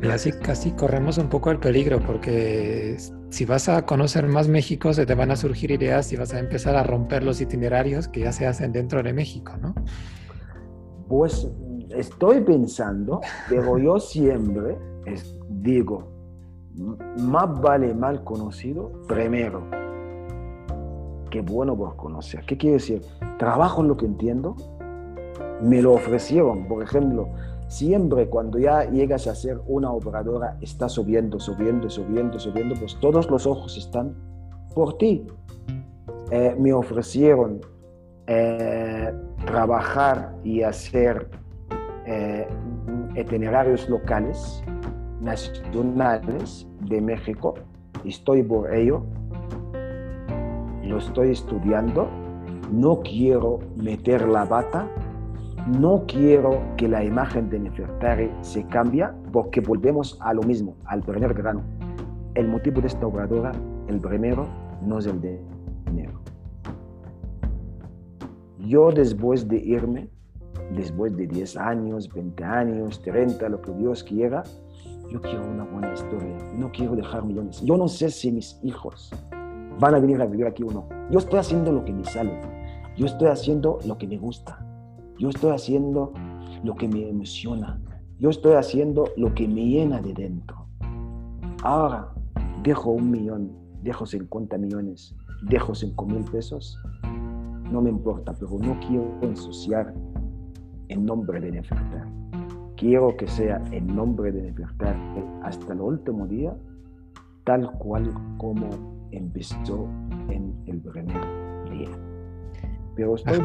Casi, 0.00 0.32
casi 0.32 0.72
corremos 0.72 1.18
un 1.18 1.28
poco 1.28 1.52
el 1.52 1.60
peligro 1.60 2.00
porque 2.00 2.96
si 3.28 3.44
vas 3.44 3.68
a 3.68 3.86
conocer 3.86 4.26
más 4.26 4.48
México 4.48 4.92
se 4.92 5.06
te 5.06 5.14
van 5.14 5.30
a 5.30 5.36
surgir 5.36 5.70
ideas 5.70 6.12
y 6.12 6.16
vas 6.16 6.34
a 6.34 6.40
empezar 6.40 6.74
a 6.74 6.82
romper 6.82 7.22
los 7.22 7.40
itinerarios 7.40 8.08
que 8.08 8.20
ya 8.20 8.32
se 8.32 8.48
hacen 8.48 8.72
dentro 8.72 9.00
de 9.02 9.12
México, 9.12 9.52
¿no? 9.60 9.74
Pues 11.06 11.48
estoy 11.90 12.40
pensando, 12.40 13.20
pero 13.48 13.78
yo 13.78 14.00
siempre 14.00 14.76
digo, 15.48 16.09
más 16.80 17.60
vale 17.60 17.94
mal 17.94 18.24
conocido 18.24 18.90
primero 19.06 19.62
que 21.30 21.40
bueno 21.40 21.76
por 21.76 21.96
conocer. 21.96 22.44
¿Qué 22.44 22.58
quiere 22.58 22.74
decir? 22.74 23.02
Trabajo 23.38 23.82
en 23.82 23.88
lo 23.88 23.96
que 23.96 24.06
entiendo, 24.06 24.56
me 25.62 25.80
lo 25.80 25.92
ofrecieron. 25.92 26.66
Por 26.66 26.82
ejemplo, 26.82 27.28
siempre 27.68 28.28
cuando 28.28 28.58
ya 28.58 28.84
llegas 28.90 29.26
a 29.26 29.34
ser 29.34 29.60
una 29.66 29.92
operadora, 29.92 30.58
está 30.60 30.88
subiendo, 30.88 31.38
subiendo, 31.38 31.88
subiendo, 31.88 32.38
subiendo, 32.38 32.74
pues 32.74 32.98
todos 33.00 33.30
los 33.30 33.46
ojos 33.46 33.78
están 33.78 34.14
por 34.74 34.98
ti. 34.98 35.24
Eh, 36.30 36.54
me 36.58 36.72
ofrecieron 36.72 37.60
eh, 38.26 39.12
trabajar 39.46 40.34
y 40.44 40.62
hacer 40.62 41.28
eh, 42.06 42.46
itinerarios 43.14 43.88
locales 43.88 44.62
nacionales 45.20 46.66
de 46.88 47.00
México. 47.00 47.54
Estoy 48.04 48.42
por 48.42 48.72
ello. 48.74 49.02
Lo 50.84 50.98
estoy 50.98 51.30
estudiando. 51.30 52.08
No 52.72 53.00
quiero 53.00 53.58
meter 53.76 54.28
la 54.28 54.44
bata. 54.44 54.88
No 55.78 56.04
quiero 56.06 56.62
que 56.76 56.88
la 56.88 57.04
imagen 57.04 57.50
de 57.50 57.58
Nefertari 57.58 58.30
se 58.40 58.64
cambie 58.66 59.06
porque 59.30 59.60
volvemos 59.60 60.18
a 60.20 60.32
lo 60.32 60.42
mismo, 60.42 60.76
al 60.86 61.02
primer 61.02 61.34
grano. 61.34 61.62
El 62.34 62.48
motivo 62.48 62.80
de 62.80 62.86
esta 62.86 63.06
obradora, 63.06 63.52
el 63.88 64.00
primero, 64.00 64.46
no 64.82 64.98
es 64.98 65.06
el 65.06 65.20
de 65.20 65.40
dinero. 65.86 66.20
Yo 68.58 68.90
después 68.90 69.48
de 69.48 69.58
irme, 69.58 70.08
después 70.74 71.16
de 71.16 71.26
10 71.26 71.56
años, 71.56 72.12
20 72.12 72.44
años, 72.44 73.02
30, 73.02 73.48
lo 73.48 73.60
que 73.60 73.72
Dios 73.72 74.04
quiera, 74.04 74.42
yo 75.10 75.20
quiero 75.20 75.44
una 75.50 75.64
buena 75.64 75.92
historia, 75.92 76.36
no 76.56 76.70
quiero 76.70 76.94
dejar 76.94 77.24
millones. 77.24 77.60
Yo 77.62 77.76
no 77.76 77.88
sé 77.88 78.10
si 78.10 78.30
mis 78.30 78.58
hijos 78.62 79.10
van 79.80 79.94
a 79.94 79.98
venir 79.98 80.22
a 80.22 80.26
vivir 80.26 80.46
aquí 80.46 80.62
o 80.62 80.70
no. 80.70 80.86
Yo 81.10 81.18
estoy 81.18 81.40
haciendo 81.40 81.72
lo 81.72 81.84
que 81.84 81.92
me 81.92 82.04
sale, 82.04 82.40
yo 82.96 83.06
estoy 83.06 83.28
haciendo 83.28 83.78
lo 83.84 83.98
que 83.98 84.06
me 84.06 84.18
gusta, 84.18 84.64
yo 85.18 85.28
estoy 85.28 85.50
haciendo 85.50 86.12
lo 86.62 86.74
que 86.76 86.86
me 86.86 87.08
emociona, 87.08 87.80
yo 88.18 88.30
estoy 88.30 88.54
haciendo 88.54 89.04
lo 89.16 89.34
que 89.34 89.48
me 89.48 89.66
llena 89.66 90.00
de 90.00 90.12
dentro. 90.12 90.66
Ahora 91.62 92.12
dejo 92.62 92.90
un 92.90 93.10
millón, 93.10 93.52
dejo 93.82 94.06
50 94.06 94.58
millones, 94.58 95.16
dejo 95.42 95.74
5 95.74 96.06
mil 96.06 96.24
pesos, 96.24 96.78
no 97.70 97.80
me 97.80 97.90
importa, 97.90 98.32
pero 98.38 98.58
no 98.58 98.78
quiero 98.86 99.18
ensuciar 99.22 99.92
en 100.88 101.04
nombre 101.04 101.40
de 101.40 101.50
Nefertari 101.52 102.19
quiero 102.80 103.14
que 103.16 103.28
sea 103.28 103.62
en 103.70 103.94
nombre 103.94 104.32
de 104.32 104.42
libertad 104.42 104.94
hasta 105.42 105.74
el 105.74 105.80
último 105.80 106.26
día, 106.26 106.56
tal 107.44 107.70
cual 107.72 108.12
como 108.38 108.68
empezó 109.12 109.86
en 110.30 110.54
el 110.66 110.80
primer 110.80 111.20
día. 111.70 111.90
Pero 112.96 113.14
estoy 113.16 113.38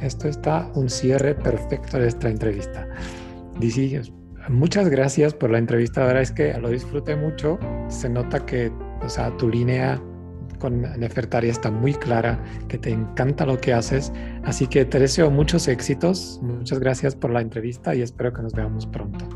Esto 0.00 0.28
está 0.28 0.70
un 0.74 0.90
cierre 0.90 1.34
perfecto 1.34 1.98
de 1.98 2.08
esta 2.08 2.28
entrevista. 2.28 2.86
Dice, 3.58 4.02
muchas 4.50 4.90
gracias 4.90 5.32
por 5.32 5.50
la 5.50 5.58
entrevista. 5.58 6.02
La 6.02 6.06
verdad 6.08 6.22
es 6.22 6.32
que 6.32 6.58
lo 6.58 6.68
disfruté 6.68 7.16
mucho. 7.16 7.58
Se 7.88 8.10
nota 8.10 8.44
que, 8.44 8.70
o 9.02 9.08
sea, 9.08 9.34
tu 9.38 9.48
línea 9.48 10.00
con 10.64 10.80
Nefertari 10.80 11.50
está 11.50 11.70
muy 11.70 11.92
clara, 11.92 12.42
que 12.68 12.78
te 12.78 12.88
encanta 12.88 13.44
lo 13.44 13.60
que 13.60 13.74
haces. 13.74 14.10
Así 14.44 14.66
que 14.66 14.86
te 14.86 14.98
deseo 14.98 15.30
muchos 15.30 15.68
éxitos. 15.68 16.40
Muchas 16.42 16.78
gracias 16.78 17.14
por 17.14 17.30
la 17.30 17.42
entrevista 17.42 17.94
y 17.94 18.00
espero 18.00 18.32
que 18.32 18.40
nos 18.40 18.54
veamos 18.54 18.86
pronto. 18.86 19.26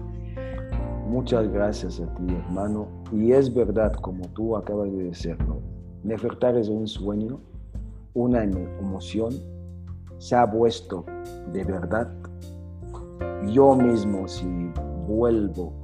Muchas 1.07 1.47
gracias 1.53 2.01
a 2.01 2.07
ti, 2.15 2.35
hermano. 2.35 2.89
Y 3.13 3.33
es 3.33 3.53
verdad, 3.53 3.93
como 3.93 4.27
tú 4.29 4.57
acabas 4.57 4.91
de 4.91 5.05
decirlo, 5.05 5.61
Nefertari 6.03 6.61
es 6.61 6.71
un 6.71 6.89
sueño, 6.89 7.39
una 8.15 8.43
emoción, 8.43 9.35
se 10.17 10.35
ha 10.35 10.51
puesto 10.51 11.05
de 11.53 11.63
verdad. 11.63 12.11
Yo 13.53 13.77
mismo, 13.77 14.27
si 14.27 14.47
vuelvo 15.07 15.75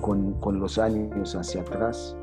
con, 0.00 0.40
con 0.40 0.58
los 0.58 0.78
años 0.78 1.36
hacia 1.36 1.60
atrás, 1.60 2.16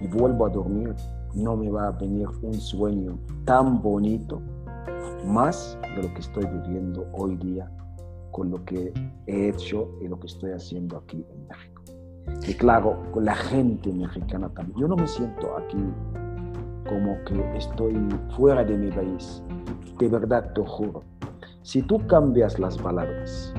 y 0.00 0.06
vuelvo 0.06 0.46
a 0.46 0.50
dormir, 0.50 0.94
no 1.34 1.56
me 1.56 1.70
va 1.70 1.88
a 1.88 1.90
venir 1.92 2.28
un 2.42 2.54
sueño 2.54 3.18
tan 3.44 3.82
bonito, 3.82 4.40
más 5.26 5.78
de 5.96 6.02
lo 6.02 6.14
que 6.14 6.20
estoy 6.20 6.46
viviendo 6.46 7.06
hoy 7.12 7.36
día 7.36 7.70
con 8.30 8.50
lo 8.50 8.64
que 8.64 8.92
he 9.26 9.48
hecho 9.48 9.90
y 10.00 10.08
lo 10.08 10.18
que 10.20 10.26
estoy 10.26 10.52
haciendo 10.52 10.98
aquí 10.98 11.24
en 11.28 11.48
México. 11.48 11.82
Y 12.46 12.54
claro, 12.54 13.02
con 13.12 13.24
la 13.24 13.34
gente 13.34 13.92
mexicana 13.92 14.48
también. 14.50 14.78
Yo 14.78 14.88
no 14.88 14.96
me 14.96 15.08
siento 15.08 15.56
aquí 15.56 15.82
como 16.88 17.16
que 17.24 17.56
estoy 17.56 17.94
fuera 18.36 18.64
de 18.64 18.76
mi 18.76 18.90
país. 18.90 19.42
De 19.98 20.08
verdad, 20.08 20.52
te 20.54 20.62
juro. 20.64 21.02
Si 21.62 21.82
tú 21.82 21.98
cambias 22.06 22.58
las 22.58 22.78
palabras 22.78 23.52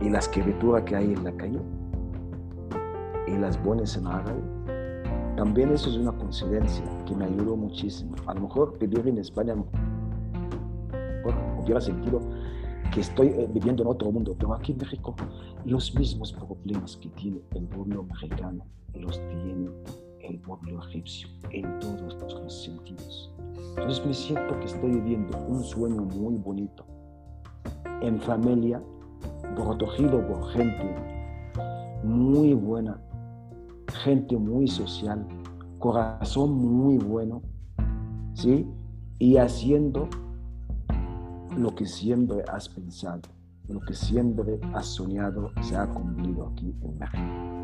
y 0.00 0.10
la 0.10 0.18
escritura 0.18 0.84
que 0.84 0.96
hay 0.96 1.12
en 1.12 1.24
la 1.24 1.32
calle 1.32 1.60
y 3.26 3.38
las 3.38 3.56
pones 3.58 3.96
en 3.96 4.06
árabe, 4.06 4.42
también 5.36 5.72
eso 5.72 5.90
es 5.90 5.96
una 5.96 6.12
coincidencia 6.12 6.84
que 7.06 7.14
me 7.14 7.24
ayudó 7.24 7.56
muchísimo. 7.56 8.14
A 8.26 8.34
lo 8.34 8.42
mejor 8.42 8.78
vivir 8.78 9.06
en 9.08 9.18
España 9.18 9.54
hubiera 11.58 11.80
sentido 11.80 12.20
que 12.92 13.00
estoy 13.00 13.28
eh, 13.28 13.48
viviendo 13.52 13.82
en 13.82 13.88
otro 13.88 14.12
mundo, 14.12 14.36
pero 14.38 14.54
aquí 14.54 14.72
en 14.72 14.78
México 14.78 15.14
los 15.64 15.94
mismos 15.94 16.32
problemas 16.32 16.96
que 16.96 17.08
tiene 17.10 17.40
el 17.54 17.64
pueblo 17.64 18.04
mexicano 18.04 18.64
los 18.94 19.18
tiene 19.28 19.70
el 20.20 20.38
pueblo 20.38 20.80
egipcio 20.86 21.28
en 21.50 21.78
todos 21.80 22.16
los 22.42 22.64
sentidos. 22.64 23.32
Entonces 23.76 24.06
me 24.06 24.14
siento 24.14 24.58
que 24.60 24.66
estoy 24.66 24.90
viviendo 24.92 25.36
un 25.48 25.64
sueño 25.64 26.02
muy 26.02 26.36
bonito, 26.36 26.86
en 28.00 28.20
familia, 28.20 28.80
protegido 29.56 30.24
por 30.26 30.48
gente 30.50 30.94
muy 32.04 32.54
buena, 32.54 33.00
gente 34.04 34.36
muy 34.36 34.68
social, 34.68 35.26
corazón 35.78 36.52
muy 36.58 36.98
bueno, 36.98 37.40
¿sí? 38.34 38.66
Y 39.18 39.38
haciendo 39.38 40.10
lo 41.56 41.74
que 41.74 41.86
siempre 41.86 42.44
has 42.52 42.68
pensado, 42.68 43.22
lo 43.66 43.80
que 43.80 43.94
siempre 43.94 44.60
has 44.74 44.86
soñado 44.86 45.50
se 45.62 45.74
ha 45.74 45.86
cumplido 45.86 46.48
aquí 46.48 46.74
en 46.82 46.98
México. 46.98 47.63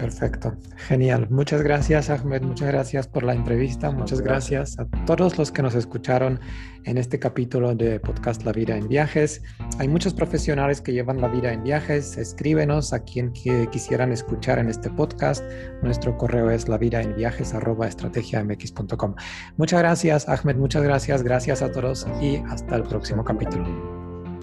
Perfecto, 0.00 0.56
genial. 0.88 1.28
Muchas 1.28 1.60
gracias 1.60 2.08
Ahmed, 2.08 2.40
muchas 2.40 2.68
gracias 2.68 3.06
por 3.06 3.22
la 3.22 3.34
entrevista, 3.34 3.90
muchas 3.90 4.22
gracias 4.22 4.78
a 4.78 4.86
todos 5.04 5.36
los 5.36 5.52
que 5.52 5.60
nos 5.60 5.74
escucharon 5.74 6.40
en 6.84 6.96
este 6.96 7.18
capítulo 7.18 7.74
de 7.74 8.00
podcast 8.00 8.42
La 8.44 8.52
vida 8.52 8.78
en 8.78 8.88
viajes. 8.88 9.42
Hay 9.78 9.88
muchos 9.88 10.14
profesionales 10.14 10.80
que 10.80 10.94
llevan 10.94 11.20
la 11.20 11.28
vida 11.28 11.52
en 11.52 11.64
viajes, 11.64 12.16
escríbenos 12.16 12.94
a 12.94 13.00
quien 13.00 13.30
que 13.34 13.68
quisieran 13.70 14.10
escuchar 14.10 14.58
en 14.58 14.70
este 14.70 14.88
podcast. 14.88 15.44
Nuestro 15.82 16.16
correo 16.16 16.50
es 16.50 16.66
lavidaenviajes@estrategiamx.com. 16.66 19.14
Muchas 19.58 19.80
gracias 19.80 20.26
Ahmed, 20.30 20.56
muchas 20.56 20.82
gracias, 20.82 21.22
gracias 21.22 21.60
a 21.60 21.70
todos 21.70 22.06
y 22.22 22.36
hasta 22.48 22.76
el 22.76 22.84
próximo 22.84 23.22
capítulo. 23.22 23.68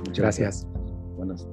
Muchas 0.05 0.19
gracias. 0.19 0.67
Buenas. 1.15 1.47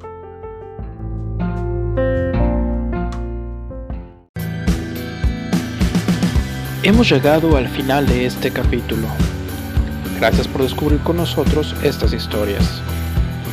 Hemos 6.86 7.08
llegado 7.08 7.56
al 7.56 7.66
final 7.66 8.06
de 8.06 8.26
este 8.26 8.50
capítulo. 8.50 9.08
Gracias 10.18 10.46
por 10.46 10.62
descubrir 10.62 11.00
con 11.00 11.16
nosotros 11.16 11.74
estas 11.82 12.12
historias. 12.12 12.82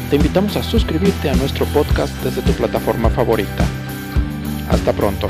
Te 0.09 0.17
invitamos 0.17 0.57
a 0.57 0.63
suscribirte 0.63 1.29
a 1.29 1.35
nuestro 1.35 1.65
podcast 1.67 2.13
desde 2.25 2.41
tu 2.41 2.51
plataforma 2.51 3.09
favorita. 3.09 3.65
Hasta 4.69 4.91
pronto. 4.91 5.29